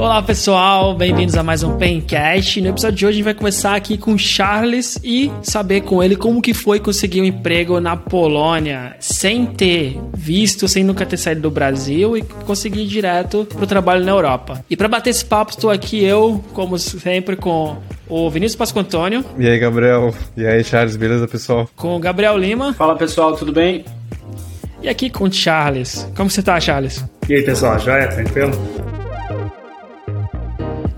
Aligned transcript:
Olá 0.00 0.22
pessoal, 0.22 0.94
bem-vindos 0.94 1.36
a 1.36 1.42
mais 1.42 1.62
um 1.62 1.76
Pencast. 1.76 2.58
No 2.62 2.68
episódio 2.68 2.96
de 2.96 3.04
hoje 3.04 3.12
a 3.12 3.16
gente 3.16 3.24
vai 3.24 3.34
começar 3.34 3.74
aqui 3.74 3.98
com 3.98 4.16
Charles 4.16 4.98
e 5.04 5.30
saber 5.42 5.82
com 5.82 6.02
ele 6.02 6.16
como 6.16 6.40
que 6.40 6.54
foi 6.54 6.80
conseguir 6.80 7.20
um 7.20 7.24
emprego 7.26 7.78
na 7.80 7.98
Polônia 7.98 8.96
sem 8.98 9.44
ter 9.44 10.00
visto, 10.14 10.66
sem 10.66 10.82
nunca 10.82 11.04
ter 11.04 11.18
saído 11.18 11.42
do 11.42 11.50
Brasil 11.50 12.16
e 12.16 12.22
conseguir 12.22 12.84
ir 12.84 12.86
direto 12.86 13.44
pro 13.44 13.66
trabalho 13.66 14.02
na 14.02 14.10
Europa. 14.10 14.64
E 14.70 14.74
para 14.74 14.88
bater 14.88 15.10
esse 15.10 15.22
papo 15.22 15.50
estou 15.50 15.68
aqui 15.70 16.02
eu, 16.02 16.42
como 16.54 16.78
sempre, 16.78 17.36
com 17.36 17.76
o 18.08 18.30
Vinícius 18.30 18.56
Pasco 18.56 18.80
Antônio. 18.80 19.22
E 19.38 19.46
aí, 19.46 19.58
Gabriel? 19.58 20.14
E 20.34 20.46
aí, 20.46 20.64
Charles, 20.64 20.96
beleza, 20.96 21.28
pessoal? 21.28 21.68
Com 21.76 21.94
o 21.96 21.98
Gabriel 21.98 22.38
Lima. 22.38 22.72
Fala 22.72 22.96
pessoal, 22.96 23.36
tudo 23.36 23.52
bem? 23.52 23.84
E 24.82 24.88
aqui 24.88 25.10
com 25.10 25.24
o 25.24 25.30
Charles. 25.30 26.10
Como 26.16 26.30
você 26.30 26.42
tá, 26.42 26.58
Charles? 26.58 27.04
E 27.28 27.34
aí, 27.34 27.42
pessoal, 27.42 27.78
joia? 27.78 28.08
Tranquilo? 28.08 28.52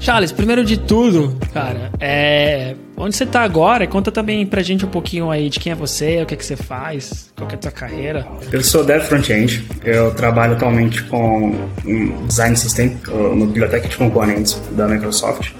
Charles, 0.02 0.32
primeiro 0.32 0.64
de 0.64 0.76
tudo, 0.76 1.38
cara, 1.54 1.92
é. 2.00 2.74
Onde 2.96 3.14
você 3.14 3.24
tá 3.24 3.42
agora? 3.42 3.86
Conta 3.86 4.10
também 4.10 4.44
pra 4.44 4.60
gente 4.60 4.84
um 4.84 4.88
pouquinho 4.88 5.30
aí 5.30 5.48
de 5.48 5.60
quem 5.60 5.70
é 5.70 5.76
você, 5.76 6.20
o 6.20 6.26
que 6.26 6.34
é 6.34 6.36
que 6.36 6.44
você 6.44 6.56
faz, 6.56 7.32
qual 7.36 7.48
é 7.48 7.54
a 7.54 7.56
tua 7.56 7.70
carreira. 7.70 8.26
Eu 8.50 8.64
sou 8.64 8.84
Dev 8.84 9.00
Frontend, 9.02 9.64
eu 9.84 10.12
trabalho 10.12 10.54
atualmente 10.54 11.04
com 11.04 11.54
um 11.86 12.26
design 12.26 12.56
system 12.56 12.98
no 13.06 13.46
biblioteca 13.46 13.86
de 13.86 13.96
componentes 13.96 14.60
da 14.72 14.88
Microsoft, 14.88 15.52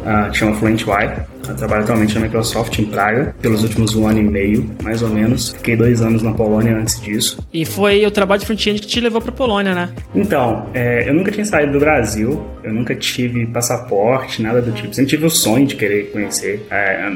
uh, 0.00 0.30
que 0.30 0.38
chama 0.38 0.54
Fluent 0.54 0.86
UI. 0.86 1.32
Eu 1.48 1.56
trabalho 1.56 1.82
atualmente 1.82 2.14
na 2.14 2.20
Microsoft 2.20 2.78
em 2.78 2.84
Praga 2.84 3.34
pelos 3.40 3.62
últimos 3.62 3.94
um 3.96 4.06
ano 4.06 4.20
e 4.20 4.22
meio, 4.22 4.70
mais 4.82 5.02
ou 5.02 5.08
menos. 5.08 5.50
Fiquei 5.50 5.76
dois 5.76 6.00
anos 6.00 6.22
na 6.22 6.32
Polônia 6.32 6.76
antes 6.76 7.00
disso. 7.00 7.38
E 7.52 7.64
foi 7.64 8.06
o 8.06 8.10
trabalho 8.10 8.40
de 8.40 8.46
front-end 8.46 8.80
que 8.80 8.86
te 8.86 9.00
levou 9.00 9.20
para 9.20 9.32
Polônia, 9.32 9.74
né? 9.74 9.90
Então, 10.14 10.66
é, 10.72 11.08
eu 11.08 11.14
nunca 11.14 11.32
tinha 11.32 11.44
saído 11.44 11.72
do 11.72 11.80
Brasil, 11.80 12.44
eu 12.62 12.72
nunca 12.72 12.94
tive 12.94 13.46
passaporte, 13.46 14.40
nada 14.40 14.62
do 14.62 14.70
tipo. 14.72 14.94
Sempre 14.94 15.10
tive 15.10 15.26
o 15.26 15.30
sonho 15.30 15.66
de 15.66 15.74
querer 15.74 16.12
conhecer. 16.12 16.64
É, 16.70 17.10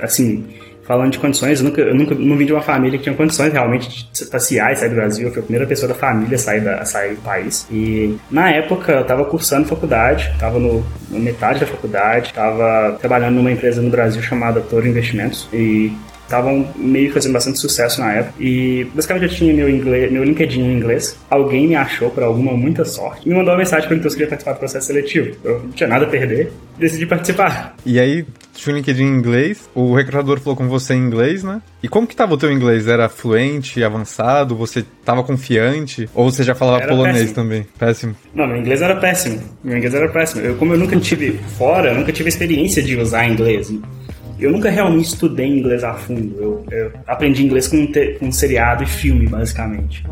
assim, 0.00 0.44
falando 0.86 1.12
de 1.12 1.18
condições, 1.18 1.60
eu 1.60 1.64
nunca, 1.64 1.80
eu 1.80 1.94
nunca 1.94 2.14
não 2.14 2.36
vim 2.36 2.46
de 2.46 2.52
uma 2.52 2.62
família 2.62 2.98
que 2.98 3.04
tinha 3.04 3.14
condições 3.14 3.52
realmente 3.52 4.08
de 4.12 4.24
passear 4.26 4.72
e 4.72 4.76
sair 4.76 4.88
do 4.88 4.94
Brasil. 4.94 5.26
Eu 5.26 5.32
fui 5.32 5.40
a 5.40 5.44
primeira 5.44 5.66
pessoa 5.66 5.88
da 5.88 5.94
família 5.94 6.36
a 6.36 6.38
sair, 6.38 6.60
da, 6.60 6.76
a 6.76 6.84
sair 6.84 7.14
do 7.14 7.22
país. 7.22 7.66
E 7.70 8.16
na 8.30 8.50
época 8.50 8.92
eu 8.92 9.02
estava 9.02 9.24
cursando 9.24 9.66
faculdade, 9.66 10.30
estava 10.32 10.58
no, 10.58 10.84
no 11.10 11.18
metade 11.18 11.60
da 11.60 11.66
faculdade, 11.66 12.28
estava 12.28 12.96
trabalhando 13.00 13.34
numa 13.34 13.50
empresa 13.50 13.82
no 13.82 13.90
Brasil 13.90 14.22
chamada 14.22 14.60
Toro 14.60 14.86
Investimentos. 14.86 15.48
E 15.52 15.92
estavam 16.26 16.68
meio 16.76 17.12
fazendo 17.12 17.32
bastante 17.32 17.58
sucesso 17.58 18.00
na 18.00 18.12
época. 18.12 18.34
E 18.38 18.84
basicamente 18.94 19.24
eu 19.24 19.30
tinha 19.30 19.54
meu, 19.54 19.70
inglês, 19.70 20.10
meu 20.12 20.24
LinkedIn 20.24 20.60
em 20.60 20.76
inglês. 20.76 21.16
Alguém 21.30 21.68
me 21.68 21.74
achou, 21.74 22.10
por 22.10 22.22
alguma 22.22 22.52
muita 22.52 22.84
sorte, 22.84 23.28
me 23.28 23.34
mandou 23.34 23.52
uma 23.52 23.58
mensagem 23.58 23.88
perguntando 23.88 24.10
se 24.10 24.16
queria 24.16 24.28
participar 24.28 24.52
do 24.52 24.58
processo 24.58 24.86
seletivo. 24.86 25.36
Eu 25.42 25.60
não 25.60 25.70
tinha 25.70 25.88
nada 25.88 26.04
a 26.04 26.08
perder, 26.08 26.52
decidi 26.78 27.06
participar. 27.06 27.74
E 27.84 27.98
aí, 27.98 28.26
tinha 28.60 28.74
o 28.74 28.76
LinkedIn 28.76 29.04
em 29.04 29.16
inglês, 29.16 29.68
o 29.74 29.94
recrutador 29.94 30.40
falou 30.40 30.56
com 30.56 30.68
você 30.68 30.94
em 30.94 30.98
inglês, 30.98 31.42
né? 31.42 31.60
E 31.82 31.88
como 31.88 32.06
que 32.06 32.16
tava 32.16 32.34
o 32.34 32.36
teu 32.36 32.52
inglês? 32.52 32.86
Era 32.86 33.08
fluente, 33.08 33.82
avançado? 33.82 34.56
Você 34.56 34.84
tava 35.04 35.22
confiante? 35.22 36.08
Ou 36.14 36.30
você 36.30 36.42
já 36.42 36.54
falava 36.54 36.82
era 36.82 36.88
polonês 36.88 37.18
péssimo. 37.18 37.34
também? 37.34 37.66
Péssimo. 37.78 38.16
Não, 38.34 38.46
meu 38.46 38.56
inglês 38.56 38.82
era 38.82 38.96
péssimo. 38.96 39.40
Meu 39.62 39.76
inglês 39.76 39.94
era 39.94 40.08
péssimo. 40.08 40.42
Eu, 40.42 40.56
como 40.56 40.72
eu 40.74 40.78
nunca 40.78 40.98
tive 40.98 41.32
fora, 41.56 41.90
eu 41.90 41.94
nunca 41.94 42.12
tive 42.12 42.28
experiência 42.28 42.82
de 42.82 42.96
usar 42.96 43.28
inglês. 43.28 43.72
Eu 44.38 44.52
nunca 44.52 44.68
realmente 44.68 45.06
estudei 45.06 45.46
inglês 45.46 45.82
a 45.82 45.94
fundo. 45.94 46.36
Eu, 46.38 46.66
eu 46.70 46.92
aprendi 47.06 47.44
inglês 47.44 47.68
com, 47.68 47.86
te, 47.86 48.16
com 48.18 48.30
seriado 48.30 48.82
e 48.82 48.86
filme, 48.86 49.26
basicamente. 49.26 50.04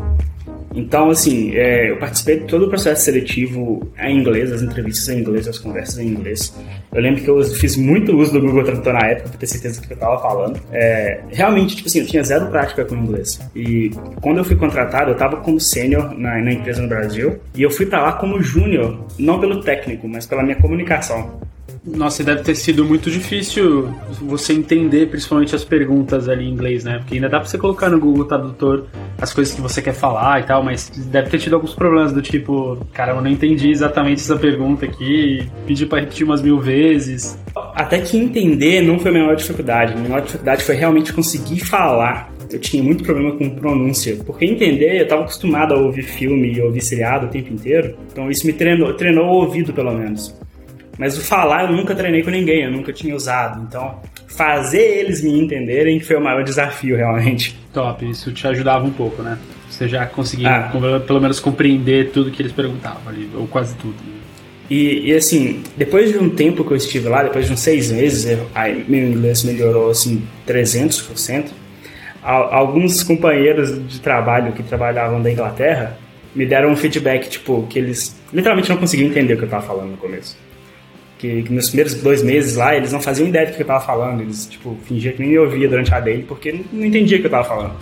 Então, 0.75 1.09
assim, 1.09 1.55
é, 1.55 1.89
eu 1.89 1.97
participei 1.97 2.39
de 2.39 2.45
todo 2.45 2.65
o 2.65 2.69
processo 2.69 3.05
seletivo 3.05 3.87
em 3.97 4.19
inglês, 4.19 4.51
as 4.51 4.61
entrevistas 4.61 5.07
em 5.09 5.19
inglês, 5.19 5.47
as 5.47 5.57
conversas 5.57 5.97
em 5.99 6.07
inglês. 6.07 6.53
Eu 6.93 7.01
lembro 7.01 7.21
que 7.21 7.29
eu 7.29 7.41
fiz 7.43 7.77
muito 7.77 8.15
uso 8.17 8.33
do 8.33 8.41
Google 8.41 8.63
Tradutor 8.63 8.93
na 8.93 9.07
época, 9.07 9.29
pra 9.29 9.37
ter 9.37 9.47
certeza 9.47 9.81
do 9.81 9.87
que 9.87 9.93
eu 9.93 9.97
tava 9.97 10.21
falando. 10.21 10.59
É, 10.71 11.21
realmente, 11.29 11.77
tipo 11.77 11.87
assim, 11.87 11.99
eu 11.99 12.05
tinha 12.05 12.23
zero 12.23 12.47
prática 12.47 12.83
com 12.83 12.95
inglês. 12.95 13.39
E 13.55 13.89
quando 14.21 14.37
eu 14.37 14.43
fui 14.43 14.55
contratado, 14.55 15.11
eu 15.11 15.15
tava 15.15 15.37
como 15.37 15.59
sênior 15.59 16.17
na, 16.17 16.41
na 16.41 16.51
empresa 16.51 16.81
no 16.81 16.89
Brasil. 16.89 17.39
E 17.55 17.63
eu 17.63 17.69
fui 17.69 17.85
pra 17.85 18.01
lá 18.01 18.13
como 18.13 18.41
júnior, 18.41 19.05
não 19.17 19.39
pelo 19.39 19.61
técnico, 19.61 20.07
mas 20.07 20.25
pela 20.25 20.43
minha 20.43 20.57
comunicação. 20.57 21.39
Nossa, 21.85 22.23
deve 22.23 22.41
ter 22.41 22.55
sido 22.55 22.83
muito 22.83 23.11
difícil 23.11 23.93
você 24.21 24.53
entender 24.53 25.07
principalmente 25.07 25.55
as 25.55 25.63
perguntas 25.63 26.27
ali 26.27 26.45
em 26.45 26.51
inglês, 26.51 26.83
né? 26.83 26.97
Porque 26.97 27.15
ainda 27.15 27.29
dá 27.29 27.39
pra 27.39 27.47
você 27.47 27.59
colocar 27.59 27.89
no 27.89 27.99
Google 27.99 28.25
Tradutor 28.25 28.85
as 29.21 29.31
coisas 29.31 29.53
que 29.53 29.61
você 29.61 29.81
quer 29.81 29.93
falar 29.93 30.41
e 30.41 30.43
tal, 30.43 30.63
mas 30.63 30.89
deve 30.89 31.29
ter 31.29 31.37
tido 31.37 31.53
alguns 31.53 31.75
problemas 31.75 32.11
do 32.11 32.21
tipo, 32.21 32.77
cara, 32.91 33.13
eu 33.13 33.21
não 33.21 33.29
entendi 33.29 33.69
exatamente 33.69 34.21
essa 34.21 34.35
pergunta 34.35 34.85
aqui, 34.85 35.47
pedi 35.67 35.85
pra 35.85 35.99
repetir 35.99 36.25
umas 36.25 36.41
mil 36.41 36.59
vezes. 36.59 37.37
Até 37.55 37.99
que 37.99 38.17
entender 38.17 38.81
não 38.81 38.97
foi 38.97 39.11
a 39.11 39.13
maior 39.13 39.35
dificuldade. 39.35 39.93
A 39.93 39.97
maior 39.97 40.21
dificuldade 40.21 40.63
foi 40.63 40.75
realmente 40.75 41.13
conseguir 41.13 41.59
falar 41.59 42.33
eu 42.51 42.59
tinha 42.59 42.81
muito 42.81 43.03
problema 43.03 43.35
com 43.35 43.49
pronúncia, 43.49 44.17
porque 44.25 44.45
entender, 44.45 44.99
eu 44.99 45.03
estava 45.03 45.23
acostumado 45.23 45.73
a 45.73 45.77
ouvir 45.77 46.03
filme 46.03 46.53
e 46.53 46.61
ouvir 46.61 46.81
seriado 46.81 47.25
o 47.25 47.29
tempo 47.29 47.51
inteiro, 47.51 47.97
então 48.11 48.29
isso 48.29 48.45
me 48.45 48.53
treinou, 48.53 48.93
treinou 48.93 49.25
o 49.25 49.43
ouvido 49.43 49.73
pelo 49.73 49.91
menos. 49.91 50.33
Mas 50.97 51.17
o 51.17 51.21
falar 51.21 51.63
eu 51.65 51.75
nunca 51.75 51.93
treinei 51.93 52.23
com 52.23 52.29
ninguém, 52.29 52.63
eu 52.63 52.71
nunca 52.71 52.93
tinha 52.93 53.15
usado. 53.15 53.61
Então, 53.67 53.99
fazer 54.27 54.99
eles 54.99 55.21
me 55.21 55.37
entenderem 55.37 55.99
foi 55.99 56.15
o 56.15 56.21
maior 56.21 56.43
desafio, 56.43 56.95
realmente. 56.95 57.57
Top, 57.73 58.09
isso 58.09 58.31
te 58.31 58.47
ajudava 58.47 58.85
um 58.85 58.91
pouco, 58.91 59.21
né? 59.21 59.37
Você 59.69 59.89
já 59.89 60.05
conseguia, 60.05 60.55
ah. 60.55 60.99
pelo 61.05 61.19
menos, 61.19 61.39
compreender 61.39 62.11
tudo 62.11 62.31
que 62.31 62.41
eles 62.41 62.53
perguntavam 62.53 63.01
ali, 63.07 63.29
ou 63.35 63.45
quase 63.45 63.75
tudo. 63.75 63.95
E, 64.69 65.09
e, 65.09 65.13
assim, 65.13 65.61
depois 65.75 66.11
de 66.11 66.17
um 66.17 66.29
tempo 66.29 66.63
que 66.63 66.71
eu 66.71 66.77
estive 66.77 67.09
lá, 67.09 67.23
depois 67.23 67.45
de 67.45 67.53
uns 67.53 67.59
seis 67.59 67.91
meses, 67.91 68.39
aí 68.55 68.83
meu 68.87 69.09
inglês 69.09 69.43
melhorou 69.43 69.91
assim 69.91 70.23
300%. 70.47 71.49
Alguns 72.23 73.03
companheiros 73.03 73.87
de 73.87 73.99
trabalho 73.99 74.53
que 74.53 74.63
trabalhavam 74.63 75.21
da 75.21 75.31
Inglaterra 75.31 75.99
me 76.33 76.43
deram 76.43 76.71
um 76.71 76.75
feedback, 76.75 77.29
tipo, 77.29 77.67
que 77.69 77.77
eles 77.77 78.19
literalmente 78.33 78.69
não 78.69 78.77
conseguiam 78.77 79.09
entender 79.09 79.35
o 79.35 79.37
que 79.37 79.43
eu 79.43 79.47
estava 79.47 79.65
falando 79.65 79.91
no 79.91 79.97
começo 79.97 80.35
que, 81.25 81.43
que, 81.43 81.53
nos 81.53 81.67
primeiros 81.67 81.93
dois 81.95 82.21
meses 82.21 82.55
lá, 82.55 82.75
eles 82.75 82.91
não 82.91 83.01
faziam 83.01 83.27
ideia 83.27 83.47
do 83.47 83.53
que 83.53 83.61
eu 83.61 83.65
tava 83.65 83.83
falando. 83.83 84.21
Eles, 84.21 84.45
tipo, 84.45 84.77
fingiam 84.85 85.13
que 85.13 85.21
nem 85.21 85.31
me 85.31 85.39
ouvia 85.39 85.67
durante 85.67 85.93
a 85.93 85.99
dele, 85.99 86.23
porque 86.27 86.51
não, 86.51 86.63
não 86.71 86.85
entendia 86.85 87.17
o 87.17 87.21
que 87.21 87.27
eu 87.27 87.31
tava 87.31 87.43
falando. 87.43 87.73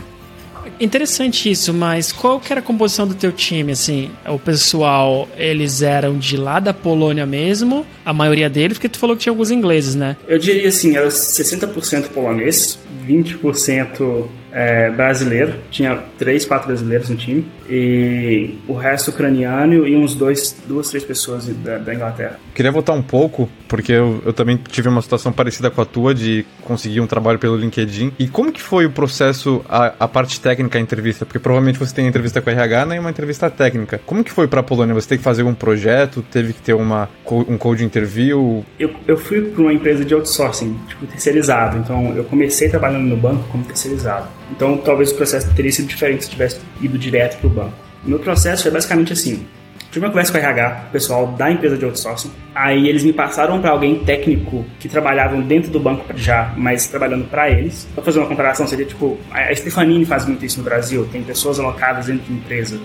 Interessante 0.80 1.52
isso, 1.52 1.74
mas 1.74 2.12
qual 2.12 2.40
que 2.40 2.52
era 2.52 2.62
a 2.62 2.64
composição 2.64 3.06
do 3.06 3.14
teu 3.14 3.34
time, 3.34 3.74
assim? 3.74 4.10
O 4.26 4.40
pessoal, 4.40 5.28
eles 5.38 5.82
eram 5.82 6.18
de 6.18 6.38
lá 6.38 6.60
da 6.60 6.74
Polônia 6.74 7.26
mesmo, 7.26 7.86
a 8.06 8.14
maioria 8.14 8.50
deles, 8.50 8.78
porque 8.78 8.88
tu 8.88 8.98
falou 8.98 9.16
que 9.16 9.24
tinha 9.24 9.32
alguns 9.32 9.52
ingleses, 9.52 9.94
né? 9.94 10.16
Eu 10.26 10.40
diria 10.40 10.70
assim, 10.70 10.96
era 10.96 11.10
60% 11.10 12.10
polonês, 12.10 12.80
20% 13.06 14.26
é, 14.54 14.92
brasileiro, 14.92 15.56
tinha 15.72 15.98
três, 16.18 16.46
quatro 16.46 16.68
brasileiros 16.68 17.10
no 17.10 17.16
time, 17.16 17.46
e 17.68 18.56
o 18.68 18.74
resto 18.74 19.10
ucraniano 19.10 19.88
e 19.88 19.96
uns 19.96 20.14
dois, 20.14 20.56
duas, 20.68 20.90
três 20.90 21.04
pessoas 21.04 21.48
da, 21.48 21.80
da 21.80 21.94
Inglaterra. 21.94 22.40
Queria 22.54 22.72
voltar 22.72 22.94
um 22.94 23.02
pouco, 23.02 23.50
porque 23.68 23.92
eu, 23.92 24.22
eu, 24.26 24.32
também 24.32 24.58
tive 24.70 24.88
uma 24.88 25.02
situação 25.02 25.32
parecida 25.32 25.72
com 25.72 25.82
a 25.82 25.86
tua, 25.86 26.14
de 26.14 26.46
conseguir 26.62 27.02
um 27.02 27.08
trabalho 27.08 27.40
pelo 27.40 27.58
LinkedIn. 27.58 28.14
E 28.20 28.28
como 28.28 28.52
que 28.52 28.62
foi 28.62 28.86
o 28.86 28.92
processo, 28.92 29.66
a, 29.68 29.94
a 30.00 30.08
parte 30.08 30.40
técnica, 30.40 30.78
a 30.78 30.82
entrevista? 30.82 31.26
Porque 31.26 31.40
provavelmente 31.40 31.80
você 31.80 31.96
tem 31.96 32.06
entrevista 32.06 32.40
com 32.40 32.50
a 32.50 32.54
RH, 32.54 32.86
né, 32.86 33.00
uma 33.00 33.10
entrevista 33.10 33.50
técnica. 33.50 34.00
Como 34.06 34.24
que 34.24 34.32
foi 34.32 34.48
para 34.48 34.60
a 34.60 34.64
Polônia? 34.64 34.94
Você 34.94 35.10
teve 35.10 35.20
que 35.20 35.24
fazer 35.24 35.44
um 35.44 35.56
projeto, 35.56 36.22
teve 36.22 36.54
que 36.54 36.62
ter 36.62 36.74
uma, 36.74 37.10
um 37.48 37.58
code 37.58 37.84
interview? 37.84 38.64
Eu, 38.78 38.92
eu 39.08 39.18
fui 39.18 39.42
para 39.42 39.62
uma 39.62 39.74
empresa 39.74 40.06
de 40.06 40.14
outsourcing, 40.14 40.78
tipo, 40.88 41.08
terceirizado. 41.08 41.78
Então, 41.78 42.14
eu 42.16 42.24
comecei 42.26 42.70
trabalhando 42.70 43.06
no 43.06 43.18
banco 43.18 43.48
como 43.50 43.64
terceirizado. 43.64 44.28
Então, 44.56 44.78
talvez 44.78 45.12
o 45.12 45.16
processo 45.16 45.52
teria 45.56 45.72
sido 45.72 45.88
diferente 45.88 46.26
se 46.26 46.30
tivesse 46.30 46.60
ido 46.80 46.98
direto 46.98 47.40
para 47.40 47.48
o 47.48 47.50
banco. 47.50 47.74
O 48.06 48.10
meu 48.10 48.20
processo 48.20 48.64
foi 48.64 48.72
basicamente 48.72 49.14
assim. 49.14 49.46
Tive 49.92 50.06
uma 50.06 50.12
conversa 50.12 50.32
com 50.32 50.38
o 50.38 50.42
RH, 50.42 50.70
pessoal 50.92 51.28
da 51.28 51.52
empresa 51.52 51.78
de 51.78 51.86
outsourcing. 51.86 52.32
Aí 52.54 52.88
eles 52.88 53.04
me 53.04 53.14
passaram 53.14 53.62
para 53.62 53.72
alguém 53.72 54.04
técnico 54.04 54.66
que 54.80 54.88
trabalhavam 54.90 55.42
dentro 55.42 55.72
do 55.72 55.80
banco 55.80 56.06
já, 56.16 56.54
mas 56.58 56.88
trabalhando 56.88 57.26
para 57.26 57.50
eles. 57.50 57.88
Para 57.94 58.04
fazer 58.04 58.20
uma 58.20 58.28
comparação, 58.28 58.68
seria 58.68 58.86
tipo, 58.86 59.20
a 59.32 59.54
Stefanini 59.54 60.06
faz 60.06 60.26
muito 60.26 60.46
isso 60.46 60.58
no 60.60 60.64
Brasil, 60.64 61.08
tem 61.12 61.24
pessoas 61.24 61.60
alocadas 61.60 62.08
dentro 62.08 62.24
de 62.26 62.34
empresa 62.34 62.80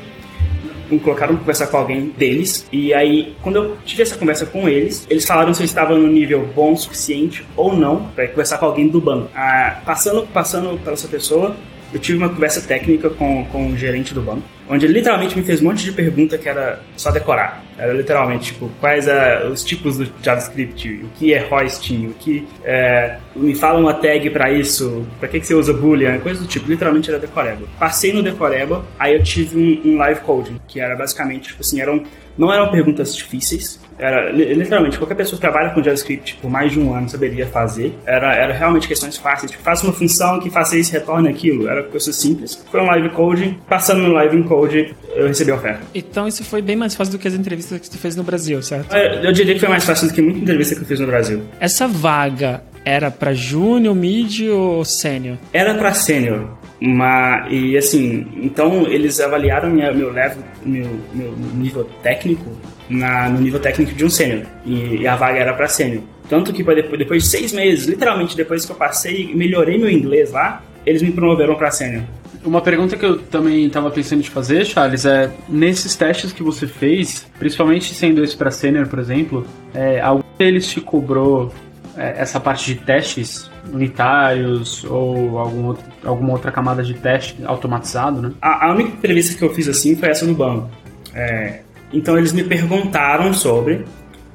me 0.90 0.98
colocaram 0.98 1.34
para 1.34 1.40
conversar 1.40 1.66
com 1.68 1.76
alguém 1.76 2.06
deles. 2.10 2.66
E 2.72 2.92
aí, 2.94 3.34
quando 3.42 3.56
eu 3.56 3.76
tive 3.84 4.02
essa 4.02 4.16
conversa 4.16 4.46
com 4.46 4.68
eles, 4.68 5.06
eles 5.08 5.26
falaram 5.26 5.52
se 5.54 5.62
eu 5.62 5.64
estava 5.64 5.94
no 5.96 6.06
nível 6.06 6.48
bom 6.54 6.72
o 6.72 6.76
suficiente 6.76 7.44
ou 7.56 7.74
não 7.74 8.04
para 8.14 8.28
conversar 8.28 8.58
com 8.58 8.66
alguém 8.66 8.88
do 8.88 9.00
banco. 9.00 9.30
Ah, 9.34 9.80
passando, 9.84 10.26
passando 10.26 10.78
pela 10.78 10.94
essa 10.94 11.08
pessoa, 11.08 11.56
eu 11.92 11.98
tive 11.98 12.18
uma 12.18 12.28
conversa 12.28 12.60
técnica 12.60 13.08
com, 13.10 13.44
com 13.46 13.68
o 13.68 13.76
gerente 13.76 14.12
do 14.12 14.20
banco. 14.20 14.42
onde 14.68 14.84
ele 14.84 14.94
literalmente 14.94 15.36
me 15.36 15.42
fez 15.42 15.60
um 15.62 15.64
monte 15.64 15.84
de 15.84 15.92
pergunta 15.92 16.36
que 16.36 16.48
era 16.48 16.80
só 16.96 17.10
decorar. 17.10 17.64
Era 17.78 17.92
literalmente, 17.92 18.52
tipo, 18.52 18.70
quais 18.80 19.06
uh, 19.06 19.48
os 19.50 19.64
tipos 19.64 19.96
do 19.96 20.06
JavaScript, 20.22 20.88
o 21.04 21.08
que 21.18 21.32
é 21.32 21.48
hoist, 21.50 21.94
o 21.94 22.14
que 22.14 22.46
é, 22.64 23.16
me 23.34 23.54
fala 23.54 23.78
uma 23.78 23.94
tag 23.94 24.28
para 24.30 24.50
isso, 24.52 25.06
para 25.18 25.28
que, 25.28 25.40
que 25.40 25.46
você 25.46 25.54
usa 25.54 25.72
boolean, 25.72 26.18
coisa 26.18 26.40
do 26.40 26.46
tipo, 26.46 26.68
literalmente 26.68 27.08
era 27.08 27.18
decoreba. 27.18 27.66
Passei 27.78 28.12
no 28.12 28.22
decoreba, 28.22 28.84
aí 28.98 29.14
eu 29.14 29.22
tive 29.22 29.56
um, 29.56 29.92
um 29.92 29.96
live 29.96 30.20
coding, 30.20 30.60
que 30.66 30.80
era 30.80 30.94
basicamente, 30.96 31.48
tipo 31.48 31.60
assim, 31.60 31.80
eram 31.80 32.02
não 32.38 32.52
eram 32.52 32.70
perguntas 32.70 33.14
difíceis, 33.14 33.80
era 33.98 34.30
literalmente 34.30 34.96
qualquer 34.96 35.16
pessoa 35.16 35.36
que 35.36 35.40
trabalha 35.40 35.70
com 35.70 35.82
JavaScript 35.82 36.38
por 36.40 36.48
mais 36.48 36.72
de 36.72 36.78
um 36.78 36.94
ano 36.94 37.08
saberia 37.08 37.46
fazer. 37.46 37.98
Era, 38.06 38.34
era 38.34 38.54
realmente 38.54 38.86
questões 38.86 39.16
fáceis, 39.16 39.50
tipo, 39.50 39.62
faça 39.62 39.84
uma 39.84 39.92
função 39.92 40.38
que 40.38 40.48
faça 40.48 40.76
isso, 40.76 40.92
retorne 40.92 41.28
aquilo. 41.28 41.68
Era 41.68 41.82
coisa 41.82 42.12
simples. 42.12 42.64
Foi 42.70 42.80
um 42.80 42.86
live 42.86 43.10
code, 43.10 43.58
passando 43.68 44.02
no 44.02 44.12
live 44.12 44.42
code, 44.44 44.94
eu 45.14 45.26
recebi 45.26 45.50
a 45.50 45.56
oferta. 45.56 45.80
Então 45.94 46.28
isso 46.28 46.44
foi 46.44 46.62
bem 46.62 46.76
mais 46.76 46.94
fácil 46.94 47.12
do 47.12 47.18
que 47.18 47.26
as 47.26 47.34
entrevistas 47.34 47.80
que 47.80 47.90
tu 47.90 47.98
fez 47.98 48.14
no 48.14 48.22
Brasil, 48.22 48.62
certo? 48.62 48.94
Eu, 48.94 49.24
eu 49.24 49.32
diria 49.32 49.54
que 49.54 49.60
foi 49.60 49.68
mais 49.68 49.84
fácil 49.84 50.08
do 50.08 50.14
que 50.14 50.22
muita 50.22 50.38
entrevista 50.38 50.76
que 50.76 50.82
eu 50.82 50.86
fiz 50.86 51.00
no 51.00 51.06
Brasil. 51.06 51.42
Essa 51.58 51.88
vaga 51.88 52.62
era 52.84 53.10
para 53.10 53.34
júnior, 53.34 53.94
mid 53.94 54.42
ou 54.48 54.84
sênior? 54.84 55.36
Era 55.52 55.74
para 55.74 55.92
sênior. 55.92 56.56
Mas, 56.80 57.52
e 57.52 57.76
assim, 57.76 58.26
então 58.36 58.86
eles 58.86 59.18
avaliaram 59.20 59.70
minha, 59.70 59.92
meu, 59.92 60.12
level, 60.12 60.42
meu, 60.64 60.88
meu 61.12 61.32
nível 61.54 61.84
técnico 62.02 62.50
na, 62.88 63.28
no 63.28 63.40
nível 63.40 63.60
técnico 63.60 63.92
de 63.92 64.04
um 64.04 64.10
sênior. 64.10 64.42
E, 64.64 64.98
e, 64.98 65.06
a 65.06 65.16
vaga 65.16 65.38
era 65.38 65.52
para 65.52 65.66
sênior. 65.66 66.02
Tanto 66.28 66.52
que 66.52 66.62
depois, 66.62 66.98
depois 66.98 67.22
de 67.24 67.28
seis 67.28 67.52
meses, 67.52 67.86
literalmente 67.86 68.36
depois 68.36 68.64
que 68.64 68.72
eu 68.72 68.76
passei, 68.76 69.34
melhorei 69.34 69.78
meu 69.78 69.90
inglês 69.90 70.30
lá, 70.30 70.62
eles 70.86 71.02
me 71.02 71.10
promoveram 71.10 71.54
para 71.56 71.70
sênior. 71.70 72.04
Uma 72.44 72.60
pergunta 72.60 72.96
que 72.96 73.04
eu 73.04 73.18
também 73.18 73.66
estava 73.66 73.90
pensando 73.90 74.22
te 74.22 74.30
fazer, 74.30 74.64
Charles, 74.64 75.04
é 75.04 75.30
nesses 75.48 75.96
testes 75.96 76.32
que 76.32 76.42
você 76.42 76.66
fez, 76.66 77.26
principalmente 77.38 77.92
sendo 77.92 78.22
esse 78.22 78.36
para 78.36 78.50
sênior, 78.50 78.86
por 78.86 79.00
exemplo, 79.00 79.44
é, 79.74 80.00
algum 80.00 80.22
deles 80.38 80.68
te 80.68 80.80
cobrou 80.80 81.52
é, 81.96 82.14
essa 82.18 82.38
parte 82.38 82.72
de 82.72 82.80
testes 82.80 83.47
unitários 83.72 84.84
ou 84.84 85.38
algum 85.38 85.66
outro, 85.66 85.84
alguma 86.04 86.32
outra 86.32 86.50
camada 86.50 86.82
de 86.82 86.94
teste 86.94 87.36
automatizado, 87.44 88.20
né? 88.20 88.32
A, 88.40 88.66
a 88.66 88.72
única 88.72 88.90
entrevista 88.90 89.36
que 89.36 89.44
eu 89.44 89.54
fiz 89.54 89.68
assim 89.68 89.96
foi 89.96 90.08
essa 90.08 90.24
no 90.24 90.34
banco. 90.34 90.70
É, 91.14 91.60
então 91.92 92.16
eles 92.16 92.32
me 92.32 92.44
perguntaram 92.44 93.32
sobre, 93.32 93.84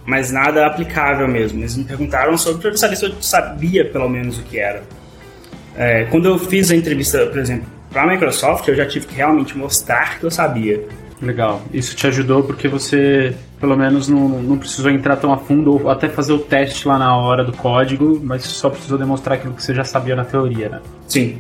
mas 0.06 0.32
nada 0.32 0.66
aplicável 0.66 1.28
mesmo. 1.28 1.60
Eles 1.60 1.76
me 1.76 1.84
perguntaram 1.84 2.38
sobre 2.38 2.62
para 2.62 2.78
saber 2.78 2.96
se 2.96 3.06
eu 3.06 3.22
sabia 3.22 3.86
pelo 3.86 4.10
menos 4.10 4.38
o 4.40 4.44
que 4.44 4.60
era. 4.60 4.84
É, 5.76 6.06
quando 6.06 6.28
eu 6.28 6.38
fiz 6.38 6.72
a 6.72 6.76
entrevista, 6.76 7.26
por 7.28 7.40
exemplo, 7.40 7.68
para 7.92 8.04
a 8.04 8.08
Microsoft, 8.08 8.68
eu 8.68 8.76
já 8.76 8.86
tive 8.86 9.08
que 9.08 9.16
realmente 9.16 9.58
mostrar 9.58 10.20
que 10.20 10.26
eu 10.26 10.32
sabia. 10.32 10.84
Legal. 11.22 11.62
Isso 11.72 11.96
te 11.96 12.06
ajudou 12.08 12.44
porque 12.44 12.68
você, 12.68 13.34
pelo 13.64 13.78
menos, 13.78 14.10
não, 14.10 14.28
não 14.28 14.58
precisou 14.58 14.92
entrar 14.92 15.16
tão 15.16 15.32
a 15.32 15.38
fundo 15.38 15.72
ou 15.72 15.90
até 15.90 16.10
fazer 16.10 16.34
o 16.34 16.40
teste 16.40 16.86
lá 16.86 17.00
na 17.00 17.16
hora 17.16 17.46
do 17.46 17.54
código, 17.54 18.20
mas 18.22 18.44
só 18.44 18.70
precisou 18.70 18.98
demonstrar 18.98 19.38
aquilo 19.38 19.54
que 19.54 19.64
você 19.64 19.74
já 19.74 19.86
sabia 19.86 20.18
na 20.18 20.26
teoria, 20.26 20.68
né? 20.68 20.82
Sim. 21.08 21.40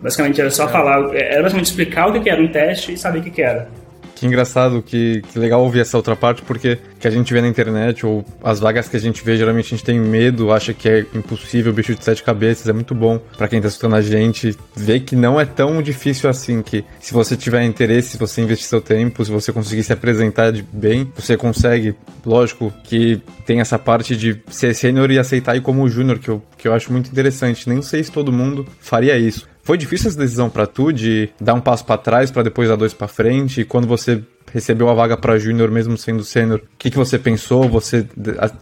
Basicamente 0.00 0.40
era 0.40 0.52
só 0.52 0.66
é. 0.66 0.68
falar, 0.68 1.12
era 1.16 1.42
basicamente 1.42 1.66
explicar 1.66 2.06
o 2.06 2.22
que 2.22 2.30
era 2.30 2.40
um 2.40 2.46
teste 2.46 2.92
e 2.92 2.96
saber 2.96 3.18
o 3.18 3.22
que 3.24 3.42
era. 3.42 3.68
Que 4.14 4.26
engraçado, 4.26 4.80
que, 4.80 5.22
que 5.32 5.38
legal 5.38 5.62
ouvir 5.62 5.80
essa 5.80 5.96
outra 5.96 6.14
parte, 6.14 6.42
porque 6.42 6.78
que 7.00 7.08
a 7.08 7.10
gente 7.10 7.32
vê 7.32 7.40
na 7.40 7.48
internet, 7.48 8.06
ou 8.06 8.24
as 8.42 8.60
vagas 8.60 8.88
que 8.88 8.96
a 8.96 9.00
gente 9.00 9.24
vê, 9.24 9.36
geralmente 9.36 9.66
a 9.66 9.76
gente 9.76 9.84
tem 9.84 9.98
medo, 9.98 10.52
acha 10.52 10.72
que 10.72 10.88
é 10.88 11.00
impossível, 11.14 11.72
bicho 11.72 11.94
de 11.94 12.04
sete 12.04 12.22
cabeças, 12.22 12.68
é 12.68 12.72
muito 12.72 12.94
bom 12.94 13.18
para 13.36 13.48
quem 13.48 13.60
tá 13.60 13.68
escutando 13.68 13.96
a 13.96 14.00
gente 14.00 14.56
ver 14.74 15.00
que 15.00 15.16
não 15.16 15.40
é 15.40 15.44
tão 15.44 15.82
difícil 15.82 16.30
assim, 16.30 16.62
que 16.62 16.84
se 17.00 17.12
você 17.12 17.36
tiver 17.36 17.64
interesse, 17.64 18.10
se 18.10 18.18
você 18.18 18.40
investir 18.40 18.68
seu 18.68 18.80
tempo, 18.80 19.24
se 19.24 19.30
você 19.30 19.52
conseguir 19.52 19.82
se 19.82 19.92
apresentar 19.92 20.52
bem, 20.72 21.10
você 21.16 21.36
consegue, 21.36 21.94
lógico 22.24 22.72
que 22.84 23.20
tem 23.44 23.60
essa 23.60 23.78
parte 23.78 24.16
de 24.16 24.40
ser 24.48 24.74
sênior 24.74 25.10
e 25.10 25.18
aceitar 25.18 25.56
ir 25.56 25.60
como 25.60 25.88
júnior, 25.88 26.18
que 26.18 26.28
eu, 26.28 26.42
que 26.56 26.68
eu 26.68 26.72
acho 26.72 26.92
muito 26.92 27.10
interessante, 27.10 27.68
nem 27.68 27.82
sei 27.82 28.02
se 28.02 28.12
todo 28.12 28.32
mundo 28.32 28.66
faria 28.80 29.18
isso. 29.18 29.53
Foi 29.64 29.78
difícil 29.78 30.10
essa 30.10 30.18
decisão 30.18 30.50
para 30.50 30.66
tu 30.66 30.92
de 30.92 31.30
dar 31.40 31.54
um 31.54 31.60
passo 31.60 31.86
para 31.86 31.96
trás 31.96 32.30
para 32.30 32.42
depois 32.42 32.68
dar 32.68 32.76
dois 32.76 32.92
para 32.92 33.08
frente? 33.08 33.62
E 33.62 33.64
quando 33.64 33.86
você 33.86 34.22
recebeu 34.52 34.90
a 34.90 34.94
vaga 34.94 35.16
para 35.16 35.38
júnior 35.38 35.70
mesmo 35.70 35.96
sendo 35.96 36.22
sênior, 36.22 36.60
o 36.60 36.76
que, 36.78 36.90
que 36.90 36.98
você 36.98 37.18
pensou? 37.18 37.66
Você 37.70 38.06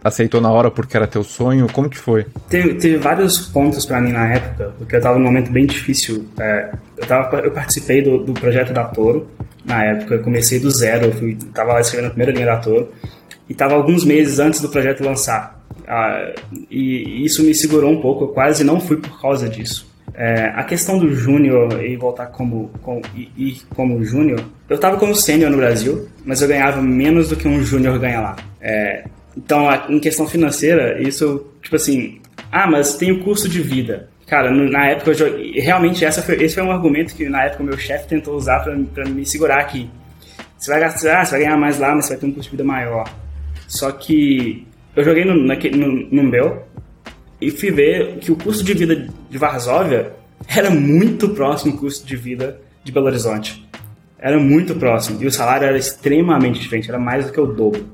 aceitou 0.01 0.39
na 0.39 0.49
hora 0.49 0.71
porque 0.71 0.95
era 0.95 1.05
teu 1.05 1.21
sonho? 1.21 1.67
Como 1.71 1.89
que 1.89 1.97
foi? 1.97 2.25
Teve, 2.49 2.75
teve 2.75 2.97
vários 2.97 3.37
pontos 3.47 3.85
para 3.85 3.99
mim 3.99 4.13
na 4.13 4.33
época, 4.33 4.73
porque 4.77 4.95
eu 4.95 5.01
tava 5.01 5.19
num 5.19 5.25
momento 5.25 5.51
bem 5.51 5.65
difícil. 5.65 6.25
É, 6.39 6.71
eu, 6.97 7.05
tava, 7.05 7.37
eu 7.39 7.51
participei 7.51 8.01
do, 8.01 8.19
do 8.19 8.33
projeto 8.33 8.71
da 8.71 8.85
Toro 8.85 9.27
na 9.65 9.83
época, 9.83 10.15
eu 10.15 10.23
comecei 10.23 10.57
do 10.57 10.71
zero, 10.71 11.07
eu 11.07 11.11
fui, 11.11 11.37
tava 11.53 11.73
lá 11.73 11.81
escrevendo 11.81 12.07
a 12.07 12.09
primeira 12.11 12.31
linha 12.31 12.45
da 12.45 12.57
Toro 12.57 12.89
e 13.49 13.53
tava 13.53 13.75
alguns 13.75 14.05
meses 14.05 14.39
antes 14.39 14.61
do 14.61 14.69
projeto 14.69 15.03
lançar. 15.03 15.61
Ah, 15.85 16.33
e 16.71 17.25
isso 17.25 17.43
me 17.43 17.53
segurou 17.53 17.91
um 17.91 17.99
pouco, 17.99 18.23
eu 18.23 18.27
quase 18.29 18.63
não 18.63 18.79
fui 18.79 18.97
por 18.97 19.21
causa 19.21 19.49
disso. 19.49 19.92
É, 20.15 20.51
a 20.55 20.63
questão 20.63 20.99
do 20.99 21.11
júnior 21.13 21.83
e 21.83 21.95
voltar 21.95 22.27
como, 22.27 22.69
com, 22.81 23.01
e, 23.15 23.31
e 23.35 23.61
como 23.75 24.03
júnior, 24.03 24.43
eu 24.69 24.75
estava 24.75 24.97
como 24.97 25.15
sênior 25.15 25.49
no 25.49 25.57
Brasil, 25.57 26.07
mas 26.23 26.41
eu 26.41 26.47
ganhava 26.47 26.81
menos 26.81 27.29
do 27.29 27.35
que 27.35 27.47
um 27.47 27.63
júnior 27.63 27.97
ganha 27.97 28.21
lá. 28.21 28.35
É, 28.61 29.05
então, 29.35 29.67
em 29.89 29.99
questão 29.99 30.27
financeira, 30.27 31.01
isso, 31.01 31.47
tipo 31.61 31.75
assim, 31.75 32.21
ah, 32.51 32.69
mas 32.69 32.95
tem 32.95 33.11
o 33.11 33.23
custo 33.23 33.49
de 33.49 33.61
vida. 33.61 34.09
Cara, 34.27 34.51
na 34.51 34.87
época, 34.87 35.11
eu 35.11 35.15
joguei, 35.15 35.59
realmente 35.59 36.05
essa 36.05 36.21
foi, 36.21 36.41
esse 36.43 36.55
foi 36.55 36.63
um 36.63 36.71
argumento 36.71 37.15
que 37.15 37.27
na 37.27 37.45
época 37.45 37.63
o 37.63 37.65
meu 37.65 37.77
chefe 37.77 38.07
tentou 38.07 38.35
usar 38.35 38.59
para 38.59 39.05
me 39.05 39.25
segurar 39.25 39.59
aqui. 39.59 39.89
Você 40.57 40.71
vai 40.71 40.79
gastar, 40.79 41.21
ah, 41.21 41.25
você 41.25 41.31
vai 41.31 41.39
ganhar 41.41 41.57
mais 41.57 41.79
lá, 41.79 41.93
mas 41.93 42.05
você 42.05 42.13
vai 42.13 42.19
ter 42.21 42.25
um 42.27 42.31
custo 42.31 42.43
de 42.43 42.51
vida 42.51 42.63
maior. 42.63 43.03
Só 43.67 43.91
que 43.91 44.65
eu 44.95 45.03
joguei 45.03 45.25
no, 45.25 45.35
naquele, 45.35 45.77
no, 45.77 46.07
no 46.09 46.31
Bel, 46.31 46.67
e 47.47 47.51
fui 47.51 47.71
ver 47.71 48.17
que 48.17 48.31
o 48.31 48.35
custo 48.35 48.63
de 48.63 48.73
vida 48.73 49.07
de 49.29 49.37
Varsóvia 49.37 50.13
era 50.47 50.69
muito 50.69 51.29
próximo 51.29 51.73
do 51.73 51.77
custo 51.79 52.05
de 52.05 52.15
vida 52.15 52.59
de 52.83 52.91
Belo 52.91 53.07
Horizonte. 53.07 53.67
Era 54.19 54.39
muito 54.39 54.75
próximo. 54.75 55.21
E 55.21 55.27
o 55.27 55.31
salário 55.31 55.67
era 55.67 55.77
extremamente 55.77 56.59
diferente, 56.59 56.89
era 56.89 56.99
mais 56.99 57.25
do 57.25 57.31
que 57.31 57.39
o 57.39 57.45
dobro. 57.45 57.85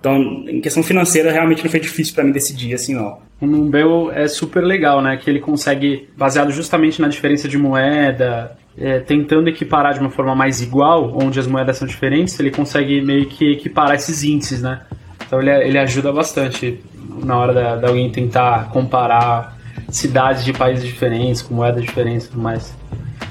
Então, 0.00 0.16
em 0.46 0.60
questão 0.60 0.82
financeira, 0.82 1.32
realmente 1.32 1.62
não 1.62 1.70
foi 1.70 1.80
difícil 1.80 2.14
para 2.14 2.24
mim 2.24 2.30
decidir 2.30 2.72
assim, 2.72 2.94
não. 2.94 3.18
O 3.40 3.46
Numbel 3.46 4.10
é 4.12 4.28
super 4.28 4.62
legal, 4.62 5.02
né? 5.02 5.16
Que 5.16 5.28
ele 5.28 5.40
consegue, 5.40 6.08
baseado 6.16 6.50
justamente 6.52 7.02
na 7.02 7.08
diferença 7.08 7.48
de 7.48 7.58
moeda, 7.58 8.56
é, 8.78 9.00
tentando 9.00 9.48
equiparar 9.48 9.94
de 9.94 10.00
uma 10.00 10.10
forma 10.10 10.34
mais 10.34 10.62
igual, 10.62 11.16
onde 11.20 11.38
as 11.40 11.46
moedas 11.46 11.78
são 11.78 11.86
diferentes, 11.86 12.38
ele 12.38 12.50
consegue 12.50 13.00
meio 13.00 13.26
que 13.26 13.52
equiparar 13.52 13.96
esses 13.96 14.22
índices, 14.22 14.62
né? 14.62 14.82
Então 15.26 15.40
ele, 15.40 15.50
ele 15.50 15.78
ajuda 15.78 16.12
bastante 16.12 16.80
na 17.24 17.36
hora 17.36 17.52
da, 17.52 17.76
da 17.76 17.88
alguém 17.88 18.10
tentar 18.10 18.70
comparar 18.70 19.58
cidades 19.88 20.44
de 20.44 20.52
países 20.52 20.84
diferentes, 20.84 21.42
com 21.42 21.54
moedas 21.54 21.82
diferentes 21.82 22.26
e 22.26 22.30
tudo 22.30 22.42
mais. 22.42 22.74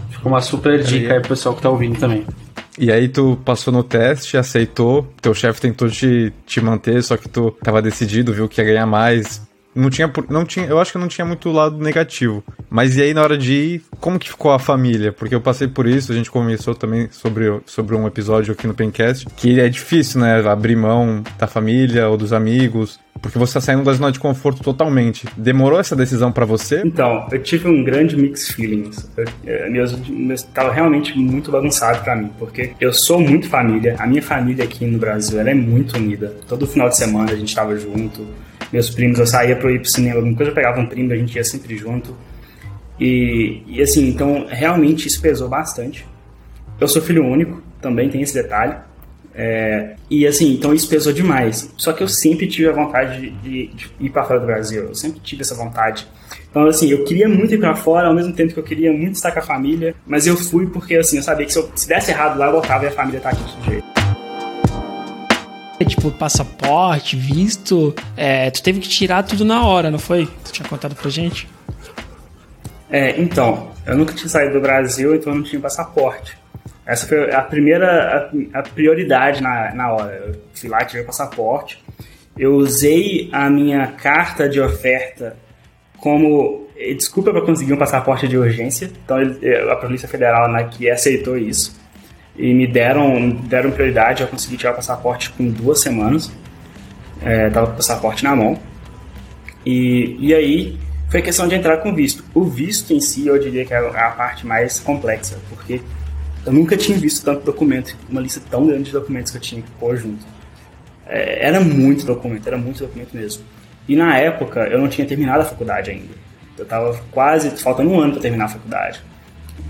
Fica 0.09 0.27
uma 0.27 0.41
super 0.41 0.81
dica 0.83 1.13
aí 1.13 1.19
pro 1.19 1.29
pessoal 1.29 1.55
que 1.55 1.61
tá 1.61 1.69
ouvindo 1.69 1.99
também. 1.99 2.25
E 2.79 2.91
aí 2.91 3.09
tu 3.09 3.39
passou 3.43 3.73
no 3.73 3.83
teste, 3.83 4.37
aceitou, 4.37 5.07
teu 5.19 5.33
chefe 5.33 5.59
tentou 5.59 5.89
te, 5.89 6.31
te 6.45 6.61
manter, 6.61 7.01
só 7.03 7.17
que 7.17 7.27
tu 7.27 7.51
tava 7.63 7.81
decidido, 7.81 8.31
viu 8.31 8.47
que 8.47 8.61
ia 8.61 8.67
ganhar 8.67 8.85
mais, 8.85 9.46
não 9.77 9.89
tinha, 9.89 10.11
não 10.29 10.45
tinha, 10.45 10.65
eu 10.65 10.79
acho 10.79 10.91
que 10.91 10.97
não 10.97 11.07
tinha 11.07 11.25
muito 11.25 11.51
lado 11.51 11.77
negativo. 11.77 12.43
Mas 12.69 12.97
e 12.97 13.01
aí 13.01 13.13
na 13.13 13.21
hora 13.21 13.37
de 13.37 13.53
ir, 13.53 13.81
como 13.99 14.19
que 14.19 14.29
ficou 14.29 14.51
a 14.51 14.59
família? 14.59 15.11
Porque 15.11 15.35
eu 15.35 15.41
passei 15.41 15.67
por 15.67 15.87
isso, 15.87 16.11
a 16.11 16.15
gente 16.15 16.31
começou 16.31 16.75
também 16.75 17.07
sobre, 17.11 17.61
sobre 17.65 17.95
um 17.95 18.07
episódio 18.07 18.53
aqui 18.53 18.67
no 18.67 18.73
Pencast, 18.73 19.27
que 19.35 19.59
é 19.59 19.69
difícil, 19.69 20.19
né, 20.19 20.45
abrir 20.47 20.75
mão 20.75 21.23
da 21.37 21.47
família 21.47 22.09
ou 22.09 22.17
dos 22.17 22.33
amigos, 22.33 22.99
porque 23.21 23.37
você 23.37 23.53
tá 23.55 23.61
saindo 23.61 23.83
da 23.83 23.93
zona 23.93 24.11
de 24.11 24.19
conforto 24.19 24.61
totalmente. 24.61 25.27
Demorou 25.35 25.79
essa 25.79 25.95
decisão 25.95 26.31
para 26.31 26.45
você? 26.45 26.81
Então, 26.85 27.27
eu 27.31 27.41
tive 27.41 27.67
um 27.67 27.83
grande 27.83 28.15
mix 28.15 28.49
feelings. 28.49 29.09
Eu, 29.17 29.25
é, 29.45 29.69
meus, 29.69 29.97
meus, 30.07 30.43
tava 30.43 30.71
realmente 30.71 31.17
muito 31.17 31.51
bagunçado 31.51 32.03
para 32.03 32.15
mim, 32.15 32.29
porque 32.37 32.71
eu 32.79 32.93
sou 32.93 33.19
muito 33.19 33.49
família. 33.49 33.95
A 33.99 34.07
minha 34.07 34.21
família 34.21 34.63
aqui 34.63 34.85
no 34.85 34.97
Brasil, 34.97 35.39
ela 35.39 35.49
é 35.49 35.55
muito 35.55 35.97
unida. 35.97 36.35
Todo 36.47 36.67
final 36.67 36.89
de 36.89 36.97
semana 36.97 37.31
a 37.31 37.35
gente 37.35 37.53
tava 37.53 37.77
junto 37.77 38.25
meus 38.71 38.89
primos, 38.89 39.19
eu 39.19 39.27
saía 39.27 39.55
para 39.55 39.71
ir 39.71 39.79
pro 39.79 39.89
cinema, 39.89 40.17
alguma 40.17 40.35
coisa 40.35 40.51
eu 40.51 40.55
pegava 40.55 40.79
um 40.79 40.85
primo, 40.85 41.11
a 41.13 41.15
gente 41.15 41.35
ia 41.35 41.43
sempre 41.43 41.77
junto. 41.77 42.15
E, 42.99 43.61
e 43.67 43.81
assim, 43.81 44.07
então 44.07 44.45
realmente 44.49 45.07
isso 45.07 45.21
pesou 45.21 45.47
bastante. 45.47 46.05
Eu 46.79 46.87
sou 46.87 47.01
filho 47.01 47.25
único, 47.25 47.61
também 47.81 48.09
tem 48.09 48.21
esse 48.21 48.33
detalhe. 48.33 48.75
É, 49.39 49.95
e 50.09 50.25
assim, 50.25 50.53
então 50.53 50.73
isso 50.73 50.89
pesou 50.89 51.13
demais. 51.13 51.71
Só 51.77 51.93
que 51.93 52.01
eu 52.01 52.07
sempre 52.07 52.47
tive 52.47 52.69
a 52.69 52.71
vontade 52.71 53.21
de, 53.21 53.29
de, 53.29 53.67
de 53.67 53.91
ir 53.99 54.09
para 54.09 54.23
fora 54.23 54.39
do 54.39 54.47
Brasil. 54.47 54.85
Eu 54.85 54.95
sempre 54.95 55.19
tive 55.19 55.43
essa 55.43 55.53
vontade. 55.53 56.07
Então, 56.49 56.65
assim, 56.65 56.89
eu 56.89 57.03
queria 57.03 57.29
muito 57.29 57.53
ir 57.53 57.59
para 57.59 57.75
fora, 57.75 58.07
ao 58.07 58.15
mesmo 58.15 58.33
tempo 58.33 58.51
que 58.51 58.59
eu 58.59 58.63
queria 58.63 58.91
muito 58.91 59.13
estar 59.13 59.31
com 59.31 59.39
a 59.39 59.43
família. 59.43 59.93
Mas 60.07 60.25
eu 60.25 60.35
fui 60.35 60.65
porque, 60.65 60.95
assim, 60.95 61.17
eu 61.17 61.23
sabia 61.23 61.45
que 61.45 61.53
se, 61.53 61.59
eu, 61.59 61.69
se 61.75 61.87
desse 61.87 62.09
errado 62.09 62.37
lá, 62.39 62.47
eu 62.47 62.53
voltava 62.53 62.85
e 62.85 62.87
a 62.87 62.91
família 62.91 63.19
tá 63.19 63.29
aqui 63.29 63.43
de 63.43 63.65
jeito. 63.69 63.86
Tipo, 65.85 66.11
passaporte, 66.11 67.15
visto, 67.15 67.93
é, 68.15 68.49
tu 68.49 68.63
teve 68.63 68.79
que 68.79 68.89
tirar 68.89 69.23
tudo 69.23 69.45
na 69.45 69.65
hora, 69.65 69.91
não 69.91 69.99
foi? 69.99 70.27
Tu 70.43 70.51
tinha 70.51 70.67
contado 70.67 70.95
pra 70.95 71.09
gente? 71.09 71.47
É, 72.89 73.19
então, 73.21 73.71
eu 73.85 73.95
nunca 73.95 74.13
tinha 74.13 74.27
saído 74.27 74.53
do 74.53 74.61
Brasil, 74.61 75.15
então 75.15 75.33
eu 75.33 75.37
não 75.37 75.43
tinha 75.43 75.61
passaporte. 75.61 76.37
Essa 76.85 77.05
foi 77.05 77.31
a 77.31 77.41
primeira 77.41 78.31
a, 78.53 78.59
a 78.59 78.63
prioridade 78.63 79.41
na, 79.41 79.75
na 79.75 79.91
hora. 79.91 80.13
Eu 80.13 80.41
fui 80.53 80.69
lá, 80.69 80.83
tirei 80.85 81.03
o 81.03 81.05
passaporte. 81.05 81.83
Eu 82.37 82.55
usei 82.55 83.29
a 83.31 83.49
minha 83.49 83.87
carta 83.87 84.47
de 84.47 84.61
oferta 84.61 85.35
como 85.97 86.67
eh, 86.77 86.93
desculpa 86.93 87.31
para 87.31 87.41
conseguir 87.41 87.73
um 87.73 87.77
passaporte 87.77 88.27
de 88.27 88.37
urgência. 88.37 88.89
Então 89.03 89.17
eh, 89.19 89.69
a 89.69 89.75
Polícia 89.75 90.07
Federal 90.07 90.49
né, 90.49 90.69
que 90.71 90.89
aceitou 90.89 91.37
isso 91.37 91.77
e 92.37 92.53
me 92.53 92.67
deram 92.67 93.31
deram 93.31 93.71
prioridade. 93.71 94.21
Eu 94.21 94.27
consegui 94.27 94.57
tirar 94.57 94.71
o 94.71 94.75
passaporte 94.75 95.31
com 95.31 95.47
duas 95.49 95.81
semanas. 95.81 96.31
É, 97.21 97.49
tava 97.49 97.67
com 97.67 97.73
o 97.73 97.75
passaporte 97.77 98.23
na 98.23 98.35
mão. 98.35 98.59
E, 99.65 100.15
e 100.19 100.33
aí 100.33 100.77
foi 101.09 101.21
questão 101.21 101.47
de 101.47 101.55
entrar 101.55 101.77
com 101.77 101.93
visto. 101.93 102.23
O 102.33 102.43
visto 102.43 102.93
em 102.93 102.99
si, 102.99 103.27
eu 103.27 103.39
diria 103.39 103.65
que 103.65 103.73
é 103.73 103.77
a 103.77 104.11
parte 104.11 104.45
mais 104.45 104.79
complexa, 104.79 105.37
porque 105.49 105.81
eu 106.45 106.53
nunca 106.53 106.77
tinha 106.77 106.97
visto 106.97 107.23
tanto 107.25 107.43
documento, 107.43 107.95
uma 108.09 108.21
lista 108.21 108.41
tão 108.49 108.67
grande 108.67 108.85
de 108.85 108.91
documentos 108.91 109.31
que 109.31 109.37
eu 109.37 109.41
tinha 109.41 109.61
que 109.61 109.71
pôr 109.71 109.97
junto. 109.97 110.25
É, 111.05 111.47
era 111.47 111.59
muito 111.59 112.05
documento, 112.05 112.47
era 112.47 112.57
muito 112.57 112.79
documento 112.79 113.15
mesmo. 113.15 113.43
E 113.87 113.95
na 113.95 114.17
época 114.17 114.61
eu 114.67 114.79
não 114.79 114.87
tinha 114.87 115.07
terminado 115.07 115.41
a 115.41 115.45
faculdade 115.45 115.91
ainda. 115.91 116.13
Eu 116.57 116.63
estava 116.63 116.99
quase 117.11 117.51
faltando 117.51 117.89
um 117.89 117.99
ano 117.99 118.13
para 118.13 118.21
terminar 118.21 118.45
a 118.45 118.49
faculdade. 118.49 119.01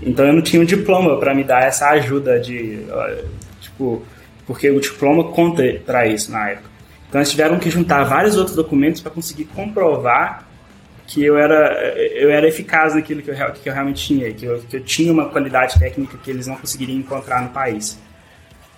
Então 0.02 0.26
eu 0.26 0.32
não 0.32 0.42
tinha 0.42 0.62
um 0.62 0.64
diploma 0.64 1.18
para 1.18 1.34
me 1.34 1.44
dar 1.44 1.62
essa 1.62 1.88
ajuda 1.90 2.38
de 2.38 2.84
tipo, 3.60 4.02
porque 4.46 4.70
o 4.70 4.80
diploma 4.80 5.24
conta 5.24 5.62
para 5.84 6.06
isso 6.06 6.30
na 6.30 6.50
época. 6.50 6.68
Então 7.08 7.20
eles 7.20 7.30
tiveram 7.30 7.58
que 7.58 7.70
juntar 7.70 8.04
vários 8.04 8.36
outros 8.36 8.54
documentos 8.54 9.00
para 9.00 9.10
conseguir 9.10 9.44
comprovar 9.46 10.46
que 11.06 11.24
eu 11.24 11.38
era, 11.38 11.96
eu 11.96 12.30
era 12.30 12.46
eficaz 12.46 12.94
naquilo 12.94 13.22
que 13.22 13.30
eu, 13.30 13.34
que 13.34 13.68
eu 13.68 13.72
realmente 13.72 14.06
tinha, 14.06 14.30
que 14.32 14.44
eu, 14.44 14.60
que 14.60 14.76
eu 14.76 14.84
tinha 14.84 15.10
uma 15.10 15.30
qualidade 15.30 15.78
técnica 15.78 16.18
que 16.22 16.30
eles 16.30 16.46
não 16.46 16.56
conseguiriam 16.56 16.98
encontrar 16.98 17.42
no 17.42 17.48
país. 17.48 17.98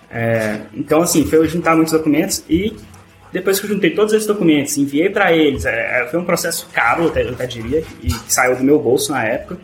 É, 0.09 0.61
então, 0.73 1.01
assim, 1.01 1.25
foi 1.25 1.39
eu 1.39 1.45
juntar 1.45 1.75
muitos 1.75 1.91
documentos 1.91 2.43
e 2.49 2.73
depois 3.33 3.59
que 3.59 3.65
eu 3.65 3.69
juntei 3.69 3.91
todos 3.91 4.13
esses 4.13 4.27
documentos, 4.27 4.77
enviei 4.77 5.09
para 5.09 5.33
eles, 5.33 5.65
é, 5.65 6.03
é, 6.03 6.07
foi 6.07 6.19
um 6.19 6.25
processo 6.25 6.69
caro, 6.73 7.03
eu 7.03 7.09
até, 7.09 7.23
eu 7.23 7.29
até 7.31 7.45
diria, 7.45 7.83
e 8.01 8.09
saiu 8.27 8.55
do 8.55 8.63
meu 8.63 8.79
bolso 8.79 9.11
na 9.11 9.23
época, 9.25 9.57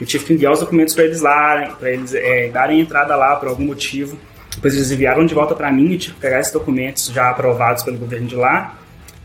eu 0.00 0.06
tive 0.06 0.24
que 0.24 0.32
enviar 0.32 0.52
os 0.52 0.60
documentos 0.60 0.94
para 0.94 1.04
eles 1.04 1.20
lá, 1.20 1.76
para 1.78 1.90
eles 1.90 2.14
é, 2.14 2.48
darem 2.48 2.80
entrada 2.80 3.14
lá 3.14 3.36
por 3.36 3.48
algum 3.48 3.64
motivo. 3.64 4.18
Depois 4.54 4.74
eles 4.74 4.90
enviaram 4.90 5.24
de 5.24 5.34
volta 5.34 5.54
para 5.54 5.70
mim 5.70 5.92
e 5.92 5.98
tive 5.98 6.14
que 6.14 6.20
pegar 6.20 6.40
esses 6.40 6.52
documentos 6.52 7.06
já 7.06 7.30
aprovados 7.30 7.82
pelo 7.82 7.98
governo 7.98 8.26
de 8.26 8.36
lá, 8.36 8.76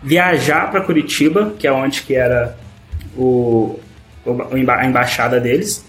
viajar 0.02 0.72
para 0.72 0.82
Curitiba, 0.82 1.54
que 1.58 1.68
é 1.68 1.72
onde 1.72 2.04
que 2.04 2.16
era 2.16 2.58
o, 3.18 3.80
a 4.26 4.86
embaixada 4.86 5.40
deles, 5.40 5.86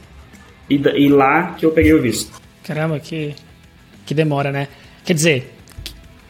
e, 0.69 0.77
e 0.77 1.09
lá 1.09 1.55
que 1.59 1.65
eu 1.65 1.71
peguei 1.71 1.95
o 1.95 2.03
visto. 2.03 2.41
Caramba, 2.65 2.99
que, 2.99 3.35
que 4.05 4.15
demora, 4.15 4.51
né? 4.51 4.69
Quer 5.05 5.15
dizer, 5.15 5.55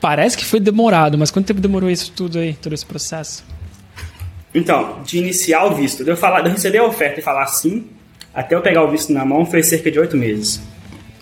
parece 0.01 0.37
que 0.37 0.45
foi 0.45 0.61
demorado, 0.61 1.17
mas 1.19 1.31
quanto 1.31 1.47
tempo 1.47 1.61
demorou 1.61 1.91
isso 1.91 2.13
tudo 2.13 2.39
aí, 2.39 2.55
todo 2.55 2.73
esse 2.73 2.87
processo? 2.87 3.45
Então, 4.55 5.03
de 5.03 5.19
iniciar 5.19 5.65
o 5.65 5.75
visto, 5.75 6.05
de 6.05 6.11
eu, 6.11 6.17
falar, 6.17 6.41
de 6.41 6.49
eu 6.49 6.53
receber 6.53 6.79
a 6.79 6.85
oferta 6.85 7.21
e 7.21 7.23
falar 7.23 7.47
sim, 7.47 7.87
até 8.35 8.55
eu 8.55 8.63
pegar 8.63 8.85
o 8.85 8.91
visto 8.91 9.13
na 9.13 9.25
mão, 9.25 9.45
foi 9.45 9.63
cerca 9.63 9.91
de 9.91 9.99
oito 9.99 10.17
meses. 10.17 10.61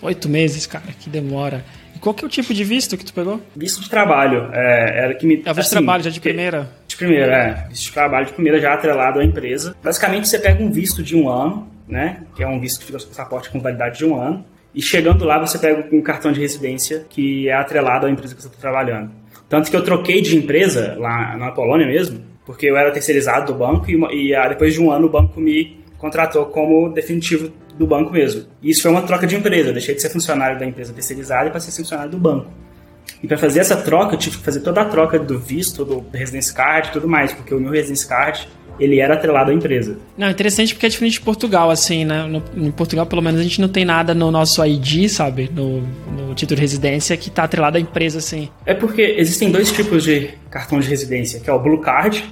Oito 0.01 0.29
meses, 0.29 0.65
cara, 0.65 0.85
que 0.99 1.09
demora. 1.09 1.63
E 1.95 1.99
qual 1.99 2.13
que 2.13 2.23
é 2.23 2.27
o 2.27 2.29
tipo 2.29 2.53
de 2.53 2.63
visto 2.63 2.95
que 2.95 3.03
tu 3.03 3.11
pegou? 3.11 3.41
Visto 3.55 3.81
de 3.81 3.89
trabalho. 3.89 4.49
É, 4.53 5.05
era 5.05 5.15
que 5.15 5.25
me. 5.25 5.41
É 5.43 5.51
o 5.51 5.55
visto 5.55 5.59
assim, 5.59 5.69
de 5.69 5.75
trabalho, 5.75 6.03
já 6.03 6.09
de 6.11 6.19
primeira? 6.19 6.69
De 6.87 6.95
primeira, 6.95 7.35
é. 7.35 7.67
Visto 7.69 7.85
de 7.85 7.91
trabalho 7.91 8.25
de 8.27 8.33
primeira 8.33 8.59
já 8.59 8.73
atrelado 8.73 9.19
à 9.19 9.25
empresa. 9.25 9.75
Basicamente, 9.83 10.27
você 10.27 10.37
pega 10.37 10.63
um 10.63 10.71
visto 10.71 11.01
de 11.01 11.15
um 11.15 11.27
ano, 11.27 11.67
né? 11.87 12.21
Que 12.35 12.43
é 12.43 12.47
um 12.47 12.59
visto 12.59 12.79
que 12.79 12.85
fica 12.85 12.99
seu 12.99 13.07
passaporte 13.07 13.49
com 13.49 13.59
validade 13.59 13.97
de 13.97 14.05
um 14.05 14.19
ano. 14.19 14.45
E 14.75 14.81
chegando 14.81 15.25
lá, 15.25 15.39
você 15.39 15.57
pega 15.57 15.87
um 15.91 16.01
cartão 16.01 16.31
de 16.31 16.39
residência 16.39 17.03
que 17.09 17.49
é 17.49 17.53
atrelado 17.53 18.05
à 18.05 18.11
empresa 18.11 18.35
que 18.35 18.41
você 18.43 18.47
está 18.47 18.59
trabalhando. 18.59 19.09
Tanto 19.49 19.71
que 19.71 19.75
eu 19.75 19.83
troquei 19.83 20.21
de 20.21 20.37
empresa 20.37 20.95
lá 20.99 21.35
na 21.35 21.51
Polônia 21.51 21.87
mesmo, 21.87 22.21
porque 22.45 22.67
eu 22.67 22.77
era 22.77 22.91
terceirizado 22.91 23.51
do 23.51 23.57
banco 23.57 23.89
e, 23.89 23.95
e 24.33 24.49
depois 24.49 24.73
de 24.73 24.81
um 24.81 24.91
ano 24.91 25.07
o 25.07 25.09
banco 25.09 25.39
me 25.39 25.79
contratou 25.97 26.45
como 26.45 26.89
definitivo 26.89 27.51
do 27.77 27.85
banco 27.85 28.11
mesmo. 28.11 28.45
E 28.61 28.69
isso 28.69 28.81
foi 28.81 28.91
uma 28.91 29.01
troca 29.01 29.27
de 29.27 29.35
empresa. 29.35 29.69
Eu 29.69 29.73
deixei 29.73 29.95
de 29.95 30.01
ser 30.01 30.09
funcionário 30.09 30.59
da 30.59 30.65
empresa 30.65 30.93
terceirizada 30.93 31.49
e 31.49 31.51
passei 31.51 31.69
a 31.69 31.71
ser 31.71 31.81
funcionário 31.81 32.11
do 32.11 32.17
banco. 32.17 32.51
E 33.21 33.27
para 33.27 33.37
fazer 33.37 33.59
essa 33.59 33.75
troca, 33.77 34.15
eu 34.15 34.19
tive 34.19 34.37
que 34.37 34.43
fazer 34.43 34.61
toda 34.61 34.81
a 34.81 34.85
troca 34.85 35.17
do 35.17 35.39
visto, 35.39 35.83
do 35.83 36.05
residence 36.13 36.53
card 36.53 36.89
e 36.89 36.91
tudo 36.91 37.07
mais, 37.07 37.33
porque 37.33 37.53
o 37.53 37.59
meu 37.59 37.71
residence 37.71 38.07
card 38.07 38.47
ele 38.79 38.99
era 38.99 39.15
atrelado 39.15 39.49
à 39.49 39.53
empresa. 39.53 39.97
Não, 40.15 40.29
interessante 40.29 40.73
porque 40.73 40.85
é 40.85 40.89
diferente 40.89 41.13
de 41.13 41.21
Portugal, 41.21 41.71
assim, 41.71 42.05
né? 42.05 42.27
No, 42.27 42.43
em 42.55 42.71
Portugal, 42.71 43.05
pelo 43.05 43.21
menos, 43.21 43.39
a 43.39 43.43
gente 43.43 43.59
não 43.59 43.67
tem 43.67 43.83
nada 43.83 44.13
no 44.13 44.29
nosso 44.29 44.63
ID, 44.63 45.09
sabe? 45.09 45.49
No, 45.51 45.81
no 45.81 46.35
título 46.35 46.55
de 46.57 46.61
residência 46.61 47.17
que 47.17 47.29
está 47.29 47.43
atrelado 47.43 47.77
à 47.77 47.79
empresa, 47.79 48.19
assim. 48.19 48.49
É 48.65 48.73
porque 48.73 49.01
existem 49.17 49.51
dois 49.51 49.71
tipos 49.71 50.03
de 50.03 50.29
cartão 50.49 50.79
de 50.79 50.87
residência, 50.87 51.39
que 51.39 51.49
é 51.49 51.53
o 51.53 51.59
Blue 51.59 51.79
Card, 51.79 52.23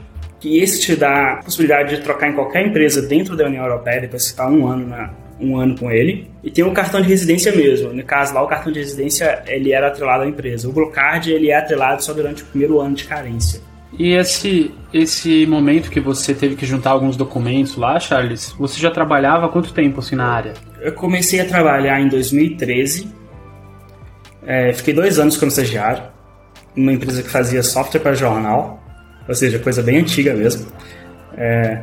que 0.46 0.60
esse 0.60 0.80
te 0.80 0.96
dá 0.96 1.32
a 1.32 1.36
possibilidade 1.38 1.96
de 1.96 2.04
trocar 2.04 2.30
em 2.30 2.34
qualquer 2.34 2.68
empresa 2.68 3.02
dentro 3.02 3.36
da 3.36 3.48
União 3.48 3.64
Europeia, 3.64 4.02
depois 4.02 4.25
que 4.25 4.30
está 4.30 4.48
um 4.48 4.68
ano 4.68 4.86
na, 4.86 5.10
um 5.40 5.58
ano 5.58 5.75
com 5.75 5.90
ele. 5.90 6.30
E 6.44 6.52
tem 6.52 6.64
um 6.64 6.72
cartão 6.72 7.02
de 7.02 7.08
residência 7.08 7.52
mesmo. 7.52 7.92
No 7.92 8.04
caso 8.04 8.36
lá, 8.36 8.44
o 8.44 8.48
cartão 8.48 8.72
de 8.72 8.78
residência 8.78 9.42
ele 9.48 9.74
era 9.74 9.88
atrelado 9.88 10.22
à 10.24 10.28
empresa. 10.28 10.70
O 10.70 10.72
Blue 10.72 10.92
Card 10.92 11.32
ele 11.32 11.50
é 11.50 11.58
atrelado 11.58 12.04
só 12.04 12.14
durante 12.14 12.44
o 12.44 12.46
primeiro 12.46 12.80
ano 12.80 12.94
de 12.94 13.06
carência. 13.06 13.60
E 13.98 14.14
esse, 14.14 14.72
esse 14.94 15.48
momento 15.48 15.90
que 15.90 16.00
você 16.00 16.32
teve 16.36 16.56
que 16.56 16.64
juntar 16.64 16.92
alguns 16.92 17.18
documentos 17.18 17.75
lá, 17.75 18.00
Charles, 18.00 18.54
você 18.60 18.80
já 18.80 18.92
trabalhava 18.92 19.48
há 19.48 19.50
quanto 19.50 19.74
tempo 19.74 20.00
assim 20.00 20.16
na 20.16 20.28
área? 20.28 20.54
Eu 20.80 20.94
comecei 20.94 21.40
a 21.40 21.46
trabalhar 21.46 22.00
em 22.00 22.08
2013. 22.08 23.12
É, 24.46 24.72
fiquei 24.74 24.94
dois 24.94 25.18
anos 25.18 25.38
como 25.38 25.50
estagiário, 25.50 26.04
numa 26.75 26.94
empresa 26.94 27.24
que 27.24 27.30
fazia 27.32 27.64
software 27.64 28.02
para 28.02 28.14
jornal, 28.14 28.85
ou 29.27 29.34
seja, 29.34 29.60
coisa 29.60 29.82
bem 29.82 29.98
antiga 29.98 30.34
mesmo. 30.34 30.72
É, 31.38 31.82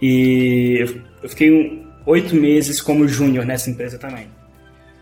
e 0.00 0.84
eu 1.22 1.28
fiquei 1.28 1.84
oito 2.06 2.34
meses 2.34 2.80
como 2.80 3.06
júnior 3.06 3.44
nessa 3.44 3.70
empresa 3.70 3.98
também. 3.98 4.28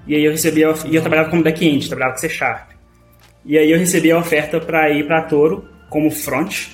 E 0.07 0.15
aí 0.15 0.25
eu 0.25 0.31
recebia, 0.31 0.73
e 0.87 0.95
eu 0.97 1.01
trabalhava 1.01 1.31
como 1.31 1.43
back-end, 1.43 1.89
trabalhava 1.89 2.15
com 2.15 2.21
C 2.21 2.29
Sharp. 2.29 2.71
E 3.45 3.59
aí 3.59 3.71
eu 3.71 3.79
recebi 3.79 4.11
a 4.11 4.19
oferta 4.19 4.61
para 4.61 4.91
ir 4.91 5.07
para 5.07 5.23
Toro 5.23 5.69
como 5.89 6.11
front. 6.11 6.69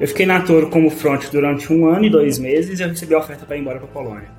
Eu 0.00 0.08
fiquei 0.08 0.26
na 0.26 0.40
Toro 0.40 0.68
como 0.68 0.90
front 0.90 1.30
durante 1.30 1.72
um 1.72 1.86
ano 1.86 2.04
e 2.04 2.10
dois 2.10 2.38
meses 2.38 2.80
e 2.80 2.82
eu 2.82 2.88
recebi 2.88 3.14
a 3.14 3.18
oferta 3.18 3.46
para 3.46 3.56
ir 3.56 3.60
embora 3.60 3.78
para 3.78 3.88
Polônia. 3.88 4.30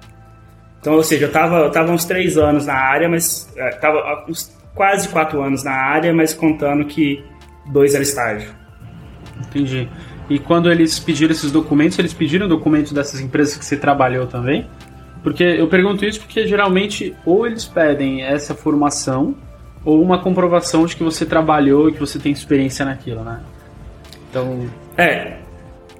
Então, 0.80 0.94
ou 0.94 1.04
seja, 1.04 1.26
eu 1.26 1.28
estava 1.28 1.60
eu 1.60 1.72
tava 1.72 1.92
uns 1.92 2.06
três 2.06 2.38
anos 2.38 2.66
na 2.66 2.76
área, 2.76 3.10
mas 3.10 3.52
é, 3.56 3.80
uns 4.28 4.56
quase 4.74 5.08
quatro 5.10 5.42
anos 5.42 5.64
na 5.64 5.72
área, 5.72 6.14
mas 6.14 6.34
contando 6.34 6.86
que 6.86 7.24
dois 7.72 7.94
era 7.94 8.04
estágio. 8.04 8.65
Entendi. 9.40 9.88
E 10.30 10.40
quando 10.40 10.72
eles 10.72 11.00
pediram 11.00 11.32
esses 11.32 11.52
documentos, 11.52 12.00
eles 12.00 12.14
pediram 12.14 12.48
documentos 12.48 12.92
dessas 12.92 13.20
empresas 13.20 13.56
que 13.58 13.66
você 13.66 13.78
trabalhou 13.78 14.26
também? 14.28 14.68
Porque 15.22 15.44
eu 15.44 15.68
pergunto 15.68 16.06
isso 16.06 16.20
porque 16.20 16.48
geralmente 16.48 17.16
ou 17.26 17.46
eles 17.48 17.66
pedem 17.66 18.24
essa 18.24 18.54
formação 18.54 19.36
ou 19.84 20.02
uma 20.02 20.20
comprovação 20.20 20.86
de 20.86 20.96
que 20.96 21.04
você 21.04 21.26
trabalhou 21.26 21.90
e 21.90 21.94
que 21.94 22.00
você 22.00 22.18
tem 22.18 22.32
experiência 22.32 22.86
naquilo, 22.86 23.24
né? 23.24 23.42
Então. 24.30 24.68
É. 24.98 25.38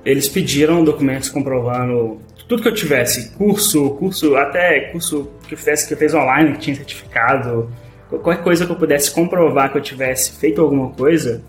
Eles 0.04 0.30
pediram 0.30 0.84
documentos 0.84 1.30
comprovando 1.30 2.20
tudo 2.48 2.62
que 2.62 2.68
eu 2.68 2.74
tivesse, 2.74 3.32
curso, 3.32 3.90
curso, 3.92 4.36
até 4.36 4.92
curso 4.92 5.32
que 5.48 5.56
eu 5.56 5.58
fizesse, 5.58 5.88
que 5.88 5.96
eu 5.96 5.98
fiz 5.98 6.14
online, 6.14 6.54
que 6.54 6.60
tinha 6.60 6.76
certificado, 6.76 7.72
qualquer 8.08 8.44
coisa 8.44 8.66
que 8.66 8.72
eu 8.72 8.76
pudesse 8.76 9.12
comprovar 9.12 9.72
que 9.72 9.78
eu 9.78 9.82
tivesse 9.82 10.38
feito 10.40 10.62
alguma 10.62 10.90
coisa, 10.90 11.44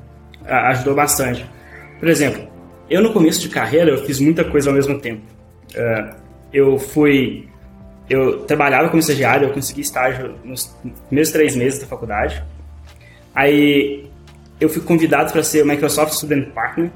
ajudou 0.45 0.95
bastante. 0.95 1.45
Por 1.99 2.09
exemplo, 2.09 2.47
eu 2.89 3.03
no 3.03 3.13
começo 3.13 3.41
de 3.41 3.49
carreira 3.49 3.91
eu 3.91 4.05
fiz 4.05 4.21
muita 4.21 4.45
coisa 4.45 4.71
ao 4.71 4.75
mesmo 4.75 4.99
tempo. 4.99 5.23
É, 5.75 6.15
eu 6.53 6.79
fui 6.79 7.49
eu 8.09 8.45
trabalhava 8.45 8.89
como 8.89 9.01
estagiário, 9.01 9.49
eu 9.49 9.53
consegui 9.53 9.81
estágio 9.81 10.37
nos 10.45 10.67
primeiros 11.09 11.33
três 11.33 11.57
meses 11.57 11.81
da 11.81 11.87
faculdade. 11.87 12.43
Aí 13.35 14.09
eu 14.61 14.69
fui 14.69 14.81
convidado 14.83 15.33
para 15.33 15.43
ser 15.43 15.63
o 15.63 15.67
Microsoft 15.67 16.15
Student 16.15 16.51
Partner, 16.51 16.91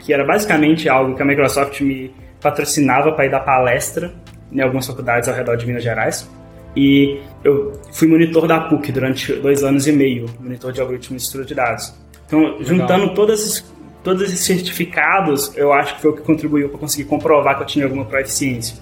que 0.00 0.12
era 0.12 0.24
basicamente 0.24 0.88
algo 0.88 1.14
que 1.14 1.22
a 1.22 1.24
Microsoft 1.24 1.80
me 1.80 2.12
patrocinava 2.40 3.12
para 3.12 3.26
ir 3.26 3.30
dar 3.30 3.40
palestra 3.40 4.12
em 4.52 4.60
algumas 4.60 4.86
faculdades 4.86 5.28
ao 5.28 5.34
redor 5.34 5.56
de 5.56 5.66
Minas 5.66 5.82
Gerais. 5.82 6.28
E 6.76 7.20
eu 7.42 7.80
fui 7.92 8.06
monitor 8.06 8.46
da 8.46 8.60
PUC 8.60 8.92
durante 8.92 9.32
dois 9.34 9.64
anos 9.64 9.86
e 9.86 9.92
meio, 9.92 10.26
monitor 10.38 10.72
de 10.72 10.80
algoritmos 10.80 11.22
de 11.22 11.28
estudo 11.28 11.46
de 11.46 11.54
dados. 11.54 11.94
Então, 12.26 12.40
Legal. 12.40 12.64
juntando 12.64 13.32
esses, 13.32 13.64
todos 14.06 14.22
esses 14.22 14.38
certificados, 14.38 15.50
eu 15.56 15.72
acho 15.72 15.96
que 15.96 16.02
foi 16.02 16.12
o 16.12 16.14
que 16.14 16.22
contribuiu 16.22 16.68
para 16.68 16.78
conseguir 16.78 17.08
comprovar 17.08 17.56
que 17.56 17.62
eu 17.64 17.66
tinha 17.66 17.84
alguma 17.86 18.04
proficiência. 18.04 18.76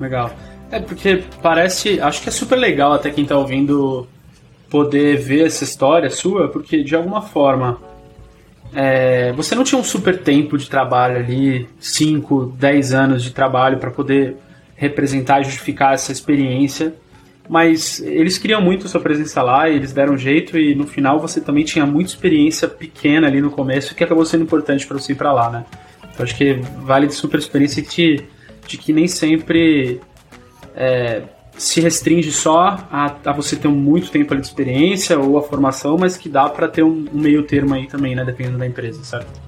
Legal. 0.00 0.30
É 0.70 0.80
porque 0.80 1.22
parece. 1.42 2.00
Acho 2.00 2.22
que 2.22 2.30
é 2.30 2.32
super 2.32 2.56
legal 2.56 2.94
até 2.94 3.10
quem 3.10 3.26
tá 3.26 3.36
ouvindo 3.36 4.08
poder 4.70 5.18
ver 5.18 5.46
essa 5.46 5.64
história 5.64 6.08
sua, 6.08 6.48
porque 6.48 6.82
de 6.82 6.96
alguma 6.96 7.20
forma. 7.20 7.78
É, 8.74 9.32
você 9.32 9.54
não 9.54 9.64
tinha 9.64 9.78
um 9.78 9.84
super 9.84 10.22
tempo 10.22 10.56
de 10.56 10.68
trabalho 10.68 11.18
ali, 11.18 11.68
5, 11.78 12.54
10 12.58 12.94
anos 12.94 13.22
de 13.22 13.30
trabalho 13.30 13.76
para 13.76 13.90
poder 13.90 14.36
representar 14.74 15.42
e 15.42 15.44
justificar 15.44 15.92
essa 15.92 16.10
experiência. 16.10 16.94
Mas 17.48 18.00
eles 18.00 18.36
queriam 18.36 18.60
muito 18.60 18.88
sua 18.88 19.00
presença 19.00 19.42
lá, 19.42 19.70
eles 19.70 19.92
deram 19.92 20.18
jeito 20.18 20.58
e 20.58 20.74
no 20.74 20.86
final 20.86 21.18
você 21.18 21.40
também 21.40 21.64
tinha 21.64 21.86
muita 21.86 22.10
experiência 22.10 22.68
pequena 22.68 23.26
ali 23.26 23.40
no 23.40 23.50
começo 23.50 23.94
que 23.94 24.04
acabou 24.04 24.26
sendo 24.26 24.44
importante 24.44 24.86
para 24.86 24.98
você 24.98 25.12
ir 25.12 25.14
para 25.14 25.32
lá, 25.32 25.50
né? 25.50 25.64
Então 26.12 26.24
acho 26.24 26.36
que 26.36 26.60
vale 26.82 27.06
de 27.06 27.14
super 27.14 27.38
experiência 27.38 27.82
de, 27.82 28.22
de 28.66 28.76
que 28.76 28.92
nem 28.92 29.08
sempre 29.08 29.98
é, 30.76 31.22
se 31.56 31.80
restringe 31.80 32.30
só 32.30 32.86
a, 32.90 33.16
a, 33.24 33.32
você 33.32 33.56
ter 33.56 33.68
muito 33.68 34.10
tempo 34.10 34.32
ali 34.34 34.42
de 34.42 34.48
experiência 34.48 35.18
ou 35.18 35.38
a 35.38 35.42
formação, 35.42 35.96
mas 35.98 36.16
que 36.16 36.28
dá 36.28 36.48
para 36.48 36.68
ter 36.68 36.82
um, 36.82 37.06
um, 37.12 37.20
meio 37.20 37.42
termo 37.44 37.74
aí 37.74 37.86
também, 37.86 38.14
né? 38.14 38.24
Dependendo 38.24 38.58
da 38.58 38.66
empresa, 38.66 39.02
certo? 39.02 39.40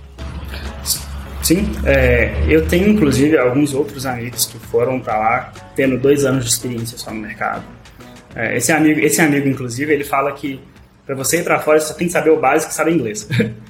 Sim, 1.42 1.70
é, 1.84 2.44
eu 2.48 2.66
tenho 2.66 2.88
inclusive 2.88 3.36
alguns 3.36 3.74
outros 3.74 4.06
amigos 4.06 4.46
que 4.46 4.58
foram 4.58 5.00
para 5.00 5.18
lá 5.18 5.52
tendo 5.74 5.98
dois 5.98 6.24
anos 6.24 6.44
de 6.44 6.50
experiência 6.50 6.96
só 6.96 7.10
no 7.10 7.20
mercado. 7.20 7.64
É, 8.34 8.56
esse 8.56 8.72
amigo, 8.72 9.00
esse 9.00 9.20
amigo 9.20 9.48
inclusive, 9.48 9.92
ele 9.92 10.04
fala 10.04 10.32
que 10.32 10.60
para 11.04 11.14
você 11.14 11.40
ir 11.40 11.44
para 11.44 11.58
fora 11.58 11.80
você 11.80 11.92
tem 11.94 12.06
que 12.06 12.12
saber 12.12 12.30
o 12.30 12.38
básico 12.38 12.70
e 12.70 12.74
saber 12.74 12.92
inglês. 12.92 13.28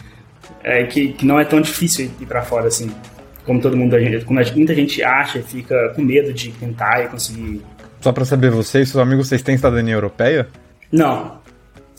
é, 0.62 0.84
que, 0.84 1.12
que, 1.12 1.26
não 1.26 1.40
é 1.40 1.44
tão 1.44 1.60
difícil 1.60 2.10
ir 2.20 2.26
para 2.26 2.42
fora 2.42 2.68
assim, 2.68 2.90
como 3.44 3.60
todo 3.60 3.76
mundo, 3.76 3.96
como 4.26 4.40
muita 4.54 4.74
gente 4.74 5.02
acha 5.02 5.38
e 5.38 5.42
fica 5.42 5.92
com 5.94 6.02
medo 6.02 6.32
de 6.32 6.50
tentar 6.52 7.02
e 7.02 7.08
conseguir. 7.08 7.62
Só 8.00 8.12
para 8.12 8.24
saber, 8.24 8.50
vocês, 8.50 8.88
seus 8.88 9.02
amigos, 9.02 9.28
vocês 9.28 9.42
têm 9.42 9.56
cidadania 9.56 9.94
europeia? 9.94 10.48
Não, 10.92 11.38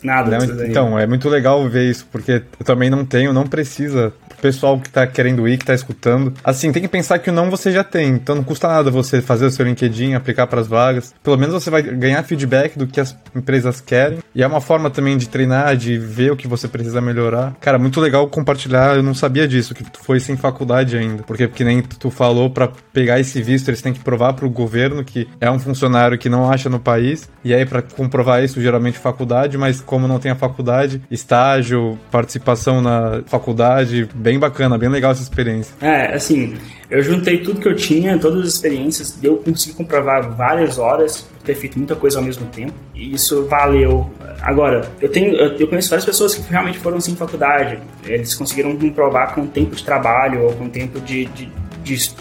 nada. 0.03 0.37
Não, 0.37 0.65
então, 0.65 0.99
é 0.99 1.05
muito 1.05 1.29
legal 1.29 1.67
ver 1.69 1.89
isso, 1.89 2.07
porque 2.11 2.43
eu 2.59 2.65
também 2.65 2.89
não 2.89 3.05
tenho, 3.05 3.33
não 3.33 3.47
precisa 3.47 4.13
pessoal 4.41 4.79
que 4.79 4.89
tá 4.89 5.05
querendo 5.05 5.47
ir, 5.47 5.57
que 5.57 5.65
tá 5.65 5.73
escutando. 5.73 6.33
Assim, 6.43 6.71
tem 6.71 6.81
que 6.81 6.87
pensar 6.87 7.19
que 7.19 7.29
o 7.29 7.33
não 7.33 7.49
você 7.49 7.71
já 7.71 7.83
tem. 7.83 8.09
Então 8.09 8.35
não 8.35 8.43
custa 8.43 8.67
nada 8.67 8.89
você 8.89 9.21
fazer 9.21 9.45
o 9.45 9.51
seu 9.51 9.65
LinkedIn, 9.65 10.13
aplicar 10.13 10.47
para 10.47 10.61
as 10.61 10.67
vagas. 10.67 11.13
Pelo 11.23 11.37
menos 11.37 11.53
você 11.53 11.69
vai 11.69 11.81
ganhar 11.81 12.23
feedback 12.23 12.77
do 12.77 12.87
que 12.87 12.99
as 12.99 13.15
empresas 13.35 13.79
querem. 13.79 14.19
E 14.33 14.41
é 14.41 14.47
uma 14.47 14.61
forma 14.61 14.89
também 14.89 15.17
de 15.17 15.29
treinar, 15.29 15.75
de 15.75 15.97
ver 15.97 16.31
o 16.31 16.35
que 16.35 16.47
você 16.47 16.67
precisa 16.67 16.99
melhorar. 16.99 17.55
Cara, 17.59 17.77
muito 17.77 17.99
legal 17.99 18.27
compartilhar. 18.27 18.95
Eu 18.95 19.03
não 19.03 19.13
sabia 19.13 19.47
disso, 19.47 19.73
que 19.73 19.83
tu 19.83 19.99
foi 20.03 20.19
sem 20.19 20.35
faculdade 20.35 20.97
ainda. 20.97 21.23
Porque, 21.23 21.47
que 21.47 21.63
nem 21.63 21.81
tu 21.81 22.09
falou, 22.09 22.49
para 22.49 22.69
pegar 22.91 23.19
esse 23.19 23.41
visto, 23.41 23.69
eles 23.69 23.81
têm 23.81 23.93
que 23.93 23.99
provar 23.99 24.33
pro 24.33 24.49
governo 24.49 25.03
que 25.03 25.27
é 25.39 25.49
um 25.51 25.59
funcionário 25.59 26.17
que 26.17 26.29
não 26.29 26.49
acha 26.49 26.69
no 26.69 26.79
país. 26.79 27.29
E 27.43 27.53
aí, 27.53 27.65
para 27.65 27.81
comprovar 27.81 28.43
isso, 28.43 28.61
geralmente 28.61 28.97
faculdade, 28.97 29.57
mas 29.57 29.81
como 29.81 30.07
não 30.07 30.19
tem 30.19 30.31
a 30.31 30.35
faculdade, 30.35 31.01
estágio, 31.11 31.97
participação 32.09 32.81
na 32.81 33.21
faculdade, 33.25 34.09
bem 34.13 34.30
bem 34.31 34.39
bacana, 34.39 34.77
bem 34.77 34.87
legal 34.87 35.11
essa 35.11 35.21
experiência. 35.21 35.75
É, 35.81 36.15
assim, 36.15 36.55
eu 36.89 37.01
juntei 37.01 37.39
tudo 37.39 37.59
que 37.59 37.67
eu 37.67 37.75
tinha, 37.75 38.17
todas 38.17 38.47
as 38.47 38.53
experiências, 38.53 39.19
eu 39.21 39.37
consegui 39.37 39.75
comprovar 39.75 40.31
várias 40.35 40.77
horas, 40.77 41.29
ter 41.43 41.53
feito 41.55 41.77
muita 41.77 41.95
coisa 41.95 42.19
ao 42.19 42.23
mesmo 42.23 42.45
tempo, 42.47 42.73
e 42.95 43.13
isso 43.13 43.45
valeu. 43.47 44.09
Agora, 44.41 44.89
eu 45.01 45.09
tenho, 45.09 45.35
eu 45.35 45.67
conheço 45.67 45.89
várias 45.89 46.05
pessoas 46.05 46.33
que 46.33 46.49
realmente 46.49 46.79
foram 46.79 47.01
sem 47.01 47.13
faculdade, 47.15 47.77
eles 48.05 48.33
conseguiram 48.33 48.75
comprovar 48.77 49.35
com 49.35 49.41
o 49.41 49.47
tempo 49.47 49.75
de 49.75 49.83
trabalho 49.83 50.43
ou 50.43 50.53
com 50.53 50.65
o 50.65 50.69
tempo 50.69 51.01
de, 51.01 51.25
de, 51.25 51.51
de 51.83 52.11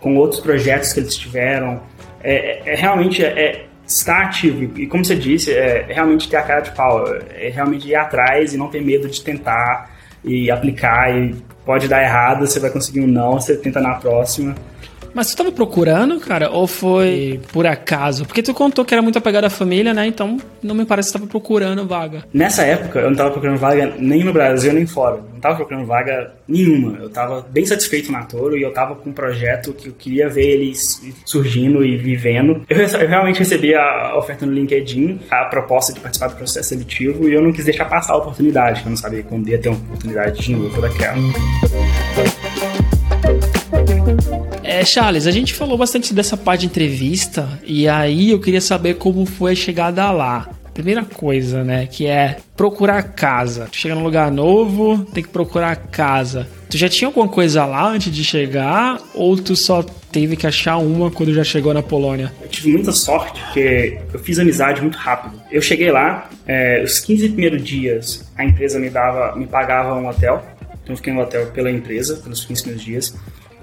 com 0.00 0.16
outros 0.16 0.40
projetos 0.40 0.92
que 0.94 1.00
eles 1.00 1.14
tiveram. 1.14 1.82
É, 2.22 2.70
é, 2.70 2.72
é 2.72 2.74
realmente 2.74 3.22
é, 3.22 3.28
é 3.28 3.64
estar 3.86 4.24
ativo 4.24 4.78
e 4.78 4.86
como 4.86 5.02
você 5.02 5.16
disse 5.16 5.50
é 5.50 5.86
realmente 5.88 6.28
ter 6.28 6.36
a 6.36 6.42
cara 6.42 6.60
de 6.60 6.72
pau 6.72 7.06
é 7.30 7.48
realmente 7.48 7.88
ir 7.88 7.94
atrás 7.94 8.52
e 8.52 8.58
não 8.58 8.68
ter 8.68 8.82
medo 8.82 9.08
de 9.08 9.22
tentar 9.22 9.90
e 10.22 10.50
aplicar 10.50 11.16
e 11.16 11.34
pode 11.68 11.86
dar 11.86 12.02
errado, 12.02 12.46
você 12.46 12.58
vai 12.58 12.70
conseguir 12.70 13.02
um 13.02 13.06
não, 13.06 13.34
você 13.34 13.54
tenta 13.54 13.78
na 13.78 13.96
próxima. 13.96 14.54
Mas 15.14 15.26
tu 15.28 15.30
estava 15.30 15.52
procurando, 15.52 16.18
cara, 16.20 16.50
ou 16.50 16.66
foi 16.66 17.40
por 17.52 17.66
acaso? 17.66 18.24
Porque 18.24 18.42
tu 18.42 18.54
contou 18.54 18.84
que 18.84 18.94
era 18.94 19.02
muito 19.02 19.18
apegado 19.18 19.44
à 19.44 19.50
família, 19.50 19.92
né? 19.94 20.06
Então 20.06 20.38
não 20.62 20.74
me 20.74 20.84
parece 20.84 21.08
que 21.08 21.12
tu 21.12 21.16
estava 21.16 21.30
procurando 21.30 21.86
vaga. 21.86 22.24
Nessa 22.32 22.62
época, 22.62 22.98
eu 22.98 23.04
não 23.04 23.12
estava 23.12 23.30
procurando 23.30 23.58
vaga 23.58 23.94
nem 23.98 24.24
no 24.24 24.32
Brasil, 24.32 24.72
nem 24.72 24.86
fora. 24.86 25.16
Não 25.16 25.36
estava 25.36 25.56
procurando 25.56 25.86
vaga 25.86 26.32
nenhuma. 26.46 26.98
Eu 26.98 27.06
estava 27.08 27.46
bem 27.50 27.64
satisfeito 27.64 28.10
na 28.10 28.22
Toro 28.22 28.56
e 28.56 28.62
eu 28.62 28.70
estava 28.70 28.94
com 28.94 29.10
um 29.10 29.12
projeto 29.12 29.72
que 29.72 29.88
eu 29.88 29.92
queria 29.92 30.28
ver 30.28 30.46
eles 30.46 31.00
surgindo 31.24 31.84
e 31.84 31.96
vivendo. 31.96 32.62
Eu, 32.68 33.08
realmente 33.08 33.38
recebi 33.38 33.74
a 33.74 34.16
oferta 34.16 34.46
no 34.46 34.52
LinkedIn, 34.52 35.20
a 35.30 35.44
proposta 35.44 35.92
de 35.92 36.00
participar 36.00 36.28
do 36.28 36.36
processo 36.36 36.68
seletivo, 36.68 37.28
e 37.28 37.34
eu 37.34 37.42
não 37.42 37.52
quis 37.52 37.64
deixar 37.64 37.84
passar 37.86 38.14
a 38.14 38.16
oportunidade, 38.16 38.82
eu 38.84 38.90
não 38.90 38.96
sabia 38.96 39.22
quando 39.22 39.48
ia 39.48 39.58
ter 39.58 39.68
uma 39.68 39.78
oportunidade 39.78 40.40
de 40.40 40.52
novo 40.52 40.80
daquela. 40.80 41.16
É, 44.78 44.84
Charles, 44.84 45.26
a 45.26 45.32
gente 45.32 45.54
falou 45.54 45.76
bastante 45.76 46.14
dessa 46.14 46.36
parte 46.36 46.60
de 46.60 46.66
entrevista 46.66 47.48
e 47.64 47.88
aí 47.88 48.30
eu 48.30 48.38
queria 48.38 48.60
saber 48.60 48.94
como 48.94 49.26
foi 49.26 49.50
a 49.50 49.54
chegada 49.56 50.08
lá. 50.12 50.48
Primeira 50.72 51.04
coisa, 51.04 51.64
né, 51.64 51.88
que 51.88 52.06
é 52.06 52.36
procurar 52.56 53.02
casa. 53.02 53.66
Tu 53.72 53.76
chega 53.76 53.96
num 53.96 54.04
lugar 54.04 54.30
novo, 54.30 55.04
tem 55.06 55.24
que 55.24 55.30
procurar 55.30 55.74
casa. 55.74 56.48
Tu 56.70 56.78
já 56.78 56.88
tinha 56.88 57.08
alguma 57.08 57.26
coisa 57.26 57.66
lá 57.66 57.88
antes 57.88 58.14
de 58.14 58.22
chegar 58.22 59.00
ou 59.14 59.36
tu 59.36 59.56
só 59.56 59.82
teve 59.82 60.36
que 60.36 60.46
achar 60.46 60.76
uma 60.76 61.10
quando 61.10 61.34
já 61.34 61.42
chegou 61.42 61.74
na 61.74 61.82
Polônia? 61.82 62.32
Eu 62.40 62.46
tive 62.46 62.70
muita 62.70 62.92
sorte 62.92 63.42
porque 63.46 63.98
eu 64.14 64.20
fiz 64.20 64.38
amizade 64.38 64.80
muito 64.80 64.96
rápido. 64.96 65.42
Eu 65.50 65.60
cheguei 65.60 65.90
lá, 65.90 66.30
é, 66.46 66.84
os 66.84 67.00
15 67.00 67.30
primeiros 67.30 67.64
dias 67.64 68.30
a 68.36 68.44
empresa 68.44 68.78
me 68.78 68.90
dava, 68.90 69.34
me 69.34 69.48
pagava 69.48 69.96
um 69.96 70.06
hotel. 70.06 70.40
Então 70.84 70.92
eu 70.92 70.96
fiquei 70.96 71.12
no 71.12 71.20
hotel 71.20 71.46
pela 71.46 71.68
empresa 71.68 72.14
pelos 72.22 72.44
15 72.44 72.62
primeiros 72.62 72.84
dias. 72.84 73.14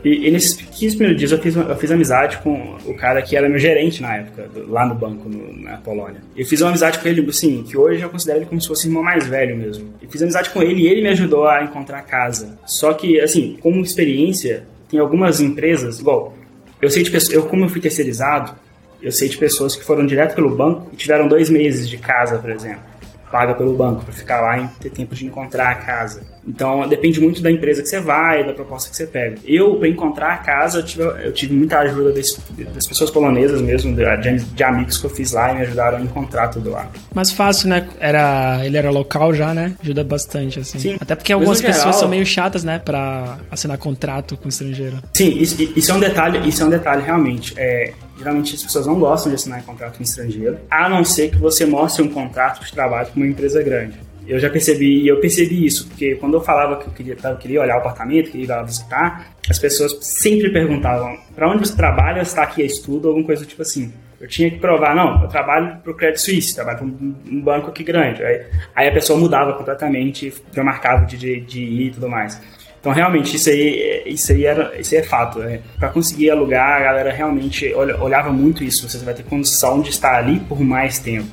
E, 0.06 0.28
e, 0.28 0.32
nesses 0.32 0.54
15 0.54 0.98
primeiros 0.98 1.18
dias 1.18 1.32
eu 1.32 1.40
fiz, 1.40 1.56
eu 1.56 1.76
fiz 1.78 1.90
amizade 1.90 2.38
com 2.38 2.78
o 2.86 2.94
cara 2.94 3.24
que 3.24 3.36
era 3.36 3.50
meu 3.50 3.58
gerente 3.58 4.04
na 4.04 4.18
época, 4.18 4.48
lá 4.68 4.86
no 4.86 4.94
banco, 4.94 5.28
no, 5.28 5.60
na 5.64 5.78
Polônia. 5.78 6.22
Eu 6.38 6.46
fiz 6.46 6.62
uma 6.62 6.70
amizade 6.70 7.00
com 7.00 7.08
ele, 7.08 7.28
assim, 7.28 7.64
que 7.64 7.76
hoje 7.76 8.04
eu 8.04 8.10
considero 8.12 8.38
ele 8.38 8.46
como 8.46 8.62
se 8.62 8.68
fosse 8.68 8.88
irmão 8.88 9.02
mais 9.02 9.26
velho 9.26 9.58
mesmo. 9.58 9.96
Eu 10.00 10.08
fiz 10.08 10.22
amizade 10.22 10.52
com 10.52 10.62
ele 10.62 10.84
e 10.84 10.88
ele 10.88 11.02
me 11.02 11.10
ajudou 11.10 11.48
a 11.48 11.64
encontrar 11.64 12.04
casa. 12.04 12.56
Só 12.68 12.94
que, 12.94 13.20
assim, 13.20 13.58
como 13.60 13.82
experiência, 13.82 14.68
tem 14.92 15.00
algumas 15.00 15.42
empresas, 15.42 16.00
igual, 16.00 16.38
eu 16.80 16.90
sei 16.92 17.02
de 17.02 17.10
pessoas, 17.10 17.34
eu 17.34 17.48
como 17.48 17.66
eu 17.66 17.70
fui 17.70 17.82
terceirizado, 17.82 18.54
eu 19.02 19.12
sei 19.12 19.28
de 19.28 19.40
pessoas 19.40 19.76
que 19.76 19.84
foram 19.84 20.06
direto 20.06 20.36
pelo 20.36 20.56
banco 20.56 20.88
e 20.94 20.96
tiveram 20.96 21.28
dois 21.28 21.50
meses 21.50 21.90
de 21.90 21.98
casa, 21.98 22.38
por 22.38 22.52
exemplo 22.52 22.95
paga 23.36 23.54
pelo 23.54 23.74
banco 23.74 24.06
para 24.06 24.14
ficar 24.14 24.40
lá 24.40 24.58
e 24.58 24.68
ter 24.80 24.90
tempo 24.90 25.14
de 25.14 25.26
encontrar 25.26 25.70
a 25.70 25.76
casa. 25.76 26.22
Então 26.48 26.88
depende 26.88 27.20
muito 27.20 27.42
da 27.42 27.52
empresa 27.52 27.82
que 27.82 27.90
você 27.90 28.00
vai, 28.00 28.46
da 28.46 28.54
proposta 28.54 28.90
que 28.90 28.96
você 28.96 29.06
pega. 29.06 29.40
Eu, 29.44 29.76
para 29.76 29.90
encontrar 29.90 30.36
a 30.36 30.38
casa, 30.38 30.80
eu 30.80 30.84
tive, 30.84 31.04
eu 31.04 31.34
tive 31.34 31.54
muita 31.54 31.80
ajuda 31.80 32.14
desse, 32.14 32.40
das 32.74 32.88
pessoas 32.88 33.12
polonesas 33.12 33.60
mesmo, 33.62 33.94
de, 33.94 34.38
de, 34.54 34.64
amigos 34.64 34.98
que 34.98 35.06
eu 35.06 35.10
fiz 35.10 35.34
lá 35.34 35.52
e 35.52 35.56
me 35.56 35.62
ajudaram 35.64 35.98
a 35.98 36.02
encontrar 36.02 36.48
tudo 36.48 36.70
lá. 36.70 36.88
Mais 37.14 37.30
fácil, 37.30 37.68
né? 37.68 37.86
Era, 38.00 38.62
ele 38.64 38.78
era 38.78 38.90
local 38.90 39.34
já, 39.34 39.54
né? 39.54 39.76
Ajuda 39.84 40.02
bastante, 40.06 40.62
assim. 40.62 40.80
Sim. 40.80 40.98
Até 40.98 41.14
porque 41.14 41.34
algumas 41.34 41.60
pessoas 41.60 41.78
geral, 41.80 42.00
são 42.00 42.08
meio 42.08 42.26
chatas, 42.26 42.64
né? 42.64 42.80
Para 42.80 43.38
assinar 43.52 43.78
contrato 43.78 44.38
com 44.38 44.48
estrangeiro. 44.48 45.00
Sim, 45.14 45.38
isso, 45.40 45.62
isso, 45.76 45.92
é 45.92 45.94
um 45.94 46.00
detalhe, 46.00 46.48
isso 46.48 46.64
é 46.64 46.66
um 46.66 46.70
detalhe 46.70 47.02
realmente. 47.04 47.54
É, 47.58 47.92
Geralmente 48.18 48.56
as 48.56 48.64
pessoas 48.64 48.88
não 48.88 49.00
gostam 49.00 49.30
de 49.30 49.36
assinar 49.36 49.64
contrato 49.64 49.98
com 49.98 50.04
estrangeiro, 50.04 50.58
a 50.70 50.88
não 50.88 51.04
ser 51.04 51.30
que 51.30 51.38
você 51.38 51.66
mostre 51.66 52.04
um 52.04 52.10
contrato 52.10 52.64
de 52.64 52.72
trabalho 52.72 53.08
com 53.10 53.20
uma 53.20 53.28
empresa 53.28 53.62
grande. 53.62 54.00
Eu 54.28 54.40
já 54.40 54.50
percebi, 54.50 55.04
e 55.04 55.08
eu 55.08 55.20
percebi 55.20 55.66
isso, 55.66 55.88
porque 55.88 56.16
quando 56.16 56.34
eu 56.34 56.42
falava 56.42 56.78
que 56.78 56.88
eu 56.88 56.94
queria, 56.94 57.16
eu 57.24 57.38
queria 57.38 57.62
olhar 57.62 57.76
o 57.76 57.80
apartamento, 57.80 58.32
queria 58.32 58.46
ir 58.46 58.50
lá 58.50 58.64
visitar, 58.64 59.36
as 59.48 59.60
pessoas 59.60 59.98
sempre 60.02 60.50
perguntavam: 60.50 61.18
para 61.36 61.48
onde 61.48 61.68
você 61.68 61.76
trabalha? 61.76 62.22
Está 62.22 62.44
aqui 62.44 62.64
a 62.64 62.66
estudo? 62.66 63.10
Alguma 63.10 63.26
coisa 63.26 63.46
tipo 63.46 63.62
assim. 63.62 63.94
Eu 64.20 64.30
tinha 64.30 64.50
que 64.50 64.58
provar, 64.58 64.96
não, 64.96 65.22
eu 65.22 65.28
trabalho 65.28 65.78
para 65.84 65.92
o 65.92 65.94
Credit 65.94 66.22
Suisse, 66.22 66.56
trabalho 66.56 66.78
para 66.78 66.88
um, 66.88 67.42
banco 67.42 67.70
aqui 67.70 67.84
grande. 67.84 68.24
Aí, 68.24 68.46
aí, 68.74 68.88
a 68.88 68.92
pessoa 68.92 69.20
mudava 69.20 69.54
completamente, 69.54 70.34
já 70.54 70.64
marcava 70.64 71.06
de, 71.06 71.18
de, 71.18 71.42
de 71.42 71.62
ir 71.62 71.88
e 71.88 71.92
tudo 71.92 72.08
mais. 72.08 72.42
Então, 72.86 72.94
realmente, 72.94 73.36
isso 73.36 73.50
aí, 73.50 74.04
isso 74.06 74.32
aí, 74.32 74.46
era, 74.46 74.80
isso 74.80 74.94
aí 74.94 75.02
é 75.02 75.04
fato. 75.04 75.40
Né? 75.40 75.60
Para 75.80 75.90
conseguir 75.90 76.30
alugar, 76.30 76.78
a 76.78 76.84
galera 76.84 77.12
realmente 77.12 77.74
olhava 77.74 78.32
muito 78.32 78.64
isso. 78.64 78.88
Você 78.88 79.04
vai 79.04 79.16
ter 79.16 79.24
condição 79.24 79.82
de 79.82 79.90
estar 79.90 80.14
ali 80.14 80.40
por 80.42 80.62
mais 80.62 81.00
tempo. 81.00 81.26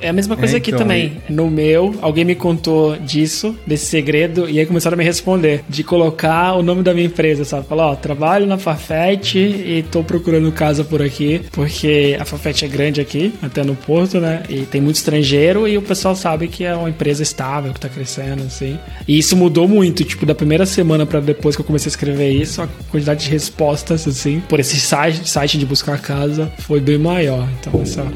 É 0.00 0.08
a 0.08 0.12
mesma 0.12 0.36
coisa 0.36 0.56
é, 0.56 0.58
aqui 0.58 0.70
então, 0.70 0.80
também. 0.80 1.18
No 1.28 1.50
meu, 1.50 1.94
alguém 2.00 2.24
me 2.24 2.34
contou 2.34 2.96
disso, 2.96 3.56
desse 3.66 3.86
segredo, 3.86 4.48
e 4.48 4.58
aí 4.58 4.66
começaram 4.66 4.94
a 4.94 4.98
me 4.98 5.04
responder. 5.04 5.64
De 5.68 5.82
colocar 5.82 6.54
o 6.54 6.62
nome 6.62 6.82
da 6.82 6.92
minha 6.92 7.06
empresa, 7.06 7.44
sabe? 7.44 7.66
Falar, 7.66 7.88
ó, 7.88 7.96
trabalho 7.96 8.46
na 8.46 8.58
Farfetch 8.58 9.36
e 9.36 9.84
tô 9.90 10.02
procurando 10.02 10.50
casa 10.52 10.84
por 10.84 11.02
aqui, 11.02 11.40
porque 11.52 12.16
a 12.20 12.24
Farfetch 12.24 12.62
é 12.62 12.68
grande 12.68 13.00
aqui, 13.00 13.32
até 13.42 13.64
no 13.64 13.74
Porto, 13.74 14.20
né? 14.20 14.42
E 14.48 14.60
tem 14.62 14.80
muito 14.80 14.96
estrangeiro 14.96 15.66
e 15.66 15.78
o 15.78 15.82
pessoal 15.82 16.14
sabe 16.14 16.48
que 16.48 16.64
é 16.64 16.74
uma 16.74 16.90
empresa 16.90 17.22
estável, 17.22 17.72
que 17.72 17.80
tá 17.80 17.88
crescendo, 17.88 18.42
assim. 18.42 18.78
E 19.06 19.18
isso 19.18 19.36
mudou 19.36 19.66
muito, 19.66 20.04
tipo, 20.04 20.26
da 20.26 20.34
primeira 20.34 20.66
semana 20.66 21.06
para 21.06 21.20
depois 21.20 21.56
que 21.56 21.62
eu 21.62 21.66
comecei 21.66 21.88
a 21.88 21.90
escrever 21.90 22.30
isso, 22.30 22.62
a 22.62 22.68
quantidade 22.90 23.24
de 23.24 23.30
respostas, 23.30 24.06
assim, 24.06 24.42
por 24.48 24.60
esse 24.60 24.78
site, 24.78 25.28
site 25.28 25.58
de 25.58 25.66
buscar 25.66 26.00
casa 26.00 26.52
foi 26.58 26.80
bem 26.80 26.98
maior. 26.98 27.48
Então, 27.60 27.80
essa 27.80 28.06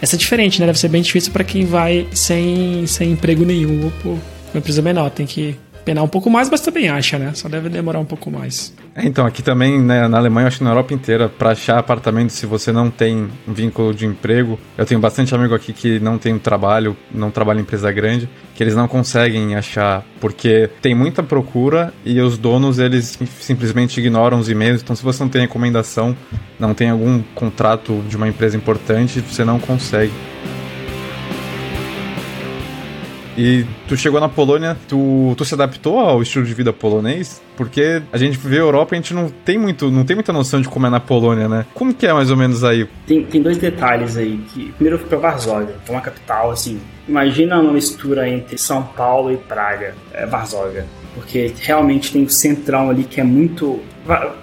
essa 0.00 0.16
é 0.16 0.18
diferente, 0.18 0.60
né? 0.60 0.66
Deve 0.66 0.78
ser 0.78 0.88
bem 0.88 1.02
difícil 1.02 1.32
para 1.32 1.44
quem 1.44 1.64
vai 1.64 2.06
sem, 2.12 2.86
sem 2.86 3.12
emprego 3.12 3.44
nenhum 3.44 3.90
ou 4.04 4.12
uma 4.52 4.58
empresa 4.58 4.80
menor. 4.80 5.10
Tem 5.10 5.26
que 5.26 5.56
penar 5.88 6.04
um 6.04 6.08
pouco 6.08 6.28
mais, 6.28 6.50
mas 6.50 6.60
também 6.60 6.90
acha, 6.90 7.18
né? 7.18 7.32
Só 7.32 7.48
deve 7.48 7.70
demorar 7.70 7.98
um 7.98 8.04
pouco 8.04 8.30
mais. 8.30 8.74
É, 8.94 9.06
então, 9.06 9.24
aqui 9.24 9.42
também, 9.42 9.80
né, 9.80 10.06
na 10.06 10.18
Alemanha, 10.18 10.46
acho 10.46 10.58
que 10.58 10.64
na 10.64 10.68
Europa 10.68 10.92
inteira, 10.92 11.30
para 11.30 11.52
achar 11.52 11.78
apartamento, 11.78 12.30
se 12.30 12.44
você 12.44 12.70
não 12.70 12.90
tem 12.90 13.26
um 13.46 13.54
vínculo 13.54 13.94
de 13.94 14.04
emprego, 14.04 14.58
eu 14.76 14.84
tenho 14.84 15.00
bastante 15.00 15.34
amigo 15.34 15.54
aqui 15.54 15.72
que 15.72 15.98
não 15.98 16.18
tem 16.18 16.38
trabalho, 16.38 16.94
não 17.10 17.30
trabalha 17.30 17.58
em 17.58 17.62
empresa 17.62 17.90
grande, 17.90 18.28
que 18.54 18.62
eles 18.62 18.76
não 18.76 18.86
conseguem 18.86 19.54
achar, 19.54 20.04
porque 20.20 20.68
tem 20.82 20.94
muita 20.94 21.22
procura 21.22 21.94
e 22.04 22.20
os 22.20 22.36
donos, 22.36 22.78
eles 22.78 23.18
simplesmente 23.40 23.98
ignoram 23.98 24.38
os 24.38 24.50
e-mails. 24.50 24.82
Então, 24.82 24.94
se 24.94 25.02
você 25.02 25.22
não 25.22 25.30
tem 25.30 25.40
recomendação, 25.40 26.14
não 26.58 26.74
tem 26.74 26.90
algum 26.90 27.22
contrato 27.34 28.04
de 28.06 28.14
uma 28.14 28.28
empresa 28.28 28.58
importante, 28.58 29.20
você 29.20 29.42
não 29.42 29.58
consegue. 29.58 30.12
E 33.38 33.64
tu 33.86 33.96
chegou 33.96 34.18
na 34.18 34.28
Polônia, 34.28 34.76
tu, 34.88 35.32
tu 35.36 35.44
se 35.44 35.54
adaptou 35.54 36.00
ao 36.00 36.20
estilo 36.20 36.44
de 36.44 36.52
vida 36.52 36.72
polonês? 36.72 37.40
Porque 37.56 38.02
a 38.12 38.18
gente 38.18 38.36
vê 38.36 38.56
a 38.56 38.62
Europa 38.62 38.96
e 38.96 38.98
a 38.98 39.00
gente 39.00 39.14
não 39.14 39.28
tem, 39.28 39.56
muito, 39.56 39.92
não 39.92 40.04
tem 40.04 40.16
muita 40.16 40.32
noção 40.32 40.60
de 40.60 40.68
como 40.68 40.88
é 40.88 40.90
na 40.90 40.98
Polônia, 40.98 41.48
né? 41.48 41.64
Como 41.72 41.94
que 41.94 42.04
é 42.04 42.12
mais 42.12 42.32
ou 42.32 42.36
menos 42.36 42.64
aí? 42.64 42.88
Tem, 43.06 43.24
tem 43.24 43.40
dois 43.40 43.56
detalhes 43.56 44.16
aí. 44.16 44.40
Que, 44.52 44.72
primeiro 44.72 44.96
eu 44.96 44.98
fui 44.98 45.08
pra 45.08 45.18
Varsóvia, 45.18 45.76
que 45.84 45.88
é 45.88 45.94
uma 45.94 46.00
capital, 46.00 46.50
assim. 46.50 46.80
Imagina 47.06 47.60
uma 47.60 47.72
mistura 47.72 48.28
entre 48.28 48.58
São 48.58 48.82
Paulo 48.82 49.32
e 49.32 49.36
Praga, 49.36 49.94
é 50.12 50.26
Varsóvia. 50.26 50.84
Porque 51.14 51.54
realmente 51.60 52.12
tem 52.12 52.24
o 52.24 52.28
centrão 52.28 52.90
ali 52.90 53.04
que 53.04 53.20
é 53.20 53.24
muito 53.24 53.80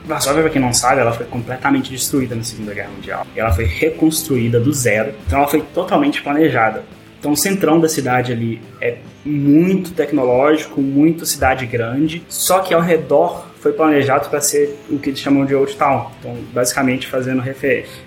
Varsóvia, 0.06 0.44
para 0.44 0.52
quem 0.52 0.62
não 0.62 0.72
sabe, 0.72 1.02
ela 1.02 1.12
foi 1.12 1.26
completamente 1.26 1.90
destruída 1.92 2.36
na 2.36 2.44
Segunda 2.44 2.74
Guerra 2.74 2.92
Mundial. 2.96 3.28
Ela 3.36 3.52
foi 3.52 3.66
reconstruída 3.66 4.60
do 4.60 4.72
zero. 4.72 5.14
Então 5.26 5.40
ela 5.40 5.48
foi 5.48 5.62
totalmente 5.74 6.22
planejada. 6.22 6.84
Então 7.26 7.34
o 7.34 7.38
centrão 7.38 7.80
da 7.80 7.90
cidade 7.90 8.32
ali 8.32 8.62
é 8.80 9.00
muito 9.26 9.94
tecnológico, 9.94 10.80
muito 10.80 11.26
cidade 11.26 11.66
grande, 11.66 12.22
só 12.30 12.60
que 12.60 12.72
ao 12.72 12.82
redor 12.82 13.48
foi 13.60 13.74
planejado 13.74 14.30
para 14.30 14.40
ser 14.40 14.78
o 14.92 15.00
que 15.00 15.10
eles 15.10 15.20
chamam 15.20 15.44
de 15.44 15.56
Old 15.56 15.76
Town. 15.76 16.12
Então, 16.20 16.38
basicamente 16.54 17.08
fazendo 17.08 17.42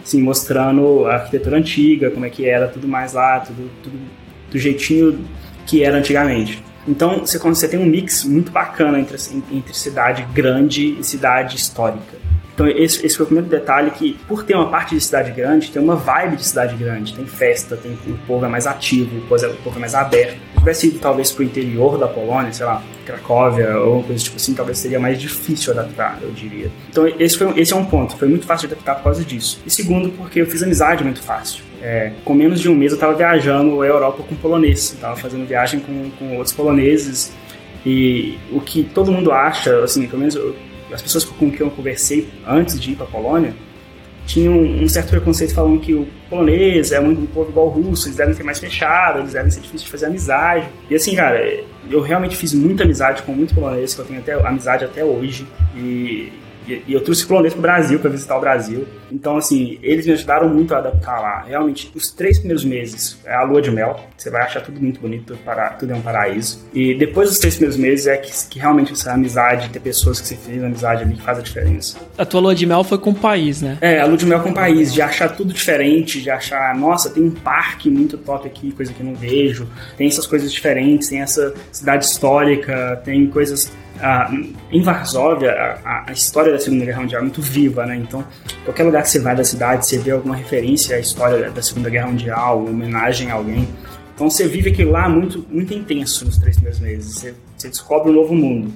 assim, 0.00 0.22
mostrando 0.22 1.04
a 1.06 1.14
arquitetura 1.14 1.56
antiga, 1.56 2.12
como 2.12 2.26
é 2.26 2.30
que 2.30 2.48
era 2.48 2.68
tudo 2.68 2.86
mais 2.86 3.12
lá, 3.12 3.40
tudo, 3.40 3.68
tudo 3.82 3.98
do 4.52 4.56
jeitinho 4.56 5.18
que 5.66 5.82
era 5.82 5.98
antigamente. 5.98 6.62
Então, 6.86 7.18
você, 7.18 7.40
você 7.40 7.66
tem 7.66 7.80
um 7.80 7.86
mix 7.86 8.22
muito 8.22 8.52
bacana 8.52 9.00
entre, 9.00 9.16
entre 9.50 9.74
cidade 9.74 10.24
grande 10.32 10.96
e 10.96 11.02
cidade 11.02 11.56
histórica. 11.56 12.27
Então 12.58 12.66
esse, 12.66 13.06
esse 13.06 13.16
foi 13.16 13.22
o 13.22 13.26
primeiro 13.28 13.48
detalhe 13.48 13.92
que, 13.92 14.18
por 14.26 14.42
ter 14.42 14.56
uma 14.56 14.68
parte 14.68 14.92
de 14.92 15.00
cidade 15.00 15.30
grande, 15.30 15.70
tem 15.70 15.80
uma 15.80 15.94
vibe 15.94 16.34
de 16.34 16.44
cidade 16.44 16.74
grande, 16.74 17.14
tem 17.14 17.24
festa, 17.24 17.76
tem 17.76 17.92
o 17.92 18.18
povo 18.26 18.44
é 18.44 18.48
mais 18.48 18.66
ativo, 18.66 19.16
o 19.16 19.20
povo 19.28 19.46
é, 19.46 19.76
é 19.76 19.78
mais 19.78 19.94
aberto. 19.94 20.32
Se 20.32 20.58
tivesse 20.58 20.86
ido 20.88 20.98
talvez 20.98 21.30
pro 21.30 21.44
interior 21.44 21.96
da 21.96 22.08
Polônia, 22.08 22.52
sei 22.52 22.66
lá, 22.66 22.82
Cracóvia 23.06 23.78
ou 23.78 24.02
coisa 24.02 24.24
tipo 24.24 24.36
assim, 24.36 24.54
talvez 24.54 24.76
seria 24.78 24.98
mais 24.98 25.20
difícil 25.20 25.72
adaptar, 25.72 26.18
eu 26.20 26.32
diria. 26.32 26.68
Então 26.90 27.06
esse, 27.06 27.38
foi, 27.38 27.56
esse 27.60 27.72
é 27.72 27.76
um 27.76 27.84
ponto, 27.84 28.16
foi 28.16 28.26
muito 28.26 28.44
fácil 28.44 28.66
de 28.66 28.74
adaptar 28.74 28.96
por 28.96 29.04
causa 29.04 29.24
disso. 29.24 29.62
E 29.64 29.70
segundo, 29.70 30.10
porque 30.10 30.40
eu 30.40 30.46
fiz 30.46 30.60
amizade 30.60 31.04
muito 31.04 31.22
fácil. 31.22 31.62
É, 31.80 32.10
com 32.24 32.34
menos 32.34 32.60
de 32.60 32.68
um 32.68 32.74
mês 32.74 32.90
eu 32.90 32.96
estava 32.96 33.14
viajando 33.14 33.82
a 33.82 33.86
Europa 33.86 34.24
com 34.28 34.34
polonês, 34.34 34.94
estava 34.94 35.14
fazendo 35.14 35.46
viagem 35.46 35.78
com, 35.78 36.10
com 36.18 36.36
outros 36.36 36.52
poloneses 36.52 37.32
e 37.86 38.36
o 38.50 38.60
que 38.60 38.82
todo 38.82 39.12
mundo 39.12 39.30
acha, 39.30 39.78
assim, 39.84 40.08
pelo 40.08 40.18
menos 40.18 40.34
eu, 40.34 40.56
as 40.92 41.02
pessoas 41.02 41.24
com 41.24 41.50
quem 41.50 41.60
eu 41.60 41.70
conversei 41.70 42.28
antes 42.46 42.80
de 42.80 42.92
ir 42.92 42.96
para 42.96 43.06
a 43.06 43.08
Polônia 43.08 43.54
tinham 44.28 44.54
um 44.54 44.86
certo 44.86 45.08
preconceito 45.08 45.54
falando 45.54 45.80
que 45.80 45.94
o 45.94 46.06
polonês 46.28 46.92
é 46.92 47.00
muito 47.00 47.22
um 47.22 47.26
povo 47.26 47.50
igual 47.50 47.66
ao 47.66 47.72
russo, 47.72 48.08
eles 48.08 48.16
devem 48.16 48.34
ser 48.34 48.42
mais 48.42 48.58
fechados, 48.58 49.20
eles 49.22 49.32
devem 49.32 49.50
ser 49.50 49.60
difíceis 49.60 49.84
de 49.84 49.90
fazer 49.90 50.06
amizade. 50.06 50.68
E 50.90 50.94
assim, 50.94 51.16
cara, 51.16 51.42
eu 51.88 52.02
realmente 52.02 52.36
fiz 52.36 52.52
muita 52.52 52.84
amizade 52.84 53.22
com 53.22 53.32
muitos 53.32 53.54
poloneses, 53.54 53.94
que 53.94 54.02
eu 54.02 54.04
tenho 54.04 54.20
até 54.20 54.34
amizade 54.34 54.84
até 54.84 55.02
hoje. 55.02 55.46
E 55.74 56.30
e, 56.86 56.92
eu 56.92 57.00
trouxe 57.00 57.26
polonês 57.26 57.52
pro 57.52 57.62
Brasil 57.62 57.98
para 57.98 58.10
visitar 58.10 58.36
o 58.36 58.40
Brasil. 58.40 58.86
Então, 59.10 59.36
assim, 59.36 59.78
eles 59.82 60.06
me 60.06 60.12
ajudaram 60.12 60.48
muito 60.48 60.74
a 60.74 60.78
adaptar 60.78 61.20
lá. 61.20 61.44
Realmente, 61.46 61.90
os 61.94 62.10
três 62.10 62.38
primeiros 62.38 62.64
meses 62.64 63.18
é 63.24 63.34
a 63.34 63.42
lua 63.42 63.62
de 63.62 63.70
mel. 63.70 63.98
Você 64.16 64.30
vai 64.30 64.42
achar 64.42 64.60
tudo 64.60 64.80
muito 64.80 65.00
bonito, 65.00 65.36
para, 65.44 65.70
tudo 65.70 65.92
é 65.92 65.96
um 65.96 66.02
paraíso. 66.02 66.66
E 66.74 66.94
depois 66.94 67.30
dos 67.30 67.38
três 67.38 67.54
primeiros 67.54 67.78
meses 67.78 68.06
é 68.06 68.16
que, 68.16 68.30
que 68.48 68.58
realmente 68.58 68.92
essa 68.92 69.12
amizade, 69.12 69.70
ter 69.70 69.80
pessoas 69.80 70.20
que 70.20 70.28
você 70.28 70.36
fez 70.36 70.62
amizade 70.62 71.02
ali 71.02 71.14
que 71.14 71.22
faz 71.22 71.38
a 71.38 71.42
diferença. 71.42 71.96
A 72.16 72.24
tua 72.24 72.40
lua 72.40 72.54
de 72.54 72.66
mel 72.66 72.84
foi 72.84 72.98
com 72.98 73.10
o 73.10 73.14
país, 73.14 73.62
né? 73.62 73.78
É, 73.80 74.00
a 74.00 74.06
lua 74.06 74.16
de 74.16 74.26
mel 74.26 74.40
com 74.40 74.50
o 74.50 74.54
país, 74.54 74.92
de 74.92 75.00
achar 75.00 75.34
tudo 75.34 75.52
diferente, 75.52 76.20
de 76.20 76.30
achar, 76.30 76.74
nossa, 76.74 77.08
tem 77.10 77.22
um 77.22 77.30
parque 77.30 77.88
muito 77.88 78.18
top 78.18 78.46
aqui, 78.46 78.72
coisa 78.72 78.92
que 78.92 79.00
eu 79.00 79.06
não 79.06 79.14
vejo. 79.14 79.66
Tem 79.96 80.06
essas 80.06 80.26
coisas 80.26 80.52
diferentes, 80.52 81.08
tem 81.08 81.20
essa 81.20 81.54
cidade 81.72 82.04
histórica, 82.04 83.00
tem 83.04 83.26
coisas 83.26 83.70
ah, 84.00 84.30
em 84.70 84.82
Varsóvia, 84.82 85.52
a, 85.84 86.10
a, 86.10 86.12
história 86.12 86.52
da 86.52 86.58
Segunda 86.58 86.84
Guerra 86.84 87.00
Mundial 87.00 87.20
é 87.20 87.24
muito 87.24 87.42
viva, 87.42 87.84
né? 87.86 87.96
Então, 87.96 88.24
qualquer 88.64 88.84
lugar 88.84 89.02
que 89.02 89.10
você 89.10 89.18
vai 89.18 89.34
da 89.34 89.44
cidade, 89.44 89.86
você 89.86 89.98
vê 89.98 90.12
alguma 90.12 90.36
referência 90.36 90.96
à 90.96 91.00
história 91.00 91.50
da 91.50 91.62
Segunda 91.62 91.90
Guerra 91.90 92.08
Mundial, 92.08 92.64
homenagem 92.64 93.30
a 93.30 93.34
alguém. 93.34 93.68
Então, 94.14 94.28
você 94.28 94.46
vive 94.46 94.70
aquilo 94.70 94.92
lá 94.92 95.08
muito, 95.08 95.44
muito 95.50 95.72
intenso 95.74 96.24
nos 96.24 96.38
três 96.38 96.56
primeiros 96.56 96.80
meses. 96.80 97.14
Você, 97.14 97.34
você 97.56 97.68
descobre 97.68 98.10
um 98.10 98.14
novo 98.14 98.34
mundo. 98.34 98.72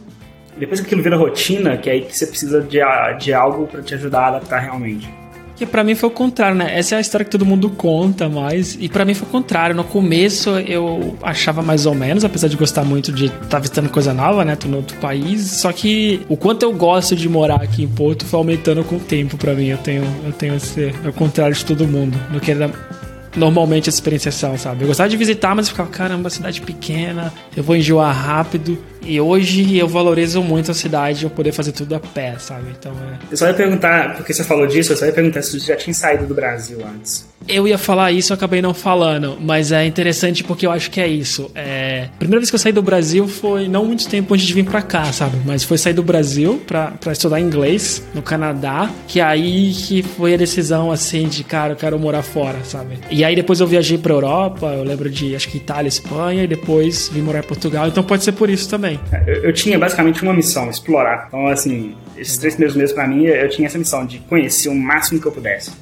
Depois 0.57 0.81
que 0.81 0.87
aquilo 0.87 1.03
vira 1.03 1.17
rotina, 1.17 1.77
que 1.77 1.89
é 1.89 1.95
aí 1.95 2.03
que 2.03 2.17
você 2.17 2.27
precisa 2.27 2.61
de, 2.61 2.79
de 3.19 3.33
algo 3.33 3.67
para 3.67 3.83
te 3.83 3.95
ajudar 3.95 4.21
a 4.21 4.29
adaptar 4.29 4.61
realmente. 4.61 5.22
Que 5.63 5.67
para 5.67 5.85
mim 5.85 5.95
foi 5.95 6.09
o 6.09 6.13
contrário, 6.13 6.57
né? 6.57 6.77
Essa 6.77 6.97
é 6.97 6.99
a 6.99 7.01
história 7.01 7.25
que 7.25 7.31
todo 7.31 7.47
mundo 7.47 7.71
conta 7.71 8.29
mais. 8.29 8.77
E 8.81 8.89
para 8.89 9.05
mim 9.05 9.15
foi 9.15 9.29
o 9.29 9.31
contrário. 9.31 9.77
No 9.77 9.85
começo 9.85 10.51
eu 10.59 11.17
achava 11.23 11.63
mais 11.63 11.87
ou 11.87 11.95
menos, 11.95 12.25
apesar 12.25 12.49
de 12.49 12.57
gostar 12.57 12.83
muito 12.83 13.13
de 13.13 13.27
estar 13.27 13.47
tá 13.47 13.59
visitando 13.61 13.89
coisa 13.89 14.13
nova, 14.13 14.45
né? 14.45 14.57
Tô 14.57 14.67
no 14.67 14.79
outro 14.79 14.97
país. 14.97 15.41
Só 15.43 15.71
que 15.71 16.21
o 16.29 16.37
quanto 16.37 16.65
eu 16.65 16.73
gosto 16.73 17.15
de 17.15 17.29
morar 17.29 17.63
aqui 17.63 17.85
em 17.85 17.89
Porto 17.89 18.27
foi 18.27 18.39
aumentando 18.39 18.83
com 18.83 18.97
o 18.97 18.99
tempo 18.99 19.37
para 19.37 19.55
mim. 19.55 19.69
Eu 19.69 19.79
tenho, 19.79 20.03
eu 20.27 20.33
tenho 20.33 20.57
esse. 20.57 20.93
É 21.05 21.09
o 21.09 21.13
contrário 21.13 21.55
de 21.55 21.65
todo 21.65 21.87
mundo. 21.87 22.19
No 22.33 22.41
que 22.41 22.51
era 22.51 22.69
normalmente 23.37 23.89
a 23.89 23.93
experienciação, 23.93 24.59
sabe? 24.59 24.83
Eu 24.83 24.89
gostava 24.89 25.09
de 25.09 25.17
visitar, 25.17 25.55
mas 25.55 25.67
eu 25.67 25.71
ficava, 25.71 25.91
caramba, 25.91 26.29
cidade 26.29 26.61
pequena, 26.61 27.33
eu 27.57 27.63
vou 27.63 27.77
enjoar 27.77 28.13
rápido. 28.13 28.77
E 29.05 29.21
hoje 29.21 29.77
eu 29.77 29.89
valorizo 29.89 30.43
muito 30.43 30.71
a 30.71 30.75
cidade 30.75 31.25
eu 31.25 31.31
poder 31.31 31.53
fazer 31.53 31.73
tudo 31.73 31.95
a 31.95 32.01
pé, 32.01 32.37
sabe? 32.39 32.71
Então 32.79 32.93
é. 32.93 33.19
Eu 33.31 33.37
só 33.37 33.47
ia 33.47 33.55
perguntar, 33.55 34.17
porque 34.17 34.33
você 34.33 34.45
falou 34.45 34.67
disso, 34.67 34.93
eu 34.93 34.97
só 34.97 35.07
ia 35.07 35.13
perguntar 35.13 35.43
se 35.43 35.59
você 35.59 35.67
já 35.67 35.77
tinha 35.77 35.95
saído 35.95 36.27
do 36.27 36.35
Brasil 36.35 36.79
antes. 36.87 37.31
Eu 37.49 37.67
ia 37.67 37.77
falar 37.77 38.13
isso, 38.13 38.33
eu 38.33 38.37
acabei 38.37 38.63
não 38.63 38.73
falando, 38.73 39.37
mas 39.41 39.73
é 39.73 39.85
interessante 39.85 40.45
porque 40.45 40.65
eu 40.65 40.71
acho 40.71 40.89
que 40.91 41.01
é 41.01 41.09
isso. 41.09 41.51
É... 41.57 42.09
A 42.15 42.19
primeira 42.19 42.39
vez 42.39 42.51
que 42.51 42.55
eu 42.55 42.59
saí 42.59 42.73
do 42.73 42.83
Brasil 42.83 43.27
foi 43.27 43.67
não 43.67 43.85
muito 43.85 44.09
tempo 44.09 44.33
antes 44.33 44.47
de 44.47 44.55
vir 44.55 44.65
pra 44.65 44.81
cá, 44.81 45.13
sabe? 45.13 45.39
Mas 45.45 45.65
foi 45.65 45.77
sair 45.77 45.93
do 45.93 46.05
Brasil 46.05 46.63
pra, 46.65 46.93
pra 46.93 47.13
estudar 47.13 47.41
inglês 47.41 48.01
no 48.15 48.23
Canadá, 48.23 48.89
que 49.09 49.21
aí 49.21 49.73
que 49.73 50.05
foi 50.05 50.35
a 50.35 50.37
decisão 50.37 50.93
assim 50.93 51.27
de, 51.27 51.43
cara, 51.43 51.73
eu 51.73 51.77
quero 51.77 51.99
morar 51.99 52.23
fora, 52.23 52.59
sabe? 52.63 52.99
E 53.11 53.25
aí 53.25 53.35
depois 53.35 53.59
eu 53.59 53.67
viajei 53.67 53.99
pra 53.99 54.15
Europa, 54.15 54.67
eu 54.67 54.85
lembro 54.85 55.11
de, 55.11 55.35
acho 55.35 55.49
que 55.49 55.57
Itália, 55.57 55.89
Espanha, 55.89 56.45
e 56.45 56.47
depois 56.47 57.11
vim 57.13 57.23
morar 57.23 57.41
em 57.41 57.47
Portugal, 57.47 57.89
então 57.89 58.05
pode 58.05 58.23
ser 58.23 58.33
por 58.33 58.49
isso 58.49 58.69
também 58.69 58.92
também. 58.99 59.27
Eu, 59.27 59.45
eu, 59.45 59.53
tinha 59.53 59.79
basicamente 59.79 60.23
uma 60.23 60.33
missão, 60.33 60.69
explorar. 60.71 61.27
Então, 61.29 61.47
assim, 61.47 61.95
esses 62.17 62.39
três 62.39 62.55
primeiros 62.55 62.77
meses 62.77 62.95
para 62.95 63.07
mim, 63.07 63.25
eu 63.25 63.49
tinha 63.49 63.67
essa 63.67 63.79
missão 63.79 64.05
de 64.07 64.19
conhecer 64.21 64.69
o 64.69 64.75
máximo 64.75 65.21
que 65.21 65.27
eu 65.27 65.33
pudesse. 65.33 65.73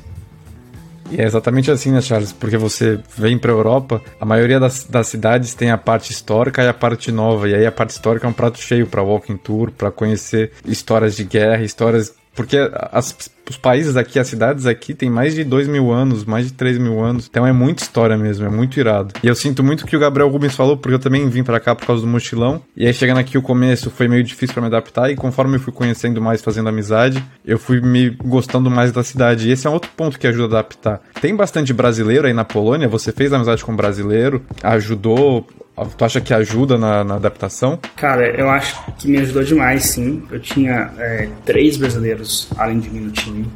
E 1.10 1.20
é 1.20 1.24
exatamente 1.24 1.70
assim, 1.70 1.90
né, 1.90 2.00
Charles? 2.00 2.32
Porque 2.32 2.56
você 2.56 3.00
vem 3.18 3.36
pra 3.36 3.50
Europa, 3.50 4.00
a 4.20 4.24
maioria 4.24 4.60
das, 4.60 4.84
das 4.84 5.08
cidades 5.08 5.54
tem 5.54 5.70
a 5.70 5.76
parte 5.76 6.12
histórica 6.12 6.62
e 6.62 6.68
a 6.68 6.74
parte 6.74 7.10
nova. 7.10 7.48
E 7.48 7.54
aí 7.54 7.66
a 7.66 7.72
parte 7.72 7.90
histórica 7.90 8.26
é 8.26 8.30
um 8.30 8.32
prato 8.32 8.60
cheio 8.60 8.86
para 8.86 9.02
walking 9.02 9.36
tour, 9.36 9.72
para 9.72 9.90
conhecer 9.90 10.52
histórias 10.64 11.16
de 11.16 11.24
guerra, 11.24 11.64
histórias 11.64 12.14
porque 12.34 12.56
as, 12.92 13.14
os 13.48 13.56
países 13.56 13.96
aqui, 13.96 14.18
as 14.18 14.28
cidades 14.28 14.66
aqui, 14.66 14.94
tem 14.94 15.10
mais 15.10 15.34
de 15.34 15.42
2 15.42 15.68
mil 15.68 15.90
anos, 15.90 16.24
mais 16.24 16.46
de 16.46 16.52
3 16.52 16.78
mil 16.78 17.02
anos. 17.02 17.26
Então 17.28 17.46
é 17.46 17.52
muita 17.52 17.82
história 17.82 18.16
mesmo, 18.16 18.46
é 18.46 18.48
muito 18.48 18.78
irado. 18.78 19.12
E 19.22 19.26
eu 19.26 19.34
sinto 19.34 19.62
muito 19.62 19.84
que 19.84 19.96
o 19.96 20.00
Gabriel 20.00 20.28
Rubens 20.28 20.54
falou, 20.54 20.76
porque 20.76 20.94
eu 20.94 20.98
também 20.98 21.28
vim 21.28 21.42
para 21.42 21.58
cá 21.58 21.74
por 21.74 21.86
causa 21.86 22.02
do 22.02 22.08
mochilão. 22.08 22.62
E 22.76 22.86
aí 22.86 22.94
chegando 22.94 23.18
aqui 23.18 23.36
o 23.36 23.42
começo 23.42 23.90
foi 23.90 24.06
meio 24.06 24.22
difícil 24.22 24.54
para 24.54 24.62
me 24.62 24.68
adaptar. 24.68 25.10
E 25.10 25.16
conforme 25.16 25.56
eu 25.56 25.60
fui 25.60 25.72
conhecendo 25.72 26.20
mais, 26.20 26.40
fazendo 26.40 26.68
amizade, 26.68 27.22
eu 27.44 27.58
fui 27.58 27.80
me 27.80 28.10
gostando 28.10 28.70
mais 28.70 28.92
da 28.92 29.02
cidade. 29.02 29.48
E 29.48 29.52
esse 29.52 29.66
é 29.66 29.70
outro 29.70 29.90
ponto 29.96 30.18
que 30.18 30.26
ajuda 30.26 30.56
a 30.56 30.60
adaptar. 30.60 31.00
Tem 31.20 31.34
bastante 31.34 31.72
brasileiro 31.72 32.26
aí 32.26 32.32
na 32.32 32.44
Polônia, 32.44 32.88
você 32.88 33.10
fez 33.12 33.32
amizade 33.32 33.64
com 33.64 33.72
um 33.72 33.76
brasileiro, 33.76 34.42
ajudou 34.62 35.46
Tu 35.86 36.04
acha 36.04 36.20
que 36.20 36.34
ajuda 36.34 36.76
na, 36.76 37.02
na, 37.02 37.14
adaptação? 37.14 37.78
Cara, 37.96 38.28
eu 38.38 38.50
acho 38.50 38.78
que 38.98 39.08
me 39.08 39.18
ajudou 39.18 39.42
demais, 39.42 39.84
sim. 39.84 40.22
Eu 40.30 40.38
tinha 40.40 40.92
é, 40.98 41.28
três 41.44 41.76
brasileiros 41.76 42.48
além 42.56 42.78
de 42.80 42.90
mim 42.90 43.00
no 43.00 43.10
time. 43.10 43.46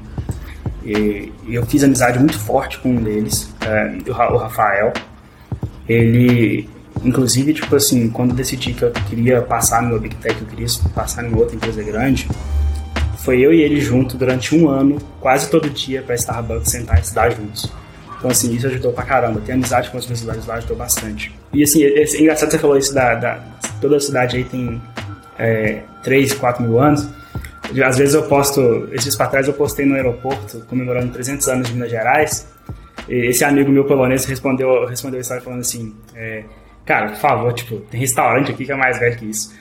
E, 0.84 1.32
e, 1.46 1.54
eu 1.54 1.64
fiz 1.66 1.82
amizade 1.82 2.18
muito 2.18 2.38
forte 2.38 2.78
com 2.78 2.90
um 2.90 3.02
deles, 3.02 3.52
é, 3.60 3.98
o 4.08 4.37
Rafael. 4.37 4.92
Ele, 5.88 6.68
inclusive, 7.02 7.54
tipo 7.54 7.74
assim, 7.76 8.08
quando 8.08 8.30
eu 8.30 8.37
decidi 8.37 8.72
que 8.72 8.82
eu 8.82 8.90
queria 8.90 9.42
passar 9.42 9.82
no 9.82 9.98
Big 9.98 10.16
Tech, 10.16 10.40
eu 10.40 10.46
queria 10.46 10.66
passar 10.94 11.24
em 11.24 11.34
outra 11.34 11.56
empresa 11.56 11.82
grande, 11.82 12.28
foi 13.18 13.40
eu 13.40 13.54
e 13.54 13.62
ele 13.62 13.80
junto 13.80 14.18
durante 14.18 14.54
um 14.54 14.68
ano, 14.68 14.98
quase 15.20 15.50
todo 15.50 15.70
dia, 15.70 16.02
para 16.02 16.14
Starbucks 16.14 16.70
sentar 16.70 16.98
e 16.98 17.00
estudar 17.00 17.30
juntos. 17.30 17.72
Então, 18.24 18.32
assim, 18.32 18.54
isso 18.54 18.66
ajudou 18.68 18.90
pra 18.90 19.04
caramba. 19.04 19.38
Ter 19.42 19.52
amizade 19.52 19.90
com 19.90 19.98
as 19.98 20.04
universidades 20.04 20.46
lá 20.46 20.54
ajudou 20.54 20.74
bastante. 20.74 21.30
E, 21.52 21.62
assim, 21.62 21.84
é, 21.84 22.02
é 22.02 22.20
engraçado 22.22 22.50
você 22.50 22.58
falou 22.58 22.78
isso 22.78 22.94
da, 22.94 23.14
da... 23.14 23.38
Toda 23.82 24.00
cidade 24.00 24.38
aí 24.38 24.44
tem, 24.44 24.80
é, 25.38 25.82
3, 26.02 26.32
4 26.32 26.62
mil 26.62 26.80
anos. 26.80 27.06
Às 27.84 27.98
vezes 27.98 28.14
eu 28.14 28.22
posto, 28.22 28.88
esses 28.92 29.14
para 29.14 29.26
trás 29.26 29.46
eu 29.46 29.52
postei 29.52 29.84
no 29.84 29.94
aeroporto 29.94 30.64
comemorando 30.70 31.12
300 31.12 31.48
anos 31.48 31.68
de 31.68 31.74
Minas 31.74 31.90
Gerais. 31.90 32.46
Esse 33.06 33.44
amigo 33.44 33.70
meu 33.70 33.84
polonês 33.84 34.24
respondeu, 34.24 34.87
respondeu 34.87 35.18
a 35.18 35.20
história 35.20 35.42
falando 35.42 35.60
assim: 35.60 35.94
é, 36.14 36.44
Cara, 36.87 37.08
por 37.08 37.18
favor, 37.18 37.52
tipo, 37.52 37.76
tem 37.90 38.00
restaurante 38.00 38.52
aqui 38.52 38.64
que 38.64 38.72
é 38.72 38.74
mais 38.74 38.98
velho 38.98 39.18
que 39.18 39.26
isso. 39.26 39.52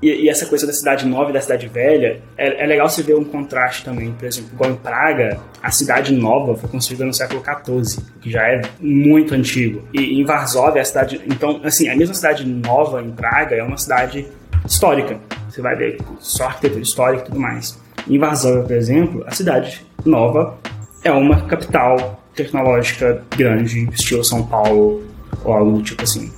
E, 0.00 0.24
e, 0.24 0.28
essa 0.28 0.46
coisa 0.46 0.66
da 0.66 0.72
cidade 0.72 1.06
nova 1.06 1.30
e 1.30 1.32
da 1.32 1.40
cidade 1.40 1.66
velha, 1.66 2.20
é, 2.36 2.62
é, 2.62 2.66
legal 2.66 2.88
você 2.88 3.02
ver 3.02 3.16
um 3.16 3.24
contraste 3.24 3.84
também. 3.84 4.12
Por 4.12 4.26
exemplo, 4.26 4.50
igual 4.52 4.70
em 4.70 4.76
Praga, 4.76 5.40
a 5.62 5.70
cidade 5.70 6.12
nova 6.12 6.54
foi 6.56 6.68
construída 6.68 7.04
no 7.04 7.12
século 7.12 7.42
XIV, 7.42 8.04
que 8.20 8.30
já 8.30 8.46
é 8.46 8.62
muito 8.80 9.34
antigo. 9.34 9.82
E 9.92 10.20
em 10.20 10.24
Varsóvia, 10.24 10.82
a 10.82 10.84
cidade. 10.84 11.20
Então, 11.26 11.60
assim, 11.64 11.88
a 11.88 11.96
mesma 11.96 12.14
cidade 12.14 12.46
nova 12.46 13.02
em 13.02 13.10
Praga 13.10 13.56
é 13.56 13.62
uma 13.62 13.76
cidade 13.76 14.26
histórica. 14.64 15.18
Você 15.50 15.60
vai 15.60 15.74
ver 15.74 15.98
só 16.20 16.44
arquitetura 16.44 16.82
histórica 16.82 17.22
e 17.24 17.26
tudo 17.26 17.40
mais. 17.40 17.78
Em 18.08 18.18
Varsóvia, 18.18 18.62
por 18.62 18.76
exemplo, 18.76 19.24
a 19.26 19.32
cidade 19.32 19.84
nova 20.04 20.56
é 21.02 21.10
uma 21.10 21.42
capital 21.46 22.22
tecnológica 22.34 23.22
grande, 23.36 23.88
estilo 23.92 24.24
São 24.24 24.46
Paulo, 24.46 25.02
ou 25.44 25.52
algo 25.52 25.82
tipo 25.82 26.02
assim. 26.02 26.30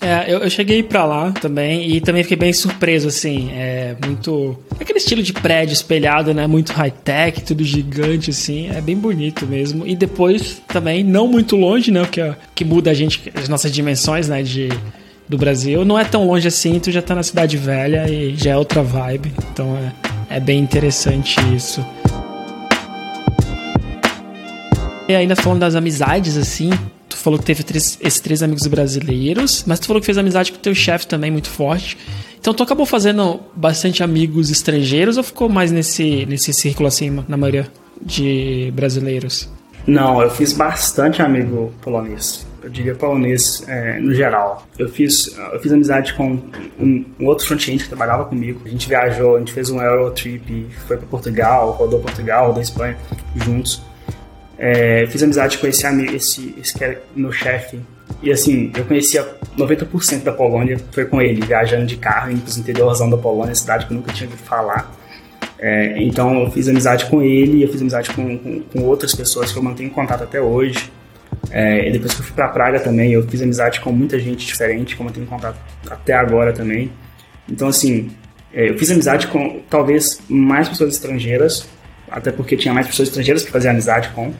É, 0.00 0.32
eu, 0.32 0.38
eu 0.38 0.50
cheguei 0.50 0.82
para 0.82 1.04
lá 1.04 1.32
também 1.32 1.90
e 1.90 2.00
também 2.00 2.22
fiquei 2.22 2.36
bem 2.36 2.52
surpreso, 2.52 3.08
assim. 3.08 3.50
É 3.52 3.96
muito. 4.04 4.56
Aquele 4.78 4.98
estilo 4.98 5.22
de 5.22 5.32
prédio 5.32 5.72
espelhado, 5.72 6.32
né? 6.32 6.46
Muito 6.46 6.72
high-tech, 6.72 7.42
tudo 7.42 7.64
gigante, 7.64 8.30
assim. 8.30 8.70
É 8.70 8.80
bem 8.80 8.96
bonito 8.96 9.46
mesmo. 9.46 9.86
E 9.86 9.96
depois 9.96 10.62
também, 10.68 11.02
não 11.02 11.26
muito 11.26 11.56
longe, 11.56 11.90
né? 11.90 12.02
O 12.02 12.06
que, 12.06 12.20
que 12.54 12.64
muda 12.64 12.90
a 12.90 12.94
gente, 12.94 13.32
as 13.34 13.48
nossas 13.48 13.72
dimensões, 13.72 14.28
né? 14.28 14.42
De, 14.42 14.68
do 15.28 15.36
Brasil. 15.36 15.84
Não 15.84 15.98
é 15.98 16.04
tão 16.04 16.26
longe 16.26 16.46
assim, 16.46 16.78
tu 16.78 16.90
já 16.90 17.02
tá 17.02 17.14
na 17.14 17.22
cidade 17.22 17.56
velha 17.56 18.08
e 18.08 18.36
já 18.36 18.52
é 18.52 18.56
outra 18.56 18.82
vibe. 18.82 19.32
Então 19.52 19.76
é, 19.76 20.36
é 20.36 20.40
bem 20.40 20.60
interessante 20.60 21.36
isso. 21.54 21.84
E 25.08 25.14
ainda 25.14 25.34
falando 25.34 25.60
das 25.60 25.74
amizades, 25.74 26.36
assim, 26.36 26.70
tu 27.08 27.16
falou 27.16 27.38
que 27.38 27.44
teve 27.44 27.62
três, 27.62 27.98
esses 28.00 28.20
três 28.20 28.42
amigos 28.42 28.66
brasileiros, 28.66 29.64
mas 29.66 29.80
tu 29.80 29.86
falou 29.86 30.00
que 30.00 30.06
fez 30.06 30.18
amizade 30.18 30.52
com 30.52 30.58
teu 30.58 30.74
chefe 30.74 31.06
também 31.06 31.30
muito 31.30 31.48
forte. 31.48 31.96
Então 32.40 32.54
tu 32.54 32.62
acabou 32.62 32.86
fazendo 32.86 33.40
bastante 33.54 34.02
amigos 34.02 34.50
estrangeiros 34.50 35.16
ou 35.16 35.22
ficou 35.22 35.48
mais 35.48 35.72
nesse, 35.72 36.24
nesse 36.26 36.52
círculo 36.52 36.86
assim, 36.86 37.24
na 37.26 37.36
maioria 37.36 37.66
de 38.00 38.72
brasileiros? 38.74 39.48
Não, 39.86 40.20
eu 40.20 40.30
fiz 40.30 40.52
bastante 40.52 41.22
amigo 41.22 41.72
polonês. 41.80 42.46
Eu 42.62 42.68
diria 42.68 42.94
polonês 42.94 43.64
é, 43.66 43.98
no 43.98 44.14
geral. 44.14 44.66
Eu 44.78 44.88
fiz, 44.88 45.34
eu 45.52 45.58
fiz 45.60 45.72
amizade 45.72 46.12
com 46.12 46.38
um, 46.78 47.04
um 47.18 47.26
outro 47.26 47.46
front-end 47.46 47.82
que 47.82 47.88
trabalhava 47.88 48.26
comigo. 48.26 48.60
A 48.66 48.68
gente 48.68 48.86
viajou, 48.86 49.36
a 49.36 49.38
gente 49.38 49.52
fez 49.52 49.70
um 49.70 49.80
Eurotrip, 49.80 50.66
foi 50.86 50.98
para 50.98 51.06
Portugal, 51.06 51.70
rodou 51.70 52.00
Portugal, 52.00 52.48
rodou 52.48 52.62
Espanha 52.62 52.98
juntos. 53.36 53.82
É, 54.58 55.06
fiz 55.06 55.22
amizade 55.22 55.58
com 55.58 55.66
esse 55.66 55.86
amigo, 55.86 56.14
esse, 56.16 56.54
esse 56.60 56.74
que 56.74 56.84
é 56.84 57.00
meu 57.14 57.30
chefe. 57.30 57.78
E 58.22 58.32
assim, 58.32 58.72
eu 58.76 58.84
conhecia 58.84 59.24
90% 59.56 60.24
da 60.24 60.32
Polônia, 60.32 60.78
foi 60.90 61.04
com 61.04 61.22
ele, 61.22 61.40
viajando 61.44 61.86
de 61.86 61.96
carro, 61.96 62.32
indo 62.32 62.40
para 62.40 62.48
os 62.48 62.58
interiorzão 62.58 63.08
da 63.08 63.16
Polônia, 63.16 63.54
cidade 63.54 63.86
que 63.86 63.92
eu 63.92 63.96
nunca 63.96 64.12
tinha 64.12 64.28
ouvido 64.28 64.44
falar. 64.44 64.92
É, 65.58 66.00
então 66.02 66.40
eu 66.40 66.50
fiz 66.50 66.68
amizade 66.68 67.06
com 67.06 67.22
ele, 67.22 67.62
eu 67.62 67.68
fiz 67.68 67.80
amizade 67.80 68.10
com, 68.10 68.38
com, 68.38 68.60
com 68.60 68.82
outras 68.84 69.14
pessoas 69.14 69.52
que 69.52 69.58
eu 69.58 69.62
mantenho 69.62 69.90
contato 69.90 70.22
até 70.24 70.40
hoje. 70.40 70.90
É, 71.50 71.90
depois 71.90 72.14
que 72.14 72.20
eu 72.20 72.24
fui 72.24 72.34
para 72.34 72.48
Praga 72.48 72.80
também, 72.80 73.12
eu 73.12 73.22
fiz 73.22 73.40
amizade 73.42 73.80
com 73.80 73.92
muita 73.92 74.18
gente 74.18 74.46
diferente, 74.46 74.96
que 74.96 75.00
eu 75.00 75.06
mantenho 75.06 75.26
contato 75.26 75.58
até 75.88 76.14
agora 76.14 76.52
também. 76.52 76.90
Então 77.48 77.68
assim, 77.68 78.10
é, 78.52 78.70
eu 78.70 78.78
fiz 78.78 78.90
amizade 78.90 79.26
com 79.28 79.60
talvez 79.68 80.20
mais 80.28 80.68
pessoas 80.68 80.94
estrangeiras, 80.94 81.68
até 82.10 82.30
porque 82.30 82.56
tinha 82.56 82.72
mais 82.74 82.86
pessoas 82.86 83.08
estrangeiras 83.08 83.42
que 83.42 83.50
faziam 83.50 83.72
amizade 83.72 84.08
com 84.10 84.32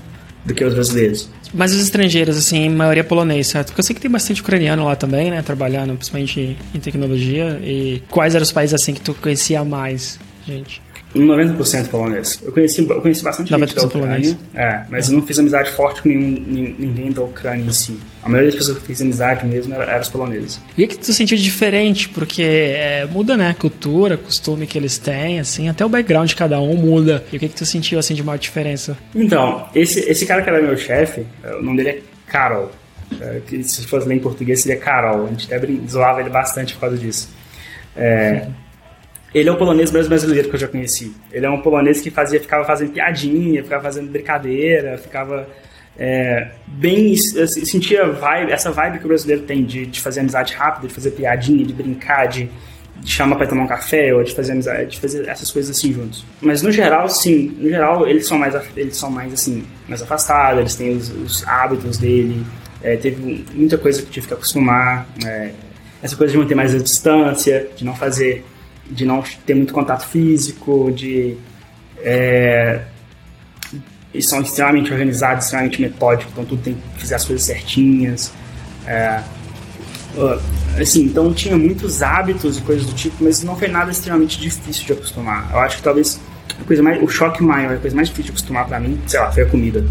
do 0.45 0.55
que 0.55 0.65
os 0.65 0.75
brasileiros. 0.75 1.29
Mas 1.53 1.73
os 1.73 1.81
estrangeiros, 1.81 2.37
assim, 2.37 2.69
maioria 2.69 3.05
polonês, 3.05 3.47
certo? 3.47 3.69
Porque 3.69 3.81
eu 3.81 3.85
sei 3.85 3.95
que 3.95 4.01
tem 4.01 4.11
bastante 4.11 4.41
ucraniano 4.41 4.85
lá 4.85 4.97
também, 4.97 5.31
né? 5.31 5.43
Trabalhando, 5.43 5.95
principalmente 5.95 6.57
em 6.75 6.81
tecnologia. 6.81 7.61
E 7.63 8.03
quais 8.11 8.35
eram 8.35 8.43
os 8.43 8.53
países, 8.53 8.75
assim, 8.75 8.95
que 8.95 9.01
tu 9.01 9.15
conhecia 9.15 9.65
mais, 9.65 10.19
gente? 10.47 10.83
90% 11.15 11.89
polonês. 11.89 12.41
Eu 12.45 12.53
conheci, 12.53 12.87
eu 12.87 13.01
conheci 13.01 13.25
bastante 13.25 13.49
gente 13.49 13.75
da 13.75 13.83
Ucrânia, 13.85 14.09
polonês. 14.09 14.37
É, 14.55 14.83
mas 14.91 15.09
eu 15.09 15.17
não 15.17 15.27
fiz 15.27 15.39
amizade 15.39 15.71
forte 15.71 16.03
com 16.03 16.09
nenhum, 16.09 16.75
ninguém 16.79 17.11
da 17.11 17.23
Ucrânia 17.23 17.65
em 17.65 17.73
si. 17.73 17.99
A 18.23 18.29
maioria 18.29 18.51
das 18.51 18.59
pessoas 18.59 18.79
que 18.79 18.87
fiz 18.87 19.01
amizade 19.01 19.47
mesmo 19.47 19.75
eram, 19.75 19.85
eram 19.85 20.01
os 20.01 20.09
poloneses. 20.09 20.61
E 20.77 20.85
o 20.85 20.89
que 20.89 20.99
tu 20.99 21.13
sentiu 21.13 21.39
diferente? 21.39 22.09
Porque 22.11 22.43
é, 22.43 23.07
muda, 23.11 23.37
né? 23.37 23.55
Cultura, 23.59 24.19
costume 24.19 24.67
que 24.67 24.77
eles 24.77 24.99
têm, 24.99 25.41
assim, 25.41 25.69
até 25.69 25.85
o 25.85 25.89
background 25.89 26.29
de 26.29 26.37
cada 26.37 26.61
um 26.61 26.75
muda. 26.75 27.25
E 27.33 27.37
o 27.37 27.41
que, 27.41 27.49
que 27.49 27.55
tu 27.55 27.65
sentiu, 27.65 27.99
assim, 27.99 28.15
de 28.15 28.23
maior 28.23 28.39
diferença? 28.39 28.97
Então, 29.15 29.67
esse, 29.75 30.01
esse 30.01 30.27
cara 30.27 30.43
que 30.43 30.51
era 30.51 30.61
meu 30.61 30.77
chefe, 30.77 31.27
o 31.59 31.63
nome 31.63 31.79
dele 31.79 31.89
é 31.89 32.03
Carol. 32.27 32.71
É, 33.21 33.41
que 33.47 33.65
se 33.65 33.87
fosse 33.87 34.07
ler 34.07 34.17
em 34.17 34.21
português 34.21 34.61
seria 34.61 34.79
Carol. 34.79 35.25
A 35.25 35.29
gente 35.31 35.53
até 35.53 35.67
zoava 35.89 36.21
ele 36.21 36.29
bastante 36.29 36.75
por 36.75 36.81
causa 36.81 36.99
disso. 36.99 37.31
É... 37.97 38.47
Ele 39.35 39.49
é 39.49 39.53
o 39.53 39.57
polonês 39.57 39.91
mais 39.91 40.09
brasileiro 40.09 40.49
que 40.49 40.55
eu 40.55 40.61
já 40.61 40.69
conheci. 40.69 41.15
Ele 41.31 41.45
é 41.45 41.51
um 41.51 41.61
polonês 41.61 42.01
que 42.01 42.11
fazia, 42.11 42.41
ficava 42.41 42.65
fazendo 42.65 42.93
piadinha, 42.93 43.63
ficava 43.63 43.83
fazendo 43.83 44.11
brincadeira, 44.11 44.97
ficava 44.97 45.47
é, 45.99 46.53
bem. 46.67 47.17
sentia 47.17 48.07
vibe, 48.11 48.53
essa 48.53 48.71
vibe 48.71 48.99
que 48.99 49.05
o 49.05 49.09
brasileiro 49.09 49.43
tem 49.43 49.65
de, 49.65 49.85
de 49.85 50.01
fazer 50.01 50.21
amizade 50.21 50.55
rápida, 50.55 50.89
de 50.89 50.95
fazer 50.95 51.11
piadinha, 51.11 51.65
de 51.65 51.73
brincar, 51.75 52.27
de, 52.27 52.49
de 52.97 53.11
chamar 53.11 53.37
para 53.37 53.47
tomar 53.47 53.65
um 53.65 53.67
café 53.67 54.15
ou 54.15 54.25
de 54.25 54.35
fazer 54.35 54.53
amizade, 54.53 54.93
de 54.93 55.01
fazer 55.01 55.29
essas 55.29 55.51
coisas 55.51 55.77
assim 55.77 55.93
juntos. 55.93 56.25
Mas 56.41 56.63
no 56.63 56.73
geral, 56.73 57.09
sim, 57.11 57.55
no 57.59 57.69
geral 57.69 58.07
eles 58.07 58.27
são 58.27 58.39
mais, 58.39 58.55
eles 58.77 58.97
são 58.97 59.11
mais 59.11 59.33
assim, 59.33 59.65
mais 59.87 60.01
afastados, 60.01 60.61
eles 60.61 60.77
têm 60.77 60.97
os, 60.97 61.11
os 61.11 61.47
hábitos 61.47 61.99
dele. 61.99 62.47
É, 62.83 62.97
teve 62.97 63.45
muita 63.53 63.77
coisa 63.77 64.01
que 64.01 64.09
tive 64.09 64.29
que 64.29 64.35
acostumar. 64.35 65.07
É, 65.27 65.51
essa 66.01 66.15
coisa 66.15 66.33
de 66.33 66.39
manter 66.39 66.55
mais 66.55 66.75
a 66.75 66.79
distância, 66.79 67.69
de 67.77 67.85
não 67.85 67.95
fazer 67.95 68.45
de 68.91 69.05
não 69.05 69.23
ter 69.45 69.55
muito 69.55 69.73
contato 69.73 70.07
físico, 70.07 70.91
de 70.93 71.37
é, 71.99 72.83
eles 74.13 74.29
são 74.29 74.41
extremamente 74.41 74.93
organizados, 74.93 75.45
extremamente 75.45 75.81
metódicos, 75.81 76.33
então 76.33 76.45
tudo 76.45 76.63
tem 76.63 76.75
que 76.75 77.01
fazer 77.01 77.15
as 77.15 77.25
coisas 77.25 77.45
certinhas. 77.45 78.33
É, 78.87 79.23
assim, 80.81 81.05
então 81.05 81.33
tinha 81.33 81.57
muitos 81.57 82.03
hábitos 82.03 82.59
e 82.59 82.63
coisas 82.63 82.87
do 82.87 82.95
tipo, 82.95 83.17
mas 83.21 83.43
não 83.43 83.57
foi 83.57 83.69
nada 83.69 83.91
extremamente 83.91 84.41
difícil 84.41 84.87
de 84.87 84.93
acostumar. 84.93 85.51
Eu 85.53 85.59
acho 85.61 85.77
que 85.77 85.83
talvez 85.83 86.21
a 86.61 86.65
coisa 86.65 86.83
mais, 86.83 87.03
o 87.03 87.09
choque 87.09 87.43
maior, 87.43 87.77
a 87.77 87.79
coisa 87.79 87.95
mais 87.95 88.09
difícil 88.09 88.33
de 88.33 88.39
acostumar 88.39 88.67
para 88.67 88.81
mim, 88.81 88.99
sei 89.07 89.21
lá, 89.21 89.31
foi 89.31 89.43
a 89.43 89.47
comida. 89.47 89.85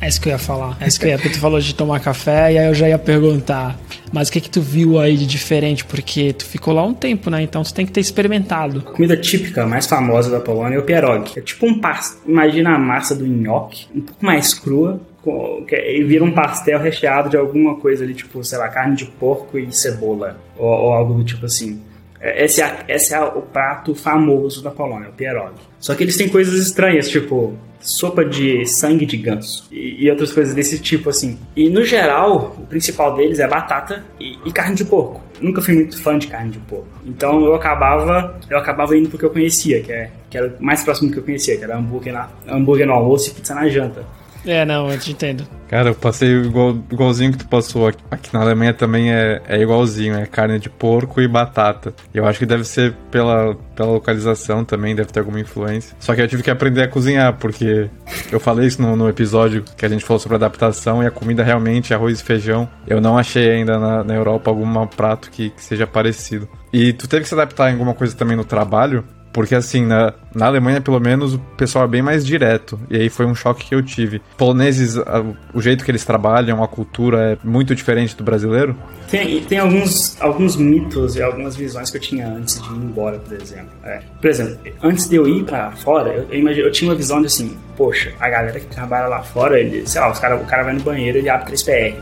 É 0.00 0.08
isso 0.08 0.20
que 0.20 0.28
eu 0.28 0.32
ia 0.32 0.38
falar. 0.38 0.76
É 0.80 0.86
isso 0.86 0.98
que 0.98 1.06
eu 1.06 1.10
ia, 1.10 1.16
porque 1.16 1.30
tu 1.30 1.40
falou 1.40 1.58
de 1.58 1.74
tomar 1.74 2.00
café 2.00 2.52
e 2.52 2.58
aí 2.58 2.66
eu 2.66 2.74
já 2.74 2.88
ia 2.88 2.98
perguntar. 2.98 3.78
Mas 4.12 4.28
o 4.28 4.32
que 4.32 4.40
que 4.40 4.50
tu 4.50 4.60
viu 4.60 4.98
aí 4.98 5.16
de 5.16 5.26
diferente? 5.26 5.84
Porque 5.84 6.32
tu 6.32 6.44
ficou 6.44 6.72
lá 6.72 6.84
um 6.84 6.94
tempo, 6.94 7.30
né? 7.30 7.42
Então 7.42 7.62
tu 7.62 7.74
tem 7.74 7.84
que 7.84 7.92
ter 7.92 8.00
experimentado. 8.00 8.84
A 8.86 8.92
comida 8.92 9.16
típica, 9.16 9.66
mais 9.66 9.86
famosa 9.86 10.30
da 10.30 10.40
Polônia 10.40 10.76
é 10.76 10.78
o 10.78 10.82
pierogi. 10.82 11.38
É 11.38 11.42
tipo 11.42 11.66
um 11.66 11.80
pastel. 11.80 12.20
Imagina 12.26 12.74
a 12.74 12.78
massa 12.78 13.14
do 13.14 13.26
nhoque, 13.26 13.86
um 13.94 14.00
pouco 14.00 14.24
mais 14.24 14.54
crua, 14.54 15.00
e 15.70 16.04
vira 16.04 16.24
um 16.24 16.32
pastel 16.32 16.78
recheado 16.78 17.28
de 17.28 17.36
alguma 17.36 17.74
coisa 17.76 18.04
ali, 18.04 18.14
tipo, 18.14 18.42
sei 18.44 18.58
lá, 18.58 18.68
carne 18.68 18.96
de 18.96 19.04
porco 19.04 19.58
e 19.58 19.70
cebola. 19.72 20.38
Ou, 20.56 20.68
ou 20.68 20.92
algo 20.92 21.14
do 21.14 21.24
tipo 21.24 21.44
assim. 21.44 21.82
Esse 22.20 22.62
é, 22.62 22.84
esse 22.88 23.14
é 23.14 23.20
o 23.20 23.42
prato 23.42 23.94
famoso 23.94 24.62
da 24.62 24.70
Polônia, 24.70 25.08
o 25.08 25.12
pierogi. 25.12 25.60
Só 25.78 25.94
que 25.94 26.02
eles 26.02 26.16
têm 26.16 26.28
coisas 26.28 26.54
estranhas, 26.54 27.08
tipo 27.08 27.56
sopa 27.80 28.24
de 28.24 28.66
sangue 28.66 29.06
de 29.06 29.16
ganso 29.16 29.68
e, 29.70 30.04
e, 30.04 30.10
outras 30.10 30.32
coisas 30.32 30.54
desse 30.54 30.78
tipo 30.78 31.10
assim. 31.10 31.38
E 31.54 31.70
no 31.70 31.84
geral, 31.84 32.56
o 32.58 32.66
principal 32.66 33.14
deles 33.14 33.38
é 33.38 33.46
batata 33.46 34.04
e, 34.18 34.36
e, 34.44 34.52
carne 34.52 34.74
de 34.74 34.84
porco. 34.84 35.20
Nunca 35.40 35.62
fui 35.62 35.74
muito 35.74 36.00
fã 36.02 36.18
de 36.18 36.26
carne 36.26 36.50
de 36.50 36.58
porco. 36.58 36.88
Então 37.06 37.44
eu 37.44 37.54
acabava, 37.54 38.38
eu 38.50 38.58
acabava 38.58 38.96
indo 38.96 39.08
porque 39.08 39.24
eu 39.24 39.30
conhecia, 39.30 39.80
que, 39.80 39.92
é, 39.92 40.10
que 40.28 40.36
era 40.36 40.54
mais 40.58 40.82
próximo 40.82 41.10
que 41.10 41.18
eu 41.18 41.22
conhecia, 41.22 41.56
que 41.56 41.64
era 41.64 41.76
hambúrguer, 41.76 42.12
na, 42.12 42.28
hambúrguer 42.48 42.86
no 42.86 42.94
almoço 42.94 43.30
e 43.30 43.34
pizza 43.34 43.54
na 43.54 43.68
janta. 43.68 44.04
É, 44.46 44.64
não, 44.64 44.90
eu 44.90 44.98
te 44.98 45.12
entendo. 45.12 45.46
Cara, 45.68 45.90
eu 45.90 45.94
passei 45.94 46.30
igual, 46.30 46.78
igualzinho 46.90 47.32
que 47.32 47.38
tu 47.38 47.46
passou 47.46 47.88
aqui, 47.88 48.02
aqui 48.10 48.32
na 48.32 48.40
Alemanha 48.40 48.72
também 48.72 49.12
é, 49.12 49.42
é 49.46 49.60
igualzinho, 49.60 50.16
é 50.16 50.24
carne 50.24 50.58
de 50.58 50.70
porco 50.70 51.20
e 51.20 51.28
batata. 51.28 51.92
Eu 52.12 52.26
acho 52.26 52.38
que 52.38 52.46
deve 52.46 52.64
ser 52.64 52.94
pela, 53.10 53.54
pela 53.76 53.92
localização 53.92 54.64
também, 54.64 54.94
deve 54.94 55.12
ter 55.12 55.20
alguma 55.20 55.40
influência. 55.40 55.94
Só 56.00 56.14
que 56.14 56.22
eu 56.22 56.28
tive 56.28 56.42
que 56.42 56.50
aprender 56.50 56.82
a 56.82 56.88
cozinhar, 56.88 57.34
porque 57.34 57.90
eu 58.32 58.40
falei 58.40 58.66
isso 58.66 58.80
no, 58.80 58.96
no 58.96 59.08
episódio 59.08 59.62
que 59.76 59.84
a 59.84 59.88
gente 59.88 60.04
falou 60.04 60.18
sobre 60.18 60.36
adaptação 60.36 61.02
e 61.02 61.06
a 61.06 61.10
comida 61.10 61.44
realmente, 61.44 61.92
arroz 61.92 62.20
e 62.20 62.24
feijão. 62.24 62.68
Eu 62.86 63.00
não 63.00 63.18
achei 63.18 63.50
ainda 63.50 63.78
na, 63.78 64.02
na 64.02 64.14
Europa 64.14 64.50
algum 64.50 64.86
prato 64.86 65.30
que, 65.30 65.50
que 65.50 65.62
seja 65.62 65.86
parecido. 65.86 66.48
E 66.72 66.92
tu 66.92 67.06
teve 67.06 67.22
que 67.22 67.28
se 67.28 67.34
adaptar 67.34 67.70
em 67.70 67.72
alguma 67.72 67.94
coisa 67.94 68.16
também 68.16 68.36
no 68.36 68.44
trabalho? 68.44 69.04
Porque 69.32 69.54
assim, 69.54 69.84
na, 69.84 70.14
na 70.34 70.46
Alemanha, 70.46 70.80
pelo 70.80 70.98
menos, 70.98 71.34
o 71.34 71.38
pessoal 71.56 71.84
é 71.84 71.88
bem 71.88 72.02
mais 72.02 72.24
direto. 72.24 72.78
E 72.90 72.96
aí 72.96 73.08
foi 73.08 73.26
um 73.26 73.34
choque 73.34 73.66
que 73.66 73.74
eu 73.74 73.82
tive. 73.82 74.20
Poloneses, 74.36 74.96
o 75.52 75.60
jeito 75.60 75.84
que 75.84 75.90
eles 75.90 76.04
trabalham, 76.04 76.62
a 76.62 76.68
cultura 76.68 77.32
é 77.32 77.38
muito 77.46 77.74
diferente 77.74 78.16
do 78.16 78.24
brasileiro? 78.24 78.76
Tem, 79.10 79.40
tem 79.42 79.58
alguns, 79.58 80.20
alguns 80.20 80.56
mitos 80.56 81.16
e 81.16 81.22
algumas 81.22 81.56
visões 81.56 81.90
que 81.90 81.96
eu 81.96 82.00
tinha 82.00 82.28
antes 82.28 82.60
de 82.60 82.68
ir 82.68 82.76
embora, 82.76 83.18
por 83.18 83.34
exemplo. 83.40 83.70
É, 83.84 84.00
por 84.20 84.28
exemplo, 84.28 84.58
antes 84.82 85.08
de 85.08 85.16
eu 85.16 85.28
ir 85.28 85.44
pra 85.44 85.70
fora, 85.72 86.10
eu, 86.10 86.26
eu, 86.30 86.38
imagine, 86.38 86.66
eu 86.66 86.72
tinha 86.72 86.90
uma 86.90 86.96
visão 86.96 87.20
de 87.20 87.26
assim, 87.26 87.56
poxa, 87.76 88.12
a 88.20 88.28
galera 88.28 88.58
que 88.58 88.66
trabalha 88.66 89.06
lá 89.06 89.22
fora, 89.22 89.58
ele, 89.58 89.86
sei 89.86 90.00
lá, 90.00 90.10
os 90.10 90.18
cara, 90.18 90.36
o 90.36 90.44
cara 90.44 90.62
vai 90.64 90.74
no 90.74 90.80
banheiro, 90.80 91.18
ele 91.18 91.28
abre 91.28 91.52
3PR 91.52 91.96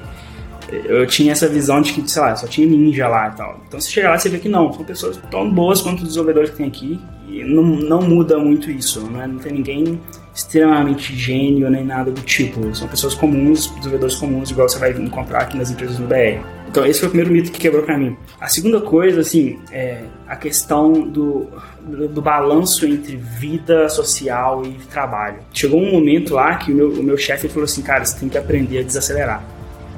eu 0.68 1.06
tinha 1.06 1.32
essa 1.32 1.48
visão 1.48 1.80
de 1.80 1.92
que, 1.92 2.10
sei 2.10 2.22
lá, 2.22 2.34
só 2.34 2.46
tinha 2.46 2.66
ninja 2.66 3.06
lá 3.08 3.28
e 3.28 3.36
tal. 3.36 3.60
Então 3.66 3.80
você 3.80 3.90
chega 3.90 4.10
lá 4.10 4.18
você 4.18 4.28
vê 4.28 4.38
que 4.38 4.48
não, 4.48 4.72
são 4.72 4.84
pessoas 4.84 5.18
tão 5.30 5.50
boas 5.50 5.80
quanto 5.80 5.98
os 5.98 6.08
desenvolvedores 6.08 6.50
que 6.50 6.56
tem 6.56 6.66
aqui 6.66 7.00
e 7.15 7.15
não, 7.44 7.62
não 7.62 8.02
muda 8.02 8.38
muito 8.38 8.70
isso, 8.70 9.00
não, 9.00 9.22
é, 9.22 9.26
não 9.26 9.38
tem 9.38 9.52
ninguém 9.52 10.00
extremamente 10.34 11.16
gênio 11.16 11.70
nem 11.70 11.84
nada 11.84 12.10
do 12.10 12.20
tipo. 12.20 12.74
São 12.74 12.86
pessoas 12.86 13.14
comuns, 13.14 13.66
desenvolvedores 13.68 14.16
comuns, 14.16 14.50
igual 14.50 14.68
você 14.68 14.78
vai 14.78 14.90
encontrar 14.92 15.42
aqui 15.42 15.56
nas 15.56 15.70
empresas 15.70 15.98
no 15.98 16.06
BR. 16.06 16.44
Então 16.68 16.84
esse 16.84 17.00
foi 17.00 17.08
o 17.08 17.10
primeiro 17.10 17.32
mito 17.32 17.50
que 17.50 17.58
quebrou 17.58 17.82
para 17.82 17.96
mim. 17.96 18.14
A 18.38 18.48
segunda 18.48 18.80
coisa, 18.80 19.22
assim, 19.22 19.58
é 19.72 20.02
a 20.28 20.36
questão 20.36 20.92
do, 20.92 21.46
do, 21.80 22.08
do, 22.08 22.20
balanço 22.20 22.84
entre 22.84 23.16
vida 23.16 23.88
social 23.88 24.62
e 24.62 24.72
trabalho. 24.90 25.38
Chegou 25.54 25.80
um 25.80 25.90
momento 25.90 26.34
lá 26.34 26.56
que 26.56 26.70
o 26.70 26.74
meu, 26.74 26.90
o 26.90 27.02
meu 27.02 27.16
chefe 27.16 27.48
falou 27.48 27.64
assim, 27.64 27.80
cara, 27.80 28.04
você 28.04 28.18
tem 28.18 28.28
que 28.28 28.36
aprender 28.36 28.80
a 28.80 28.82
desacelerar. 28.82 29.42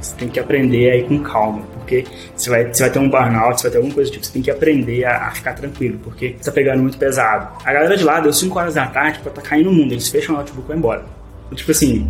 Você 0.01 0.15
tem 0.15 0.29
que 0.29 0.39
aprender 0.39 0.91
aí 0.91 1.03
com 1.03 1.19
calma, 1.19 1.63
porque 1.89 2.05
você 2.37 2.51
vai, 2.51 2.73
você 2.73 2.83
vai 2.83 2.93
ter 2.93 2.99
um 2.99 3.09
burnout, 3.09 3.61
você 3.61 3.63
vai 3.63 3.71
ter 3.71 3.77
alguma 3.79 3.95
coisa 3.95 4.11
do 4.11 4.13
tipo, 4.13 4.27
você 4.27 4.33
tem 4.33 4.43
que 4.43 4.51
aprender 4.51 5.05
a, 5.05 5.29
a 5.29 5.31
ficar 5.31 5.55
tranquilo, 5.55 5.99
porque 6.05 6.37
tá 6.45 6.53
pegando 6.53 6.83
muito 6.83 6.99
pesado. 6.99 7.49
A 7.65 7.73
galera 7.73 7.97
de 7.97 8.05
lá 8.05 8.21
deu 8.21 8.33
5 8.33 8.59
horas 8.59 8.75
da 8.75 8.87
tarde 8.87 9.21
pra 9.21 9.33
tá 9.33 9.41
caindo 9.41 9.71
no 9.71 9.73
mundo, 9.73 9.93
eles 9.93 10.09
fecham 10.09 10.35
o 10.35 10.39
notebook 10.39 10.67
e 10.67 10.69
vão 10.69 10.77
embora. 10.77 11.05
Tipo 11.55 11.71
assim, 11.71 12.09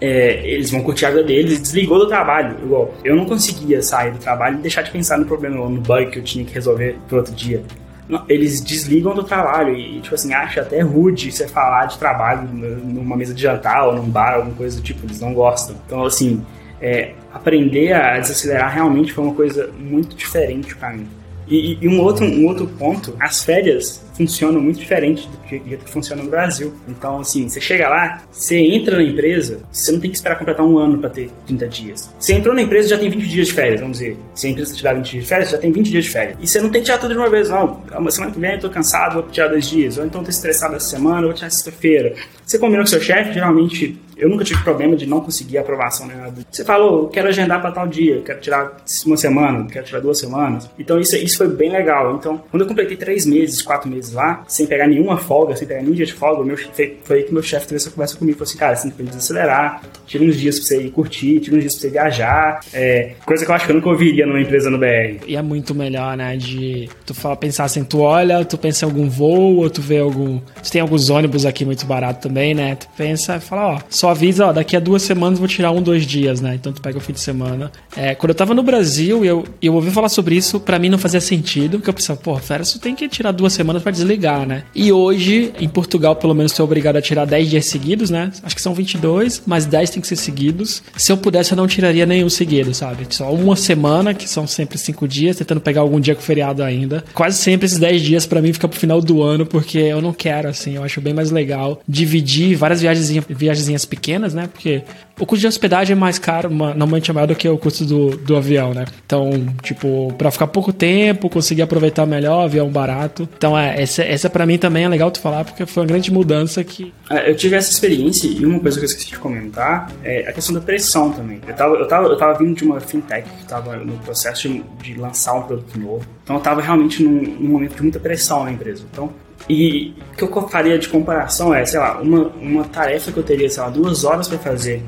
é, 0.00 0.46
eles 0.48 0.70
vão 0.70 0.80
curtir 0.82 1.04
a 1.04 1.10
vida 1.10 1.24
deles, 1.24 1.60
desligou 1.60 1.98
do 1.98 2.08
trabalho. 2.08 2.56
Igual, 2.62 2.94
eu 3.04 3.14
não 3.14 3.26
conseguia 3.26 3.82
sair 3.82 4.12
do 4.12 4.18
trabalho 4.18 4.58
e 4.58 4.62
deixar 4.62 4.82
de 4.82 4.90
pensar 4.90 5.18
no 5.18 5.26
problema, 5.26 5.56
no 5.68 5.80
bug 5.80 6.10
que 6.10 6.18
eu 6.18 6.22
tinha 6.22 6.44
que 6.44 6.54
resolver 6.54 6.96
pro 7.06 7.18
outro 7.18 7.34
dia. 7.34 7.62
Não, 8.08 8.22
eles 8.28 8.60
desligam 8.60 9.14
do 9.14 9.22
trabalho 9.22 9.74
e, 9.74 10.00
tipo 10.00 10.14
assim, 10.14 10.32
acha 10.34 10.60
até 10.60 10.80
rude 10.80 11.32
você 11.32 11.48
falar 11.48 11.86
de 11.86 11.98
trabalho 11.98 12.46
numa 12.52 13.16
mesa 13.16 13.32
de 13.32 13.40
jantar 13.40 13.86
ou 13.86 13.94
num 13.94 14.08
bar, 14.08 14.34
alguma 14.34 14.54
coisa 14.54 14.76
do 14.76 14.82
tipo, 14.82 15.06
eles 15.06 15.20
não 15.20 15.32
gostam. 15.32 15.74
Então, 15.86 16.04
assim, 16.04 16.44
é, 16.80 17.12
aprender 17.32 17.92
a 17.92 18.18
desacelerar 18.18 18.72
realmente 18.72 19.12
foi 19.12 19.24
uma 19.24 19.34
coisa 19.34 19.70
muito 19.78 20.14
diferente 20.14 20.74
para 20.76 20.92
mim. 20.92 21.08
E, 21.46 21.78
e, 21.80 21.88
um, 21.88 22.00
outro, 22.00 22.24
um 22.24 22.46
outro 22.46 22.66
ponto, 22.66 23.14
as 23.20 23.44
férias 23.44 24.02
funcionam 24.16 24.60
muito 24.60 24.78
diferente 24.78 25.28
do 25.28 25.36
que, 25.38 25.58
que 25.58 25.90
funciona 25.90 26.22
no 26.22 26.30
Brasil. 26.30 26.72
Então, 26.88 27.20
assim, 27.20 27.48
você 27.48 27.60
chega 27.60 27.88
lá, 27.88 28.22
você 28.30 28.56
entra 28.56 28.96
na 28.96 29.02
empresa, 29.02 29.60
você 29.70 29.92
não 29.92 30.00
tem 30.00 30.10
que 30.10 30.16
esperar 30.16 30.38
completar 30.38 30.64
um 30.64 30.78
ano 30.78 30.98
para 30.98 31.10
ter 31.10 31.30
30 31.46 31.68
dias. 31.68 32.14
Você 32.18 32.34
entrou 32.34 32.54
na 32.54 32.62
empresa 32.62 32.88
já 32.88 32.98
tem 32.98 33.10
20 33.10 33.28
dias 33.28 33.48
de 33.48 33.52
férias, 33.52 33.80
vamos 33.80 33.98
dizer. 33.98 34.16
Se 34.34 34.46
a 34.46 34.50
empresa 34.50 34.74
te 34.74 34.82
dá 34.82 34.92
20 34.92 35.10
dias 35.10 35.22
de 35.24 35.28
férias, 35.28 35.50
já 35.50 35.58
tem 35.58 35.72
20 35.72 35.90
dias 35.90 36.04
de 36.04 36.10
férias. 36.10 36.38
E 36.40 36.46
você 36.46 36.60
não 36.60 36.70
tem 36.70 36.80
que 36.80 36.86
tirar 36.86 36.98
tudo 36.98 37.12
de 37.12 37.18
uma 37.18 37.28
vez, 37.28 37.50
não. 37.50 37.82
Uma 37.98 38.10
semana 38.10 38.32
que 38.32 38.38
vem 38.38 38.52
eu 38.52 38.60
tô 38.60 38.70
cansado, 38.70 39.14
vou 39.14 39.22
tirar 39.24 39.48
dois 39.48 39.68
dias. 39.68 39.98
Ou 39.98 40.06
então 40.06 40.22
tô 40.22 40.30
estressado 40.30 40.76
essa 40.76 40.88
semana, 40.88 41.22
vou 41.22 41.34
tirar 41.34 41.50
sexta-feira. 41.50 42.14
Você 42.46 42.58
combina 42.58 42.82
com 42.82 42.86
seu 42.86 43.00
chefe, 43.00 43.32
geralmente 43.32 43.98
eu 44.16 44.28
nunca 44.28 44.44
tive 44.44 44.62
problema 44.62 44.96
de 44.96 45.06
não 45.06 45.20
conseguir 45.20 45.58
aprovação 45.58 46.06
nem 46.06 46.16
nada. 46.16 46.42
Você 46.50 46.64
falou, 46.64 47.08
quero 47.08 47.28
agendar 47.28 47.60
para 47.60 47.72
tal 47.72 47.86
dia, 47.86 48.22
quero 48.24 48.40
tirar 48.40 48.76
uma 49.06 49.16
semana, 49.16 49.66
quero 49.66 49.84
tirar 49.84 50.00
duas 50.00 50.18
semanas. 50.18 50.68
Então 50.78 50.98
isso, 50.98 51.16
isso 51.16 51.38
foi 51.38 51.48
bem 51.48 51.70
legal. 51.70 52.14
Então, 52.16 52.42
quando 52.50 52.62
eu 52.62 52.68
completei 52.68 52.96
três 52.96 53.26
meses, 53.26 53.62
quatro 53.62 53.88
meses 53.88 54.12
lá, 54.12 54.44
sem 54.46 54.66
pegar 54.66 54.86
nenhuma 54.86 55.16
folga, 55.16 55.56
sem 55.56 55.66
pegar 55.66 55.82
nenhum 55.82 55.94
dia 55.94 56.06
de 56.06 56.12
folga, 56.12 56.44
meu, 56.44 56.56
foi, 56.56 56.98
foi 57.02 57.16
aí 57.18 57.22
que 57.24 57.32
meu 57.32 57.42
chefe 57.42 57.66
teve 57.66 57.76
essa 57.76 57.90
conversa 57.90 58.16
comigo. 58.16 58.38
Falou 58.38 58.48
assim, 58.48 58.58
cara, 58.58 58.76
você 58.76 58.90
tem 58.90 59.06
que 59.06 59.12
desacelerar, 59.12 59.82
tira 60.06 60.24
uns 60.24 60.38
dias 60.38 60.58
pra 60.58 60.68
você 60.68 60.82
ir 60.82 60.90
curtir, 60.90 61.40
tira 61.40 61.56
uns 61.56 61.60
dias 61.60 61.74
pra 61.74 61.82
você 61.82 61.90
viajar. 61.90 62.60
É, 62.72 63.14
coisa 63.24 63.44
que 63.44 63.50
eu 63.50 63.54
acho 63.54 63.66
que 63.66 63.72
eu 63.72 63.76
nunca 63.76 63.88
ouviria 63.88 64.26
numa 64.26 64.40
empresa 64.40 64.70
no 64.70 64.78
BR. 64.78 65.24
E 65.26 65.36
é 65.36 65.42
muito 65.42 65.74
melhor, 65.74 66.16
né? 66.16 66.36
De 66.36 66.88
tu 67.04 67.14
fala, 67.14 67.36
pensar 67.36 67.64
assim, 67.64 67.84
tu 67.84 68.00
olha, 68.00 68.44
tu 68.44 68.56
pensa 68.56 68.84
em 68.84 68.88
algum 68.88 69.08
voo, 69.08 69.56
ou 69.56 69.70
tu 69.70 69.80
vê 69.80 69.98
algum. 69.98 70.38
Tu 70.62 70.70
tem 70.70 70.80
alguns 70.80 71.10
ônibus 71.10 71.44
aqui 71.46 71.64
muito 71.64 71.86
barato 71.86 72.28
também, 72.28 72.54
né? 72.54 72.76
Tu 72.76 72.88
pensa 72.96 73.36
e 73.36 73.40
fala, 73.40 73.74
ó, 73.74 73.80
só 74.04 74.10
avisa, 74.10 74.48
ó, 74.48 74.52
daqui 74.52 74.76
a 74.76 74.80
duas 74.80 75.00
semanas 75.02 75.38
vou 75.38 75.48
tirar 75.48 75.70
um, 75.70 75.80
dois 75.80 76.06
dias, 76.06 76.38
né? 76.38 76.54
Então 76.56 76.70
tu 76.74 76.82
pega 76.82 76.98
o 76.98 77.00
fim 77.00 77.14
de 77.14 77.20
semana. 77.20 77.72
É, 77.96 78.14
quando 78.14 78.30
eu 78.30 78.34
tava 78.34 78.52
no 78.52 78.62
Brasil 78.62 79.24
eu, 79.24 79.44
eu 79.62 79.72
ouvi 79.72 79.90
falar 79.90 80.10
sobre 80.10 80.36
isso, 80.36 80.60
para 80.60 80.78
mim 80.78 80.90
não 80.90 80.98
fazia 80.98 81.22
sentido, 81.22 81.78
porque 81.78 81.88
eu 81.88 81.94
pensava, 81.94 82.20
pô, 82.20 82.36
férias 82.36 82.70
tu 82.70 82.78
tem 82.78 82.94
que 82.94 83.08
tirar 83.08 83.32
duas 83.32 83.54
semanas 83.54 83.82
para 83.82 83.92
desligar, 83.92 84.46
né? 84.46 84.64
E 84.74 84.92
hoje, 84.92 85.54
em 85.58 85.66
Portugal, 85.70 86.16
pelo 86.16 86.34
menos, 86.34 86.52
tu 86.52 86.60
é 86.60 86.64
obrigado 86.66 86.96
a 86.96 87.00
tirar 87.00 87.24
10 87.24 87.48
dias 87.48 87.64
seguidos, 87.64 88.10
né? 88.10 88.30
Acho 88.42 88.54
que 88.54 88.60
são 88.60 88.74
22, 88.74 89.42
mas 89.46 89.64
10 89.64 89.88
tem 89.88 90.02
que 90.02 90.06
ser 90.06 90.16
seguidos. 90.16 90.82
Se 90.98 91.10
eu 91.10 91.16
pudesse, 91.16 91.52
eu 91.52 91.56
não 91.56 91.66
tiraria 91.66 92.04
nenhum 92.04 92.28
seguido, 92.28 92.74
sabe? 92.74 93.06
Só 93.08 93.32
uma 93.32 93.56
semana, 93.56 94.12
que 94.12 94.28
são 94.28 94.46
sempre 94.46 94.76
cinco 94.76 95.08
dias, 95.08 95.36
tentando 95.36 95.62
pegar 95.62 95.80
algum 95.80 95.98
dia 95.98 96.14
com 96.14 96.20
feriado 96.20 96.62
ainda. 96.62 97.02
Quase 97.14 97.38
sempre 97.38 97.64
esses 97.64 97.78
10 97.78 98.02
dias 98.02 98.26
para 98.26 98.42
mim 98.42 98.52
fica 98.52 98.68
pro 98.68 98.78
final 98.78 99.00
do 99.00 99.22
ano, 99.22 99.46
porque 99.46 99.78
eu 99.78 100.02
não 100.02 100.12
quero, 100.12 100.48
assim, 100.48 100.76
eu 100.76 100.84
acho 100.84 101.00
bem 101.00 101.14
mais 101.14 101.30
legal 101.30 101.80
dividir 101.88 102.54
várias 102.54 102.82
viagens, 102.82 103.08
viagens 103.30 103.68
pequenas, 103.94 104.34
né? 104.34 104.48
Porque 104.52 104.82
o 105.18 105.24
custo 105.24 105.42
de 105.42 105.46
hospedagem 105.46 105.92
é 105.92 105.98
mais 105.98 106.18
caro, 106.18 106.50
normalmente 106.50 107.10
é 107.10 107.14
maior 107.14 107.26
do 107.26 107.34
que 107.36 107.48
o 107.48 107.56
custo 107.56 107.84
do, 107.84 108.16
do 108.16 108.36
avião, 108.36 108.74
né? 108.74 108.84
Então, 109.06 109.46
tipo, 109.62 110.12
para 110.18 110.30
ficar 110.30 110.48
pouco 110.48 110.72
tempo, 110.72 111.28
conseguir 111.28 111.62
aproveitar 111.62 112.04
melhor, 112.04 112.44
avião 112.44 112.68
barato. 112.68 113.28
Então, 113.36 113.56
é, 113.56 113.80
essa, 113.80 114.02
essa 114.02 114.28
para 114.28 114.44
mim 114.44 114.58
também 114.58 114.84
é 114.84 114.88
legal 114.88 115.10
tu 115.10 115.20
falar, 115.20 115.44
porque 115.44 115.64
foi 115.64 115.82
uma 115.82 115.86
grande 115.86 116.12
mudança 116.12 116.62
que. 116.64 116.92
É, 117.08 117.30
eu 117.30 117.36
tive 117.36 117.56
essa 117.56 117.70
experiência 117.70 118.26
e 118.26 118.44
uma 118.44 118.58
coisa 118.58 118.78
que 118.78 118.84
eu 118.84 118.88
esqueci 118.88 119.10
de 119.10 119.18
comentar 119.18 119.92
é 120.02 120.28
a 120.28 120.32
questão 120.32 120.54
da 120.54 120.60
pressão 120.60 121.12
também. 121.12 121.40
Eu 121.46 121.54
tava, 121.54 121.74
eu 121.76 121.86
tava, 121.86 122.08
eu 122.08 122.16
tava 122.16 122.38
vindo 122.38 122.56
de 122.56 122.64
uma 122.64 122.80
fintech 122.80 123.28
que 123.28 123.44
tava 123.46 123.76
no 123.76 123.96
processo 123.98 124.48
de, 124.48 124.64
de 124.82 124.94
lançar 124.94 125.34
um 125.34 125.42
produto 125.42 125.78
novo. 125.78 126.04
Então, 126.24 126.36
eu 126.36 126.42
tava 126.42 126.60
realmente 126.60 127.02
num, 127.02 127.22
num 127.22 127.48
momento 127.50 127.76
de 127.76 127.82
muita 127.82 128.00
pressão 128.00 128.44
na 128.44 128.52
empresa. 128.52 128.82
Então, 128.90 129.12
e 129.48 129.94
o 130.12 130.16
que 130.16 130.22
eu 130.22 130.48
faria 130.48 130.78
de 130.78 130.88
comparação 130.88 131.54
é, 131.54 131.64
sei 131.66 131.78
lá, 131.78 132.00
uma, 132.00 132.28
uma 132.40 132.64
tarefa 132.64 133.12
que 133.12 133.18
eu 133.18 133.22
teria, 133.22 133.48
sei 133.50 133.62
lá, 133.62 133.68
duas 133.68 134.04
horas 134.04 134.28
para 134.28 134.38
fazer 134.38 134.82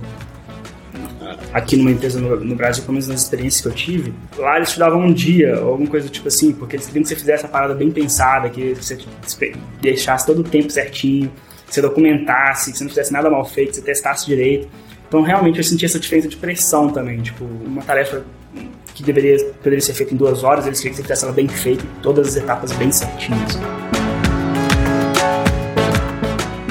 aqui 1.52 1.76
numa 1.76 1.90
empresa 1.90 2.20
no, 2.20 2.36
no, 2.44 2.54
Brasil, 2.54 2.82
pelo 2.82 2.94
menos 2.94 3.08
nas 3.08 3.22
experiências 3.22 3.62
que 3.62 3.68
eu 3.68 3.72
tive, 3.72 4.14
lá 4.36 4.56
eles 4.56 4.72
te 4.72 4.78
davam 4.78 5.00
um 5.00 5.12
dia, 5.12 5.58
ou 5.60 5.70
alguma 5.70 5.88
coisa 5.88 6.08
tipo 6.08 6.28
assim, 6.28 6.52
porque 6.52 6.76
eles 6.76 6.86
queriam 6.86 7.02
que 7.02 7.08
você 7.08 7.16
fizesse 7.16 7.44
a 7.44 7.48
parada 7.48 7.74
bem 7.74 7.90
pensada, 7.90 8.48
que 8.48 8.74
você 8.74 8.98
deixasse 9.80 10.26
todo 10.26 10.40
o 10.40 10.44
tempo 10.44 10.70
certinho, 10.70 11.30
que 11.66 11.74
você 11.74 11.82
documentasse, 11.82 12.72
que 12.72 12.78
você 12.78 12.84
não 12.84 12.90
fizesse 12.90 13.12
nada 13.12 13.30
mal 13.30 13.44
feito, 13.44 13.70
que 13.70 13.76
você 13.76 13.82
testasse 13.82 14.26
direito. 14.26 14.68
Então, 15.08 15.22
realmente, 15.22 15.58
eu 15.58 15.64
senti 15.64 15.84
essa 15.84 15.98
diferença 15.98 16.28
de 16.28 16.36
pressão 16.36 16.90
também. 16.90 17.22
Tipo, 17.22 17.44
uma 17.44 17.82
tarefa 17.82 18.24
que 18.94 19.02
deveria, 19.02 19.36
poderia 19.62 19.80
ser 19.80 19.94
feita 19.94 20.14
em 20.14 20.16
duas 20.16 20.42
horas, 20.42 20.66
eles 20.66 20.78
queriam 20.78 20.92
que 20.92 20.96
você 20.96 21.02
fizesse 21.02 21.24
ela 21.24 21.32
bem 21.32 21.48
feita, 21.48 21.84
todas 22.02 22.28
as 22.28 22.36
etapas 22.36 22.72
bem 22.72 22.90
certinhas. 22.90 23.58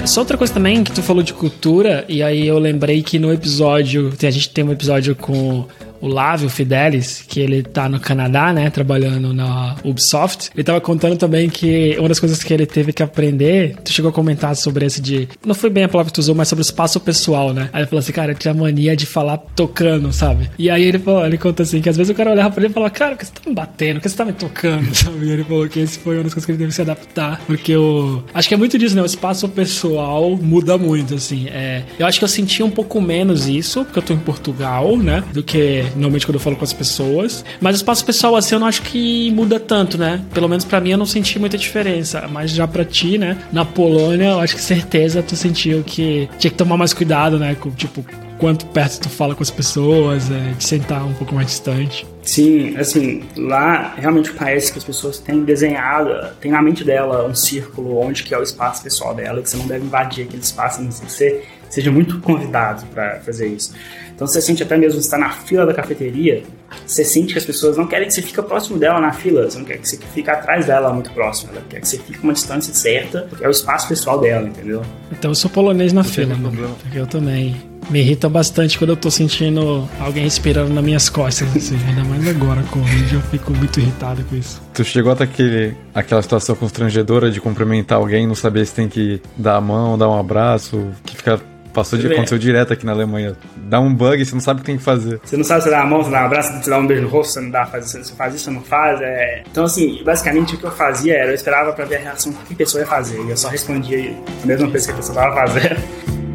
Só 0.06 0.22
outra 0.22 0.38
coisa 0.38 0.54
também 0.54 0.84
que 0.84 0.92
tu 0.92 1.02
falou 1.02 1.24
de 1.24 1.34
cultura, 1.34 2.06
e 2.08 2.22
aí 2.22 2.46
eu 2.48 2.60
lembrei 2.60 3.02
que 3.02 3.18
no 3.18 3.34
episódio, 3.34 4.14
a 4.22 4.32
gente 4.32 4.50
tem 4.50 4.64
um 4.64 4.72
episódio 4.72 5.16
com 5.16 5.66
o 6.06 6.08
Lávio 6.08 6.50
Fidelis, 6.50 7.26
que 7.28 7.40
ele 7.40 7.64
tá 7.64 7.90
no 7.90 8.00
Canadá, 8.00 8.54
né, 8.54 8.70
trabalhando 8.70 9.34
na 9.34 9.76
Ubisoft. 9.84 10.52
Ele 10.54 10.64
tava 10.64 10.80
contando 10.80 11.18
também 11.18 11.50
que 11.50 11.96
uma 11.98 12.08
das 12.08 12.20
coisas 12.20 12.44
que 12.44 12.54
ele 12.54 12.68
teve 12.68 12.94
que 12.94 13.02
aprender, 13.02 13.76
tu 13.84 13.92
chegou 13.92 14.10
a 14.10 14.14
comentar 14.14 14.56
sobre 14.56 14.86
esse 14.86 15.02
de, 15.02 15.28
não 15.44 15.56
foi 15.56 15.70
bem 15.70 15.84
a 15.84 15.90
palavra 15.90 16.12
que 16.12 16.16
tu 16.16 16.20
usou, 16.20 16.36
mas 16.36 16.48
sobre 16.48 16.62
o 16.62 16.64
espaço 16.64 17.00
pessoal, 17.00 17.54
né? 17.54 17.70
Aí 17.74 17.82
ele 17.82 17.88
falou 17.88 18.00
assim, 18.00 18.12
cara, 18.12 18.34
eu 18.34 18.36
tinha 18.36 18.54
mania 18.54 18.96
de 18.96 19.08
falar 19.08 19.38
tocando, 19.56 20.14
sabe? 20.14 20.50
E 20.60 20.70
aí 20.70 20.84
ele 20.84 21.00
falou, 21.00 21.26
ele 21.26 21.40
conta 21.40 21.64
assim, 21.64 21.82
que 21.82 21.90
às 21.90 21.98
vezes 21.98 22.12
o 22.12 22.16
cara 22.16 22.32
olhava 22.32 22.52
pra 22.52 22.64
ele 22.64 22.72
e 22.72 22.74
falava, 22.74 22.92
cara, 22.92 23.16
que 23.16 23.26
você 23.26 23.32
tá 23.32 23.50
me 23.50 23.56
batendo, 23.56 24.00
que 24.00 24.08
você 24.08 24.16
tá 24.16 24.26
me 24.26 24.34
tocando, 24.34 24.86
sabe? 24.94 25.26
E 25.26 25.32
ele 25.32 25.44
falou 25.44 25.68
que 25.68 25.80
esse 25.80 25.98
foi 25.98 26.18
uma 26.18 26.24
das 26.24 26.34
coisas 26.36 26.46
que 26.46 26.52
ele 26.52 26.60
teve 26.60 26.70
que 26.70 26.76
se 26.76 26.82
adaptar, 26.84 27.42
porque 27.48 27.76
o... 27.76 28.24
Acho 28.32 28.48
que 28.48 28.54
é 28.54 28.58
muito 28.58 28.78
disso, 28.78 28.96
né? 28.96 29.02
O 29.02 29.06
espaço 29.06 29.50
pessoal 29.50 30.38
muda 30.38 30.78
muito, 30.78 31.16
assim. 31.16 31.48
É... 31.48 31.82
Eu 31.98 32.06
acho 32.06 32.20
que 32.20 32.26
eu 32.26 32.30
senti 32.30 32.62
um 32.62 32.70
pouco 32.70 33.02
menos 33.02 33.48
isso, 33.48 33.84
porque 33.86 33.98
eu 33.98 34.04
tô 34.04 34.14
em 34.14 34.20
Portugal, 34.20 34.96
né? 34.98 35.24
Do 35.34 35.42
que 35.42 35.84
normalmente 35.96 36.26
quando 36.26 36.36
eu 36.36 36.42
falo 36.42 36.56
com 36.56 36.64
as 36.64 36.74
pessoas. 36.74 37.44
Mas 37.60 37.76
o 37.76 37.78
espaço 37.78 38.06
pessoal, 38.06 38.36
assim, 38.36 38.56
eu 38.56 38.60
não 38.60 38.68
acho 38.68 38.82
que 38.82 39.32
muda 39.32 39.60
tanto, 39.60 39.98
né? 39.98 40.22
Pelo 40.34 40.48
menos 40.48 40.64
para 40.64 40.80
mim 40.80 40.92
eu 40.92 40.98
não 40.98 41.06
senti 41.06 41.40
muita 41.40 41.58
diferença. 41.58 42.28
Mas 42.32 42.52
já 42.52 42.68
pra 42.68 42.86
ti, 42.86 43.18
né? 43.18 43.38
Na 43.52 43.66
Polônia, 43.66 44.30
eu 44.32 44.40
acho 44.40 44.56
que 44.56 44.62
certeza 44.62 45.24
tu 45.24 45.36
sentiu 45.36 45.84
que 45.84 46.30
tinha 46.38 46.52
que 46.52 46.58
tomar 46.58 46.78
mais 46.78 46.94
cuidado, 46.94 47.40
né? 47.40 47.56
Com, 47.56 47.72
tipo, 47.72 48.06
quanto 48.38 48.66
perto 48.68 49.00
tu 49.02 49.10
fala 49.10 49.36
com 49.36 49.44
as 49.44 49.52
pessoas, 49.52 50.30
é, 50.30 50.54
de 50.58 50.64
sentar 50.64 51.06
um 51.06 51.14
pouco 51.14 51.34
mais 51.34 51.48
distante. 51.48 52.06
Sim, 52.22 52.76
assim, 52.78 53.24
lá 53.38 53.94
realmente 53.98 54.32
parece 54.32 54.72
que 54.72 54.80
as 54.80 54.84
pessoas 54.84 55.20
têm 55.20 55.44
desenhado, 55.44 56.12
tem 56.42 56.52
na 56.52 56.62
mente 56.62 56.84
dela 56.84 57.28
um 57.28 57.36
círculo 57.36 58.00
onde 58.00 58.24
que 58.24 58.34
é 58.34 58.40
o 58.40 58.44
espaço 58.44 58.84
pessoal 58.84 59.14
dela, 59.14 59.42
que 59.42 59.50
você 59.50 59.58
não 59.58 59.68
deve 59.68 59.86
invadir 59.86 60.26
aquele 60.26 60.42
espaço, 60.42 60.82
não 60.82 60.92
sei, 60.92 61.08
você 61.08 61.44
seja 61.70 61.92
muito 61.92 62.20
convidado 62.22 62.86
para 62.88 63.20
fazer 63.20 63.48
isso. 63.48 63.74
Então 64.16 64.26
você 64.26 64.42
sente 64.42 64.64
até 64.64 64.78
mesmo 64.78 65.00
estar 65.00 65.18
na 65.18 65.30
fila 65.30 65.66
da 65.66 65.74
cafeteria, 65.74 66.42
você 66.86 67.04
sente 67.04 67.34
que 67.34 67.40
as 67.40 67.46
pessoas 67.46 67.78
não 67.78 67.86
querem 67.86 68.08
que 68.08 68.14
você 68.14 68.22
fique 68.22 68.42
próximo 68.42 68.80
dela 68.80 69.00
na 69.00 69.12
fila, 69.12 69.50
você 69.50 69.58
não 69.58 69.66
quer 69.66 69.78
que 69.78 69.88
você 69.88 69.98
fique 70.14 70.30
atrás 70.30 70.66
dela 70.66 70.94
muito 70.94 71.12
próximo, 71.12 71.52
ela 71.52 71.62
quer 71.70 71.82
que 71.82 71.88
você 71.88 71.98
fique 71.98 72.20
uma 72.24 72.34
distância 72.34 72.74
certa, 72.74 73.24
porque 73.30 73.44
é 73.44 73.48
o 73.48 73.52
espaço 73.52 73.88
pessoal 73.88 74.20
dela, 74.20 74.48
entendeu? 74.48 74.82
Então 75.12 75.32
eu 75.32 75.36
sou 75.36 75.52
polonês 75.52 75.92
na 75.92 76.04
fila, 76.04 76.36
mano, 76.36 76.76
porque 76.82 76.98
eu 76.98 77.06
também 77.06 77.56
me 77.90 78.00
irrita 78.00 78.28
bastante 78.28 78.78
quando 78.78 78.92
eu 78.92 78.98
tô 78.98 79.12
sentindo 79.12 79.88
alguém 80.00 80.24
respirando 80.24 80.74
nas 80.74 80.84
minhas 80.84 81.10
costas, 81.10 81.56
assim, 81.56 81.78
ainda 81.88 82.04
mais 82.06 82.28
agora 82.28 82.64
com 82.72 82.80
eu 82.80 83.22
fico 83.30 83.52
muito 83.54 83.80
irritado 83.80 84.24
com 84.24 84.36
isso. 84.36 84.62
Tu 84.74 84.84
chegou 84.84 85.12
até 85.12 85.26
aquele, 85.26 85.76
aquela 85.94 86.22
situação 86.22 86.56
constrangedora 86.56 87.30
de 87.30 87.40
cumprimentar 87.40 87.98
alguém, 87.98 88.26
não 88.26 88.36
saber 88.36 88.66
se 88.66 88.74
tem 88.74 88.88
que 88.88 89.22
dar 89.38 89.58
a 89.58 89.62
mão, 89.62 89.98
dar 89.98 90.10
um 90.10 90.20
abraço, 90.20 90.88
que 91.06 91.16
fica 91.16 91.40
Passou 91.76 92.00
de, 92.00 92.08
aconteceu 92.08 92.38
direto 92.38 92.72
aqui 92.72 92.86
na 92.86 92.94
Alemanha. 92.94 93.36
Dá 93.58 93.82
um 93.82 93.94
bug, 93.94 94.24
você 94.24 94.34
não 94.34 94.40
sabe 94.40 94.62
o 94.62 94.64
que 94.64 94.68
tem 94.68 94.78
que 94.78 94.84
fazer. 94.84 95.20
Você 95.22 95.36
não 95.36 95.44
sabe 95.44 95.64
se 95.64 95.70
dá 95.70 95.82
a 95.82 95.86
mão, 95.86 96.02
se 96.02 96.10
dá 96.10 96.22
um 96.22 96.26
abraço, 96.26 96.64
se 96.64 96.70
dá 96.70 96.80
um 96.80 96.88
beijo 96.88 97.04
no 97.04 97.10
rosto, 97.10 97.34
você 97.34 97.42
não 97.42 97.52
dá, 97.52 97.66
você 97.66 98.02
faz 98.16 98.34
isso, 98.34 98.46
você 98.46 98.52
não 98.52 98.62
faz. 98.62 99.02
É... 99.02 99.44
Então, 99.52 99.66
assim, 99.66 100.02
basicamente 100.06 100.56
o 100.56 100.58
que 100.58 100.64
eu 100.64 100.72
fazia 100.72 101.14
era 101.16 101.32
eu 101.32 101.36
esperava 101.36 101.74
pra 101.74 101.84
ver 101.84 101.98
a 101.98 102.00
reação 102.00 102.32
que 102.32 102.54
a 102.54 102.56
pessoa 102.56 102.80
ia 102.80 102.88
fazer. 102.88 103.22
E 103.22 103.30
eu 103.30 103.36
só 103.36 103.50
respondia 103.50 104.16
a 104.42 104.48
mesma 104.48 104.72
coisa 104.72 104.86
que 104.86 104.94
a 104.94 104.96
pessoa 104.96 105.16
tava 105.16 105.36
fazendo. 105.36 105.76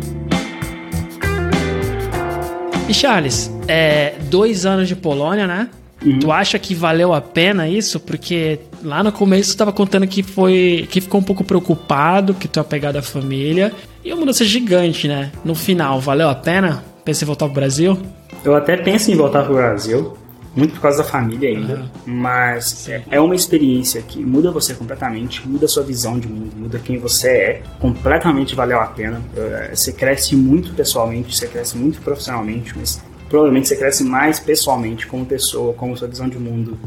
E 2.86 2.92
Charles, 2.92 3.48
é, 3.68 4.14
dois 4.22 4.66
anos 4.66 4.88
de 4.88 4.96
Polônia, 4.96 5.46
né? 5.46 5.68
Uhum. 6.04 6.18
Tu 6.18 6.32
acha 6.32 6.58
que 6.58 6.74
valeu 6.74 7.12
a 7.14 7.20
pena 7.20 7.68
isso? 7.68 8.00
Porque 8.00 8.58
lá 8.82 9.00
no 9.00 9.12
começo 9.12 9.54
tu 9.54 9.58
tava 9.58 9.72
contando 9.72 10.08
que 10.08 10.24
foi. 10.24 10.88
que 10.90 11.00
ficou 11.00 11.20
um 11.20 11.22
pouco 11.22 11.44
preocupado, 11.44 12.34
que 12.34 12.48
tu 12.48 12.58
é 12.58 12.62
apegado 12.62 12.96
à 12.96 13.02
família. 13.02 13.72
E 14.04 14.12
uma 14.12 14.20
mudança 14.20 14.44
gigante, 14.44 15.06
né? 15.06 15.30
No 15.44 15.54
final, 15.54 16.00
valeu 16.00 16.28
a 16.28 16.34
pena? 16.34 16.82
Pensa 17.04 17.24
em 17.24 17.26
voltar 17.26 17.46
pro 17.46 17.54
Brasil? 17.54 17.98
Eu 18.44 18.54
até 18.54 18.76
penso 18.76 19.10
em 19.10 19.16
voltar 19.16 19.44
pro 19.44 19.54
Brasil, 19.54 20.16
muito 20.56 20.74
por 20.74 20.80
causa 20.80 20.98
da 20.98 21.04
família 21.04 21.50
ainda, 21.50 21.74
uhum. 21.74 21.88
mas 22.06 22.88
é 23.10 23.20
uma 23.20 23.34
experiência 23.34 24.00
que 24.02 24.24
muda 24.24 24.50
você 24.50 24.74
completamente, 24.74 25.46
muda 25.46 25.66
a 25.66 25.68
sua 25.68 25.82
visão 25.82 26.18
de 26.18 26.26
mundo, 26.26 26.52
muda 26.56 26.78
quem 26.78 26.98
você 26.98 27.28
é, 27.28 27.62
completamente 27.78 28.54
valeu 28.54 28.80
a 28.80 28.86
pena. 28.86 29.20
Eh, 29.36 29.70
você 29.74 29.92
cresce 29.92 30.34
muito 30.34 30.72
pessoalmente, 30.74 31.36
você 31.36 31.46
cresce 31.46 31.76
muito 31.76 32.00
profissionalmente, 32.00 32.72
mas 32.76 33.00
provavelmente 33.28 33.68
você 33.68 33.76
cresce 33.76 34.02
mais 34.02 34.40
pessoalmente 34.40 35.06
como 35.06 35.24
pessoa, 35.24 35.72
como 35.74 35.96
sua 35.96 36.08
visão 36.08 36.28
de 36.28 36.38
mundo, 36.38 36.78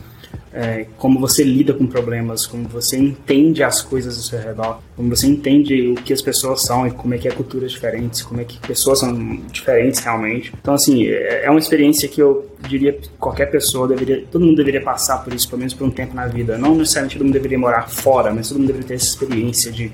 é, 0.53 0.85
como 0.97 1.19
você 1.19 1.43
lida 1.43 1.73
com 1.73 1.87
problemas, 1.87 2.45
como 2.45 2.67
você 2.67 2.97
entende 2.97 3.63
as 3.63 3.81
coisas 3.81 4.15
ao 4.17 4.23
seu 4.23 4.39
redor, 4.39 4.79
como 4.95 5.09
você 5.09 5.25
entende 5.25 5.89
o 5.89 5.95
que 5.95 6.13
as 6.13 6.21
pessoas 6.21 6.61
são 6.61 6.85
e 6.85 6.91
como 6.91 7.13
é 7.15 7.17
que 7.17 7.27
é 7.27 7.31
culturas 7.31 7.71
diferentes, 7.71 8.21
como 8.21 8.39
é 8.39 8.43
que 8.43 8.59
pessoas 8.59 8.99
são 8.99 9.37
diferentes 9.51 9.99
realmente. 10.01 10.53
Então, 10.61 10.75
assim, 10.75 11.07
é, 11.07 11.45
é 11.45 11.49
uma 11.49 11.59
experiência 11.59 12.07
que 12.07 12.21
eu 12.21 12.47
diria 12.67 12.93
que 12.93 13.09
qualquer 13.19 13.47
pessoa 13.47 13.87
deveria, 13.87 14.23
todo 14.31 14.45
mundo 14.45 14.57
deveria 14.57 14.81
passar 14.81 15.23
por 15.23 15.33
isso, 15.33 15.47
pelo 15.49 15.59
menos 15.59 15.73
por 15.73 15.87
um 15.87 15.91
tempo 15.91 16.13
na 16.13 16.27
vida. 16.27 16.57
Não 16.57 16.75
necessariamente 16.75 17.17
todo 17.17 17.25
mundo 17.25 17.33
deveria 17.33 17.57
morar 17.57 17.89
fora, 17.89 18.31
mas 18.31 18.49
todo 18.49 18.59
mundo 18.59 18.67
deveria 18.67 18.89
ter 18.89 18.93
essa 18.95 19.07
experiência 19.07 19.71
de 19.71 19.91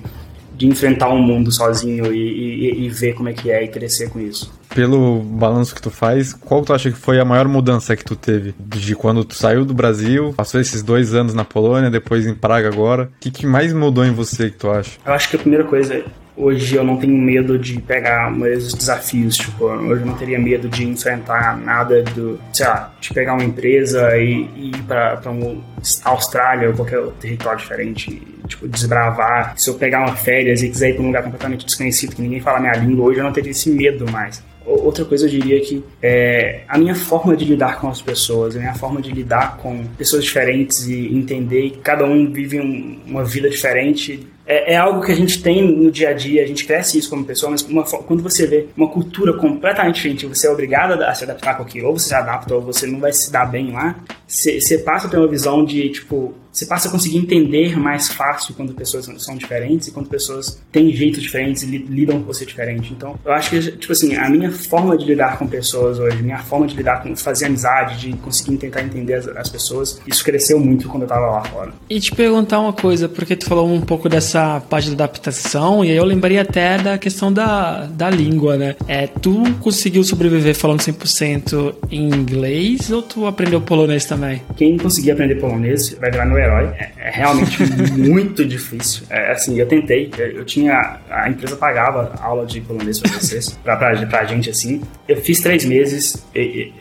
de 0.60 0.68
enfrentar 0.68 1.08
um 1.08 1.22
mundo 1.22 1.50
sozinho 1.54 2.14
e, 2.14 2.20
e, 2.20 2.86
e, 2.86 2.90
ver 2.90 3.14
como 3.14 3.30
é 3.30 3.34
que 3.34 3.50
é 3.50 3.64
e 3.64 3.70
crescer 3.70 4.10
com 4.10 4.20
isso. 4.20 4.52
Pelo 4.74 5.22
balanço 5.22 5.74
que 5.74 5.82
tu 5.82 5.90
faz, 5.90 6.34
qual 6.34 6.64
tu 6.64 6.74
acha 6.74 6.92
que 6.92 6.98
foi 6.98 7.20
a 7.20 7.26
maior 7.26 7.48
mudança 7.48 7.96
que 7.96 8.04
tu 8.04 8.16
teve? 8.16 8.54
De 8.60 8.96
quando 8.96 9.26
tu 9.26 9.36
saiu 9.36 9.66
do 9.66 9.74
Brasil, 9.74 10.34
passou 10.36 10.62
esses 10.62 10.82
dois 10.82 11.14
anos 11.14 11.34
na 11.34 11.44
Polônia, 11.44 11.90
depois 11.90 12.26
em 12.26 12.34
Praga 12.34 12.68
agora. 12.68 13.04
O 13.04 13.20
que, 13.20 13.32
que 13.32 13.46
mais 13.46 13.74
mudou 13.74 14.06
em 14.06 14.12
você 14.12 14.50
que 14.50 14.58
tu 14.58 14.70
acha? 14.70 14.92
Eu 15.06 15.14
acho 15.14 15.30
que 15.30 15.36
a 15.36 15.40
primeira 15.40 15.64
coisa 15.64 16.04
hoje 16.40 16.76
eu 16.76 16.84
não 16.84 16.96
tenho 16.96 17.18
medo 17.18 17.60
de 17.60 17.82
pegar 17.82 18.32
mais 18.32 18.74
desafios, 18.74 19.36
tipo, 19.36 19.66
hoje 19.66 20.02
eu 20.02 20.06
não 20.06 20.16
teria 20.16 20.40
medo 20.40 20.70
de 20.70 20.88
enfrentar 20.88 21.58
nada 21.58 22.02
do, 22.02 22.40
sei 22.54 22.66
lá, 22.66 22.94
de 23.00 23.14
pegar 23.14 23.34
uma 23.34 23.44
empresa 23.44 24.18
e, 24.18 24.50
e 24.56 24.70
ir 24.70 24.84
para 24.84 25.20
uma 25.26 25.58
Austrália 26.06 26.70
ou 26.70 26.76
qualquer 26.76 27.02
território 27.20 27.60
diferente 27.60 28.22
tipo, 28.48 28.68
desbravar. 28.68 29.54
Se 29.58 29.70
eu 29.70 29.76
pegar 29.76 30.00
uma 30.00 30.16
férias 30.16 30.64
e 30.64 30.70
quiser 30.70 30.92
ir 30.92 30.94
para 30.94 31.04
um 31.04 31.08
lugar 31.08 31.24
completamente 31.24 31.66
desconhecido, 31.66 32.16
que 32.16 32.22
ninguém 32.22 32.40
fala 32.40 32.60
minha 32.60 32.74
língua, 32.74 33.06
hoje 33.06 33.20
eu 33.20 33.24
não 33.24 33.34
teria 33.34 33.52
esse 33.52 33.70
medo 33.70 34.10
mais. 34.10 34.42
Outra 34.70 35.04
coisa 35.04 35.26
eu 35.26 35.30
diria 35.30 35.60
que 35.62 35.84
é 36.02 36.62
a 36.68 36.78
minha 36.78 36.96
forma 36.96 37.36
de 37.36 37.46
lidar 37.46 37.80
com 37.80 37.90
as 37.90 38.02
pessoas, 38.02 38.56
a 38.56 38.60
minha 38.60 38.76
forma 38.76 39.02
de 39.02 39.12
lidar 39.12 39.58
com 39.58 39.86
pessoas 39.98 40.24
diferentes 40.24 40.88
e 40.88 41.16
entender 41.16 41.72
que 41.72 41.78
cada 41.80 42.06
um 42.06 42.32
vive 42.32 42.60
um, 42.60 43.00
uma 43.08 43.24
vida 43.24 43.50
diferente 43.50 44.28
é, 44.50 44.74
é, 44.74 44.78
algo 44.78 45.06
que 45.06 45.12
a 45.12 45.16
gente 45.16 45.44
tem 45.44 45.62
no 45.62 45.92
dia 45.92 46.10
a 46.10 46.14
dia, 46.14 46.44
a 46.44 46.48
gente 46.48 46.66
cresce 46.66 46.98
isso 46.98 47.08
como 47.08 47.24
pessoa, 47.24 47.52
mas 47.52 47.62
uma, 47.62 47.84
quando 47.84 48.24
você 48.24 48.48
vê 48.48 48.66
uma 48.76 48.88
cultura 48.88 49.34
completamente 49.34 49.98
diferente, 49.98 50.26
você 50.26 50.48
é 50.48 50.50
obrigado 50.50 51.00
a 51.04 51.14
se 51.14 51.24
adaptar 51.24 51.56
com 51.56 51.62
aquilo, 51.62 51.88
ou 51.88 52.00
você 52.00 52.08
se 52.08 52.16
adapta 52.16 52.56
ou 52.56 52.60
você 52.60 52.88
não 52.88 53.00
vai 53.00 53.14
se 53.14 53.32
dar 53.32 53.46
bem 53.46 53.72
lá, 53.72 53.96
você 54.28 54.80
passa 54.80 55.06
a 55.06 55.10
ter 55.12 55.18
uma 55.18 55.28
visão 55.28 55.64
de, 55.64 55.90
tipo, 55.90 56.34
você 56.60 56.66
passa 56.66 56.90
a 56.90 56.92
conseguir 56.92 57.18
entender 57.18 57.78
mais 57.80 58.10
fácil 58.10 58.54
quando 58.54 58.74
pessoas 58.74 59.10
são 59.20 59.36
diferentes 59.38 59.88
e 59.88 59.92
quando 59.92 60.10
pessoas 60.10 60.62
têm 60.72 60.92
jeitos 60.92 61.22
diferentes 61.22 61.64
e 61.64 61.66
lidam 61.66 62.20
com 62.20 62.26
você 62.26 62.46
diferente. 62.46 62.92
Então, 62.92 63.18
eu 63.24 63.32
acho 63.32 63.50
que, 63.50 63.72
tipo 63.78 63.94
assim, 63.94 64.16
a 64.16 64.30
minha 64.30 64.52
forma 64.52 64.98
de 64.98 65.06
lidar 65.06 65.40
com 65.40 65.48
pessoas 65.48 66.00
hoje, 66.00 66.22
minha 66.22 66.40
forma 66.40 66.68
de 66.68 66.76
lidar 66.76 67.02
com 67.02 67.16
fazer 67.16 67.46
amizade, 67.46 67.98
de 67.98 68.18
conseguir 68.18 68.58
tentar 68.58 68.82
entender 68.82 69.14
as, 69.14 69.28
as 69.30 69.50
pessoas, 69.50 70.02
isso 70.06 70.24
cresceu 70.24 70.60
muito 70.60 70.90
quando 70.90 71.04
eu 71.04 71.08
tava 71.08 71.28
lá 71.28 71.44
fora. 71.46 71.72
E 71.90 72.00
te 72.00 72.14
perguntar 72.14 72.60
uma 72.60 72.74
coisa, 72.74 73.08
porque 73.08 73.38
tu 73.38 73.46
falou 73.46 73.72
um 73.72 73.82
pouco 73.82 74.10
dessa 74.10 74.62
parte 74.70 74.90
da 74.90 75.06
adaptação, 75.06 75.86
e 75.86 75.92
aí 75.92 75.98
eu 75.98 76.04
lembrei 76.04 76.40
até 76.40 76.78
da 76.78 76.98
questão 76.98 77.32
da, 77.32 77.86
da 77.86 78.10
língua, 78.10 78.58
né? 78.58 78.76
É, 78.86 79.08
tu 79.08 79.44
conseguiu 79.62 80.04
sobreviver 80.04 80.56
falando 80.56 80.82
100% 80.82 81.76
em 81.90 82.10
inglês 82.10 82.92
ou 82.92 83.02
tu 83.02 83.26
aprendeu 83.26 83.62
polonês 83.62 84.04
também? 84.04 84.42
Quem 84.58 84.78
conseguir 84.78 85.12
aprender 85.12 85.36
polonês 85.36 85.96
vai 86.00 86.12
virar 86.12 86.26
meu 86.26 86.38
herói. 86.50 86.74
É, 86.78 86.92
é 86.98 87.10
realmente 87.12 87.64
muito 87.94 88.46
difícil. 88.46 89.06
É, 89.10 89.32
assim, 89.32 89.58
eu 89.60 89.68
tentei, 89.68 90.12
eu 90.18 90.44
tinha. 90.44 90.98
A 91.10 91.30
empresa 91.30 91.56
pagava 91.56 92.14
aula 92.20 92.46
de 92.46 92.60
polonês 92.62 93.00
para 93.00 93.12
vocês, 93.12 93.50
pra, 93.64 93.76
pra, 93.76 94.06
pra 94.08 94.26
gente 94.26 94.50
assim. 94.50 94.82
Eu 95.08 95.18
fiz 95.18 95.40
três 95.40 95.66
meses, 95.66 96.26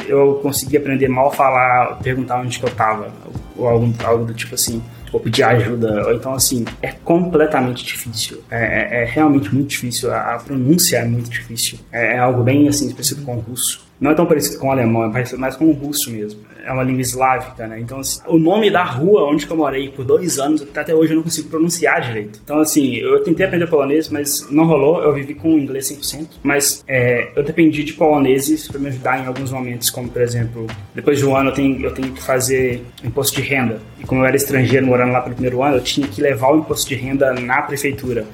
eu 0.07 0.41
consegui 0.43 0.77
aprender 0.77 1.09
mal 1.09 1.33
falar, 1.33 1.99
perguntar 2.03 2.41
onde 2.41 2.59
que 2.59 2.65
eu 2.65 2.71
tava, 2.71 3.13
ou 3.57 3.69
algo, 3.69 3.95
algo 4.05 4.25
do 4.25 4.35
tipo 4.35 4.55
assim 4.55 4.83
ou 5.13 5.21
pedir 5.21 5.43
ajuda, 5.43 6.07
ou 6.07 6.15
então 6.15 6.35
assim, 6.35 6.65
é 6.83 6.93
completamente 6.93 7.85
difícil. 7.85 8.43
É, 8.51 9.01
é, 9.01 9.03
é 9.03 9.05
realmente 9.05 9.55
muito 9.55 9.69
difícil. 9.69 10.13
A, 10.13 10.35
a, 10.35 10.39
pronúncia 10.39 10.99
é 10.99 11.05
muito 11.05 11.31
difícil. 11.31 11.79
É, 11.91 12.17
é 12.17 12.19
algo 12.19 12.43
bem 12.43 12.69
assim, 12.69 12.91
parecido 12.91 13.23
com 13.23 13.37
o 13.37 13.41
russo. 13.41 13.87
Não 14.01 14.11
é 14.11 14.15
tão 14.15 14.27
parecido 14.27 14.59
com 14.59 14.69
o 14.69 14.71
alemão, 14.71 15.05
é 15.05 15.11
parecido 15.11 15.41
mais 15.41 15.57
com 15.57 15.67
o 15.67 15.73
russo 15.73 16.11
mesmo. 16.11 16.41
É 16.69 16.73
uma 16.73 16.83
língua 16.83 17.01
eslávica, 17.01 17.67
né? 17.67 17.81
Então, 17.81 18.01
assim, 18.01 18.21
o 18.27 18.39
nome 18.39 18.71
da 18.71 18.85
rua 18.85 19.25
onde 19.25 19.49
eu 19.49 19.57
morei 19.57 19.89
por 19.89 20.05
dois 20.05 20.39
anos, 20.39 20.67
até 20.75 20.95
hoje 20.95 21.13
eu 21.13 21.17
não 21.17 21.23
consigo 21.23 21.49
pronunciar 21.49 22.03
direito. 22.03 22.41
Então, 22.45 22.61
assim, 22.61 22.97
eu 22.97 23.23
tentei 23.25 23.47
aprender 23.47 23.67
polonês, 23.67 24.11
mas 24.11 24.47
não 24.51 24.67
rolou. 24.67 25.03
Eu 25.03 25.15
vivi 25.15 25.33
com 25.33 25.49
inglês 25.59 25.91
100%. 25.91 26.29
Mas 26.43 26.85
é, 26.87 27.31
eu 27.35 27.43
dependi 27.43 27.83
de 27.83 27.95
poloneses 27.95 28.69
para 28.69 28.79
me 28.79 28.89
ajudar 28.89 29.25
em 29.25 29.27
alguns 29.27 29.51
momentos, 29.51 29.89
como, 29.89 30.11
por 30.11 30.21
exemplo, 30.21 30.67
depois 30.95 31.19
de 31.19 31.25
um 31.25 31.35
ano 31.35 31.49
eu 31.49 31.55
tenho, 31.55 31.85
eu 31.87 31.95
tenho 31.95 32.13
que 32.13 32.23
fazer 32.23 32.85
imposto 33.03 33.41
de 33.41 33.49
renda. 33.49 33.81
E 33.99 34.05
como 34.05 34.21
eu 34.21 34.27
era 34.27 34.37
estrangeiro 34.37 34.87
morando 34.87 35.13
lá 35.13 35.23
pelo 35.23 35.35
primeiro 35.37 35.63
ano, 35.63 35.77
eu 35.77 35.83
tinha 35.83 36.07
que 36.07 36.21
levar 36.21 36.53
o 36.53 36.59
imposto 36.59 36.87
de 36.87 36.97
renda 36.97 37.33
na 37.33 37.63
prefeitura. 37.63 38.27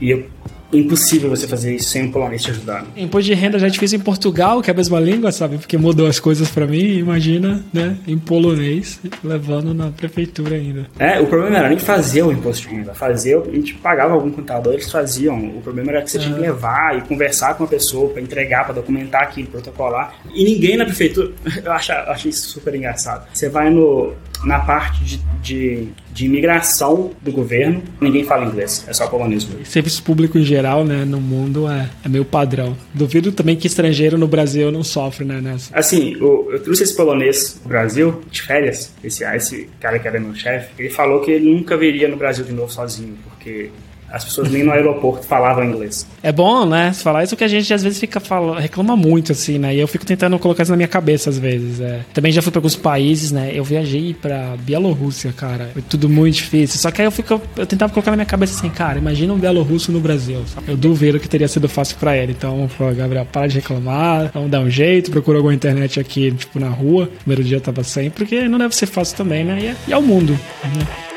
E 0.00 0.10
eu 0.10 0.24
impossível 0.72 1.30
você 1.30 1.46
fazer 1.46 1.74
isso 1.74 1.90
sem 1.90 2.04
um 2.04 2.10
polonês 2.10 2.42
te 2.42 2.50
ajudando. 2.50 2.86
Imposto 2.96 3.26
de 3.26 3.34
renda 3.34 3.58
já 3.58 3.66
é 3.66 3.70
difícil 3.70 3.98
em 3.98 4.02
Portugal, 4.02 4.60
que 4.62 4.70
é 4.70 4.74
a 4.74 4.76
mesma 4.76 5.00
língua, 5.00 5.32
sabe? 5.32 5.58
Porque 5.58 5.76
mudou 5.76 6.06
as 6.06 6.18
coisas 6.18 6.50
para 6.50 6.66
mim, 6.66 6.98
imagina, 6.98 7.64
né? 7.72 7.96
Em 8.06 8.18
polonês, 8.18 9.00
levando 9.22 9.72
na 9.74 9.90
prefeitura 9.90 10.56
ainda. 10.56 10.86
É, 10.98 11.20
o 11.20 11.26
problema 11.26 11.58
era 11.58 11.68
nem 11.68 11.78
fazer 11.78 12.22
o 12.22 12.32
imposto 12.32 12.68
de 12.68 12.74
renda. 12.74 12.94
Fazer, 12.94 13.36
a 13.38 13.54
gente 13.54 13.74
pagava 13.74 14.14
algum 14.14 14.30
contador, 14.30 14.74
eles 14.74 14.90
faziam. 14.90 15.36
O 15.56 15.60
problema 15.60 15.92
era 15.92 16.02
que 16.02 16.10
você 16.10 16.18
é. 16.18 16.20
tinha 16.20 16.34
que 16.34 16.40
levar 16.40 16.96
e 16.96 17.02
conversar 17.02 17.54
com 17.54 17.64
a 17.64 17.66
pessoa 17.66 18.10
para 18.10 18.22
entregar, 18.22 18.64
para 18.64 18.74
documentar 18.74 19.22
aquilo, 19.22 19.48
protocolar. 19.48 20.14
E 20.34 20.44
ninguém 20.44 20.76
na 20.76 20.84
prefeitura, 20.84 21.32
eu 21.64 21.72
acho, 21.72 21.92
acho 21.92 22.28
isso 22.28 22.48
super 22.48 22.74
engraçado. 22.74 23.26
Você 23.32 23.48
vai 23.48 23.70
no, 23.70 24.14
na 24.44 24.60
parte 24.60 25.02
de, 25.04 25.20
de, 25.42 25.88
de 26.12 26.26
imigração 26.26 27.10
do 27.22 27.32
governo, 27.32 27.82
ninguém 28.00 28.24
fala 28.24 28.44
inglês, 28.44 28.84
é 28.88 28.92
só 28.92 29.06
polonês 29.06 29.44
mesmo. 29.44 29.64
Serviço 29.64 30.02
público 30.02 30.38
em 30.38 30.44
geral, 30.44 30.84
né, 30.84 31.04
no 31.04 31.20
mundo 31.20 31.68
é, 31.68 31.88
é 32.04 32.08
meio 32.08 32.24
padrão. 32.24 32.76
Duvido 32.92 33.32
também 33.32 33.56
que 33.56 33.66
estrangeiro 33.66 34.18
no 34.18 34.26
Brasil 34.26 34.70
não 34.70 34.82
sofre, 34.82 35.24
né, 35.24 35.40
nessa. 35.40 35.76
Assim, 35.76 36.14
eu, 36.14 36.48
eu 36.52 36.62
trouxe 36.62 36.82
esse 36.82 36.96
polonês 36.96 37.58
pro 37.60 37.68
Brasil 37.68 38.22
de 38.30 38.42
férias, 38.42 38.92
esse, 39.02 39.24
esse 39.24 39.68
cara 39.80 39.98
que 39.98 40.08
era 40.08 40.18
meu 40.20 40.34
chefe, 40.34 40.70
ele 40.78 40.90
falou 40.90 41.20
que 41.20 41.30
ele 41.30 41.50
nunca 41.50 41.76
viria 41.76 42.08
no 42.08 42.16
Brasil 42.16 42.44
de 42.44 42.52
novo 42.52 42.72
sozinho, 42.72 43.16
porque 43.24 43.70
As 44.16 44.24
pessoas 44.24 44.50
nem 44.50 44.64
no 44.64 44.72
aeroporto 44.72 45.26
falavam 45.26 45.64
inglês. 45.64 46.06
É 46.22 46.32
bom, 46.32 46.64
né? 46.64 46.92
Falar 46.92 47.24
isso 47.24 47.36
que 47.36 47.44
a 47.44 47.48
gente 47.48 47.72
às 47.72 47.82
vezes 47.82 48.00
fica 48.00 48.18
falando, 48.18 48.58
reclama 48.58 48.96
muito, 48.96 49.32
assim, 49.32 49.58
né? 49.58 49.74
E 49.74 49.78
eu 49.78 49.86
fico 49.86 50.06
tentando 50.06 50.38
colocar 50.38 50.62
isso 50.62 50.72
na 50.72 50.76
minha 50.76 50.88
cabeça 50.88 51.28
às 51.30 51.38
vezes. 51.38 51.80
É. 51.80 52.00
Também 52.14 52.32
já 52.32 52.40
fui 52.40 52.50
para 52.50 52.58
alguns 52.58 52.76
países, 52.76 53.30
né? 53.30 53.50
Eu 53.52 53.62
viajei 53.62 54.14
pra 54.14 54.56
Bielorrússia, 54.58 55.32
cara. 55.36 55.70
Foi 55.72 55.82
tudo 55.82 56.08
muito 56.08 56.36
difícil. 56.36 56.78
Só 56.78 56.90
que 56.90 57.02
aí 57.02 57.06
eu 57.06 57.10
fico, 57.10 57.40
eu 57.56 57.66
tentava 57.66 57.92
colocar 57.92 58.10
na 58.10 58.16
minha 58.16 58.26
cabeça 58.26 58.58
assim, 58.58 58.70
cara, 58.70 58.98
imagina 58.98 59.32
um 59.32 59.38
bielorrusso 59.38 59.92
no 59.92 60.00
Brasil. 60.00 60.42
Sabe? 60.46 60.70
Eu 60.70 60.76
duvido 60.76 61.20
que 61.20 61.28
teria 61.28 61.48
sido 61.48 61.68
fácil 61.68 61.96
para 61.98 62.16
ele. 62.16 62.32
Então, 62.32 62.68
pô, 62.78 62.90
Gabriel, 62.92 63.26
para 63.30 63.46
de 63.46 63.56
reclamar, 63.56 64.30
vamos 64.32 64.50
dar 64.50 64.60
um 64.60 64.70
jeito, 64.70 65.10
procura 65.10 65.38
alguma 65.38 65.54
internet 65.54 66.00
aqui, 66.00 66.32
tipo, 66.32 66.58
na 66.58 66.68
rua. 66.68 67.04
O 67.04 67.18
primeiro 67.18 67.44
dia 67.44 67.58
eu 67.58 67.60
tava 67.60 67.84
sem, 67.84 68.10
porque 68.10 68.48
não 68.48 68.58
deve 68.58 68.74
ser 68.74 68.86
fácil 68.86 69.16
também, 69.16 69.44
né? 69.44 69.58
E 69.60 69.66
é, 69.66 69.76
e 69.88 69.92
é 69.92 69.96
o 69.96 70.02
mundo. 70.02 70.32
Né? 70.64 71.15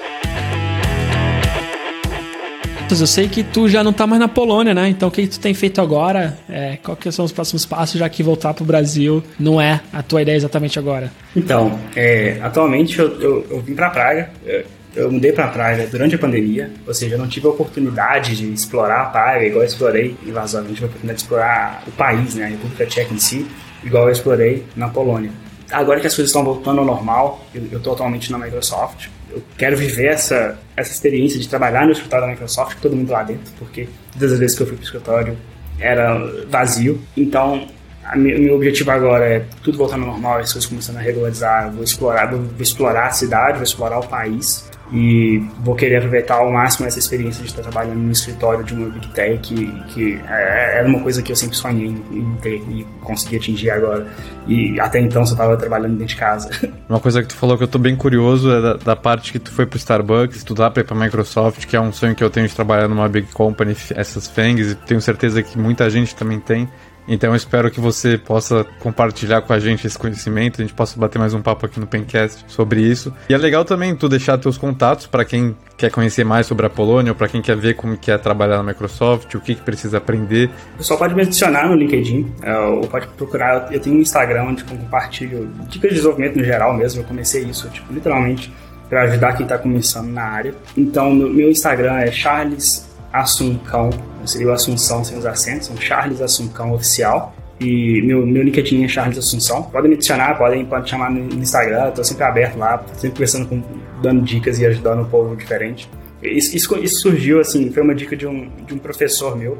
Eu 2.90 3.08
sei 3.08 3.28
que 3.28 3.44
tu 3.44 3.70
já 3.70 3.84
não 3.84 3.94
tá 3.94 4.06
mais 4.08 4.20
na 4.20 4.28
Polônia, 4.28 4.74
né? 4.74 4.90
Então 4.90 5.10
o 5.10 5.12
que 5.12 5.28
tu 5.28 5.40
tem 5.40 5.54
feito 5.54 5.80
agora? 5.80 6.38
É, 6.50 6.78
qual 6.84 6.98
que 6.98 7.12
são 7.12 7.24
os 7.24 7.32
próximos 7.32 7.66
passos, 7.66 8.00
já 8.00 8.10
que 8.10 8.22
voltar 8.24 8.54
pro 8.54 8.66
Brasil 8.66 9.24
não 9.40 9.62
é 9.62 9.82
a 9.94 10.02
tua 10.02 10.22
ideia 10.22 10.36
exatamente 10.36 10.78
agora? 10.78 11.12
Então, 11.36 11.80
é, 11.96 12.40
atualmente 12.42 13.00
eu, 13.00 13.22
eu, 13.22 13.48
eu, 13.50 13.62
vim 13.62 13.76
pra 13.76 13.90
Praga. 13.90 14.32
Eu, 14.46 14.66
eu 14.96 15.12
mudei 15.12 15.32
pra 15.32 15.48
Praga 15.48 15.88
durante 15.88 16.16
a 16.16 16.18
pandemia, 16.18 16.72
ou 16.86 16.94
seja, 16.94 17.16
eu 17.16 17.20
não 17.20 17.28
tive 17.28 17.48
a 17.48 17.52
oportunidade 17.52 18.36
de 18.36 18.52
explorar 18.52 19.04
a 19.04 19.06
Praga, 19.06 19.46
igual 19.46 19.62
eu 19.62 19.68
explorei 19.68 20.18
em 20.26 20.32
Varsóvia, 20.32 20.68
não 20.68 20.74
tive 20.74 20.86
a 20.86 20.90
oportunidade 20.90 21.18
de 21.18 21.24
explorar 21.24 21.84
o 21.88 21.92
país, 21.92 22.36
né, 22.36 22.46
a 22.46 22.48
República 22.48 22.86
Tcheca 22.86 23.14
em 23.14 23.20
si, 23.20 23.48
igual 23.84 24.06
eu 24.06 24.12
explorei 24.12 24.66
na 24.76 24.90
Polônia. 24.90 25.32
Agora 25.72 26.00
que 26.00 26.08
as 26.08 26.16
coisas 26.16 26.30
estão 26.30 26.44
voltando 26.44 26.80
ao 26.80 26.86
normal, 26.86 27.46
eu, 27.54 27.80
tô 27.80 27.94
atualmente 27.94 28.32
na 28.32 28.40
Microsoft, 28.40 29.08
eu 29.32 29.43
quero 29.57 29.77
viver 29.77 30.07
essa, 30.07 30.57
essa 30.75 30.91
experiência 30.91 31.39
de 31.39 31.47
trabalhar 31.47 31.86
no 31.86 31.91
escritório 31.91 32.25
da 32.25 32.32
Microsoft 32.32 32.75
com 32.75 32.82
todo 32.82 32.95
mundo 32.95 33.11
lá 33.11 33.23
dentro, 33.23 33.51
porque 33.57 33.88
todas 34.13 34.34
as 34.34 34.39
vezes 34.39 34.55
que 34.55 34.63
eu 34.63 34.67
fui 34.67 34.75
pro 34.75 34.86
escritório 34.86 35.38
era 35.80 36.17
vazio. 36.47 37.01
Então, 37.15 37.67
o 38.15 38.17
meu 38.17 38.55
objetivo 38.55 38.91
agora 38.91 39.25
é 39.25 39.45
tudo 39.63 39.77
voltando 39.77 40.05
ao 40.05 40.11
normal, 40.11 40.39
as 40.39 40.51
coisas 40.51 40.69
começando 40.69 40.97
a 40.97 41.01
regularizar, 41.01 41.71
vou 41.71 41.84
explorar, 41.84 42.32
vou 42.32 42.49
explorar 42.59 43.07
a 43.07 43.11
cidade, 43.11 43.53
vou 43.53 43.63
explorar 43.63 43.99
o 43.99 44.07
país 44.07 44.69
e 44.92 45.38
vou 45.60 45.76
querer 45.76 45.98
aproveitar 45.98 46.36
ao 46.36 46.52
máximo 46.52 46.88
essa 46.88 46.98
experiência 46.98 47.44
de 47.44 47.50
estar 47.50 47.62
trabalhando 47.62 48.00
no 48.00 48.12
escritório 48.12 48.64
de 48.64 48.74
uma 48.74 48.90
Big 48.90 49.08
Tech, 49.10 49.40
que, 49.40 49.84
que 49.90 50.20
é, 50.28 50.80
era 50.80 50.88
uma 50.88 51.02
coisa 51.02 51.22
que 51.22 51.32
eu 51.32 51.36
sempre 51.36 51.56
sonhei 51.56 51.88
em 51.88 52.38
ter 52.42 52.56
e 52.70 52.86
consegui 53.02 53.38
atingir 53.38 53.70
agora. 53.70 54.08
E 54.48 54.80
até 54.80 55.00
então 55.00 55.24
só 55.26 55.34
estava 55.34 55.56
trabalhando 55.58 55.92
dentro 55.92 56.08
de 56.08 56.16
casa. 56.16 56.50
Uma 56.90 57.00
coisa 57.00 57.22
que 57.22 57.28
tu 57.28 57.36
falou 57.36 57.56
que 57.56 57.62
eu 57.62 57.66
estou 57.66 57.80
bem 57.80 57.96
curioso 57.96 58.52
é 58.52 58.60
da, 58.60 58.74
da 58.74 58.96
parte 58.96 59.32
que 59.32 59.38
tu 59.38 59.52
foi 59.52 59.68
pro 59.68 59.78
Starbucks, 59.78 60.38
estudar 60.38 60.72
para 60.72 60.82
ir 60.82 60.86
pra 60.86 60.96
Microsoft, 60.96 61.68
que 61.68 61.76
é 61.76 61.82
um 61.82 61.94
sonho 61.94 62.16
que 62.16 62.24
eu 62.24 62.32
tenho 62.32 62.48
de 62.48 62.56
trabalhar 62.56 62.88
numa 62.88 63.08
Big 63.08 63.28
Company, 63.32 63.76
essas 63.92 64.28
FANGs, 64.28 64.72
e 64.72 64.76
tenho 64.76 65.00
certeza 65.00 65.44
que 65.44 65.56
muita 65.56 65.88
gente 65.88 66.16
também 66.16 66.40
tem. 66.40 66.68
Então 67.10 67.32
eu 67.32 67.36
espero 67.36 67.72
que 67.72 67.80
você 67.80 68.20
possa 68.20 68.64
compartilhar 68.80 69.41
com 69.41 69.51
a 69.51 69.57
gente 69.57 69.88
esse 69.88 69.97
conhecimento, 69.97 70.62
a 70.62 70.64
gente 70.64 70.76
possa 70.76 70.97
bater 70.99 71.18
mais 71.18 71.34
um 71.34 71.41
papo 71.41 71.66
aqui 71.66 71.80
no 71.80 71.88
Pencast 71.88 72.45
sobre 72.47 72.82
isso. 72.82 73.12
E 73.28 73.34
é 73.34 73.38
legal 73.38 73.66
também 73.66 73.95
tu 73.95 74.07
deixar 74.07 74.38
teus 74.38 74.60
contatos 74.60 75.07
para 75.07 75.26
quem 75.26 75.57
quer 75.76 75.89
conhecer 75.89 76.24
mais 76.24 76.45
sobre 76.45 76.68
a 76.68 76.70
Polônia 76.70 77.12
ou 77.12 77.16
para 77.16 77.28
quem 77.28 77.41
quer 77.41 77.57
ver 77.57 77.74
como 77.74 77.97
que 77.97 78.12
é 78.12 78.18
trabalhar 78.18 78.57
na 78.57 78.64
Microsoft, 78.64 79.34
o 79.34 79.41
que, 79.41 79.55
que 79.55 79.62
precisa 79.62 79.97
aprender. 79.97 80.51
O 80.76 80.78
pessoal 80.78 80.99
pode 80.99 81.16
me 81.16 81.24
adicionar 81.24 81.68
no 81.68 81.76
LinkedIn, 81.76 82.32
é, 82.43 82.57
ou 82.60 82.82
pode 82.82 83.07
procurar, 83.07 83.74
eu 83.74 83.80
tenho 83.80 83.95
um 83.95 84.01
Instagram 84.01 84.43
onde 84.43 84.62
eu 84.62 84.68
compartilho 84.68 85.49
dicas 85.68 85.89
de 85.89 85.95
desenvolvimento 85.95 86.38
no 86.38 86.43
geral 86.43 86.76
mesmo, 86.76 87.01
eu 87.01 87.05
comecei 87.05 87.43
isso, 87.43 87.68
tipo, 87.70 87.91
literalmente 87.91 88.53
para 88.88 89.03
ajudar 89.03 89.34
quem 89.34 89.45
está 89.45 89.57
começando 89.57 90.10
na 90.10 90.24
área. 90.24 90.53
Então, 90.76 91.14
meu 91.14 91.49
Instagram 91.49 91.99
é 91.99 92.12
Charles 92.12 92.89
Assuncão, 93.12 93.89
seria 94.26 94.47
o 94.47 94.51
Assunção 94.51 95.03
sem 95.03 95.18
os 95.18 95.26
acentos, 95.26 95.68
são 95.68 95.78
Charles 95.78 96.22
Assuncão 96.22 96.74
Oficial. 96.74 97.34
E 97.60 98.01
meu, 98.03 98.26
meu 98.26 98.41
LinkedIn 98.41 98.86
é 98.86 98.88
Charles 98.88 99.18
Assunção. 99.18 99.64
Podem 99.64 99.89
me 99.89 99.95
adicionar, 99.95 100.38
podem, 100.38 100.66
podem 100.66 100.88
chamar 100.88 101.12
no 101.12 101.34
Instagram, 101.36 101.89
estou 101.89 102.03
sempre 102.03 102.24
aberto 102.24 102.57
lá, 102.57 102.84
sempre 102.93 103.12
conversando 103.12 103.47
com, 103.47 103.62
dando 104.01 104.22
dicas 104.22 104.60
e 104.60 104.66
ajudando 104.66 105.01
um 105.01 105.10
povo 105.10 105.36
diferente. 105.36 105.89
Isso, 106.22 106.55
isso, 106.55 106.78
isso, 106.78 107.01
surgiu, 107.01 107.39
assim, 107.39 107.72
foi 107.72 107.82
uma 107.82 107.95
dica 107.95 108.16
de 108.16 108.28
um, 108.28 108.49
de 108.66 108.74
um 108.74 108.78
professor 108.78 109.38
meu, 109.38 109.57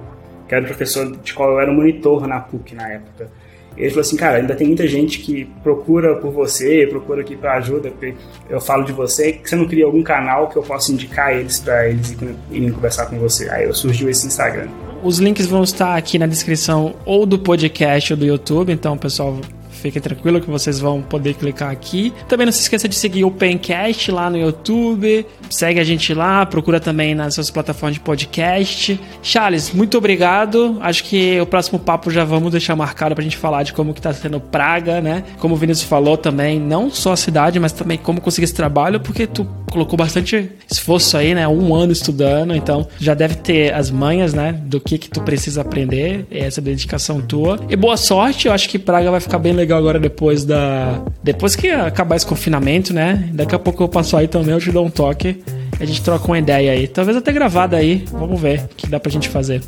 que 0.50 0.56
era 0.56 0.64
o 0.64 0.68
professor 0.68 1.16
de 1.16 1.32
qual 1.32 1.52
eu 1.52 1.60
era 1.60 1.72
monitor 1.72 2.28
na 2.28 2.40
PUC 2.40 2.74
na 2.74 2.90
época. 2.90 3.30
Ele 3.78 3.90
falou 3.92 4.02
assim, 4.02 4.18
cara, 4.18 4.38
ainda 4.38 4.56
tem 4.56 4.68
muita 4.68 4.88
gente 4.88 5.20
que 5.20 5.46
procura 5.64 6.16
por 6.16 6.32
você, 6.32 6.86
procura 6.88 7.22
aqui 7.22 7.36
para 7.36 7.54
ajuda, 7.54 7.92
porque 7.92 8.16
eu 8.50 8.60
falo 8.60 8.84
de 8.84 8.92
você, 8.92 9.32
que 9.32 9.48
você 9.48 9.56
não 9.56 9.68
cria 9.68 9.86
algum 9.86 10.02
canal 10.04 10.50
que 10.50 10.58
eu 10.58 10.64
possa 10.64 10.92
indicar 10.92 11.34
eles 11.34 11.60
para 11.60 11.88
eles 11.88 12.18
irem 12.52 12.72
conversar 12.72 13.06
com 13.06 13.18
você. 13.20 13.48
Aí 13.50 13.72
surgiu 13.74 14.10
esse 14.10 14.28
Instagram. 14.28 14.68
Os 15.02 15.20
links 15.20 15.46
vão 15.46 15.64
estar 15.64 15.96
aqui 15.96 16.18
na 16.18 16.26
descrição 16.26 16.96
ou 17.06 17.26
do 17.26 17.40
podcast 17.40 18.12
ou 18.12 18.20
do 18.20 18.26
YouTube, 18.26 18.74
então 18.74 18.98
pessoal 18.98 19.40
Fiquem 19.80 20.02
tranquilo 20.02 20.42
que 20.42 20.50
vocês 20.50 20.80
vão 20.80 21.02
poder 21.02 21.36
clicar 21.36 21.72
aqui. 21.72 22.14
Também 22.28 22.46
não 22.46 22.52
se 22.52 22.62
esqueça 22.62 22.88
de 22.88 22.96
seguir 22.96 23.24
o 23.24 23.32
Pencast 23.32 24.12
lá 24.12 24.30
no 24.30 24.38
YouTube. 24.38 25.26
Segue 25.50 25.80
a 25.80 25.84
gente 25.84 26.14
lá, 26.14 26.46
procura 26.46 26.80
também 26.80 27.16
nas 27.16 27.36
suas 27.36 27.50
plataformas 27.50 27.96
de 27.96 28.02
podcast. 28.02 29.00
Charles, 29.24 29.72
muito 29.74 29.98
obrigado. 29.98 30.78
Acho 30.82 31.04
que 31.04 31.40
o 31.40 31.46
próximo 31.46 31.80
papo 31.80 32.12
já 32.12 32.24
vamos 32.24 32.52
deixar 32.52 32.76
marcado 32.76 33.16
pra 33.16 33.24
gente 33.24 33.38
falar 33.38 33.64
de 33.64 33.74
como 33.74 33.94
que 33.94 34.02
tá 34.02 34.14
sendo 34.14 34.40
Praga, 34.40 35.00
né? 35.00 35.24
Como 35.40 35.56
o 35.56 35.58
Vinícius 35.58 35.88
falou 35.88 36.18
também, 36.18 36.60
não 36.60 36.90
só 36.90 37.14
a 37.14 37.18
cidade, 37.18 37.60
mas 37.60 37.72
também 37.72 37.98
como 37.98 38.20
conseguir 38.20 38.46
esse 38.46 38.54
trabalho, 38.54 39.00
porque 39.00 39.28
tu 39.28 39.48
colocou 39.72 39.96
bastante 39.96 40.50
esforço 40.70 41.16
aí, 41.16 41.34
né? 41.34 41.48
Um 41.48 41.74
ano 41.76 41.92
estudando, 41.92 42.56
então 42.56 42.88
já 43.00 43.14
deve 43.14 43.36
ter 43.36 43.74
as 43.74 43.92
manhas, 43.92 44.34
né? 44.34 44.60
Do 44.64 44.80
que 44.80 44.98
que 44.98 45.10
tu 45.10 45.22
precisa 45.22 45.62
aprender, 45.62 46.26
essa 46.32 46.60
dedicação 46.60 47.22
tua. 47.22 47.60
E 47.70 47.76
boa 47.76 47.98
sorte, 47.98 48.48
eu 48.48 48.54
acho 48.54 48.68
que 48.68 48.80
Praga 48.80 49.12
vai 49.12 49.20
ficar 49.20 49.38
bem 49.38 49.54
legal 49.54 49.69
legal 49.70 49.78
agora 49.78 50.00
depois 50.00 50.44
da. 50.44 51.00
Depois 51.24 51.56
que 51.56 51.70
acabar 51.70 52.16
esse 52.16 52.26
confinamento, 52.26 52.94
né? 52.94 53.30
Daqui 53.34 53.54
a 53.54 53.60
pouco 53.60 53.84
eu 53.84 53.88
passo 53.88 54.18
aí 54.18 54.28
também, 54.28 54.54
eu 54.54 54.60
te 54.60 54.72
dou 54.72 54.86
um 54.86 54.90
toque. 54.90 55.44
A 55.80 55.86
gente 55.86 56.02
troca 56.02 56.26
uma 56.26 56.40
ideia 56.40 56.72
aí. 56.72 56.88
Talvez 56.88 57.16
até 57.16 57.32
gravada 57.32 57.78
aí. 57.78 58.04
Vamos 58.12 58.42
ver 58.42 58.62
o 58.72 58.76
que 58.76 58.88
dá 58.88 59.00
pra 59.00 59.12
gente 59.12 59.30
fazer. 59.30 59.62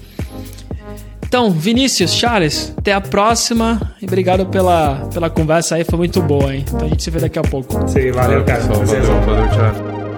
Então, 1.23 1.49
Vinícius, 1.49 2.13
Charles, 2.13 2.73
até 2.77 2.91
a 2.91 2.99
próxima. 2.99 3.93
E 4.01 4.05
obrigado 4.05 4.45
pela, 4.47 5.07
pela 5.13 5.29
conversa 5.29 5.75
aí, 5.75 5.85
foi 5.85 5.97
muito 5.97 6.21
boa, 6.21 6.53
hein? 6.53 6.65
Então 6.67 6.85
a 6.85 6.89
gente 6.89 7.01
se 7.01 7.09
vê 7.09 7.19
daqui 7.19 7.39
a 7.39 7.43
pouco. 7.43 7.87
Sim, 7.87 8.11
valeu, 8.11 8.43
cara. 8.43 8.61
Valeu, 8.63 8.85
valeu, 8.85 9.21
valeu, 9.21 9.47
tchau. 9.49 10.11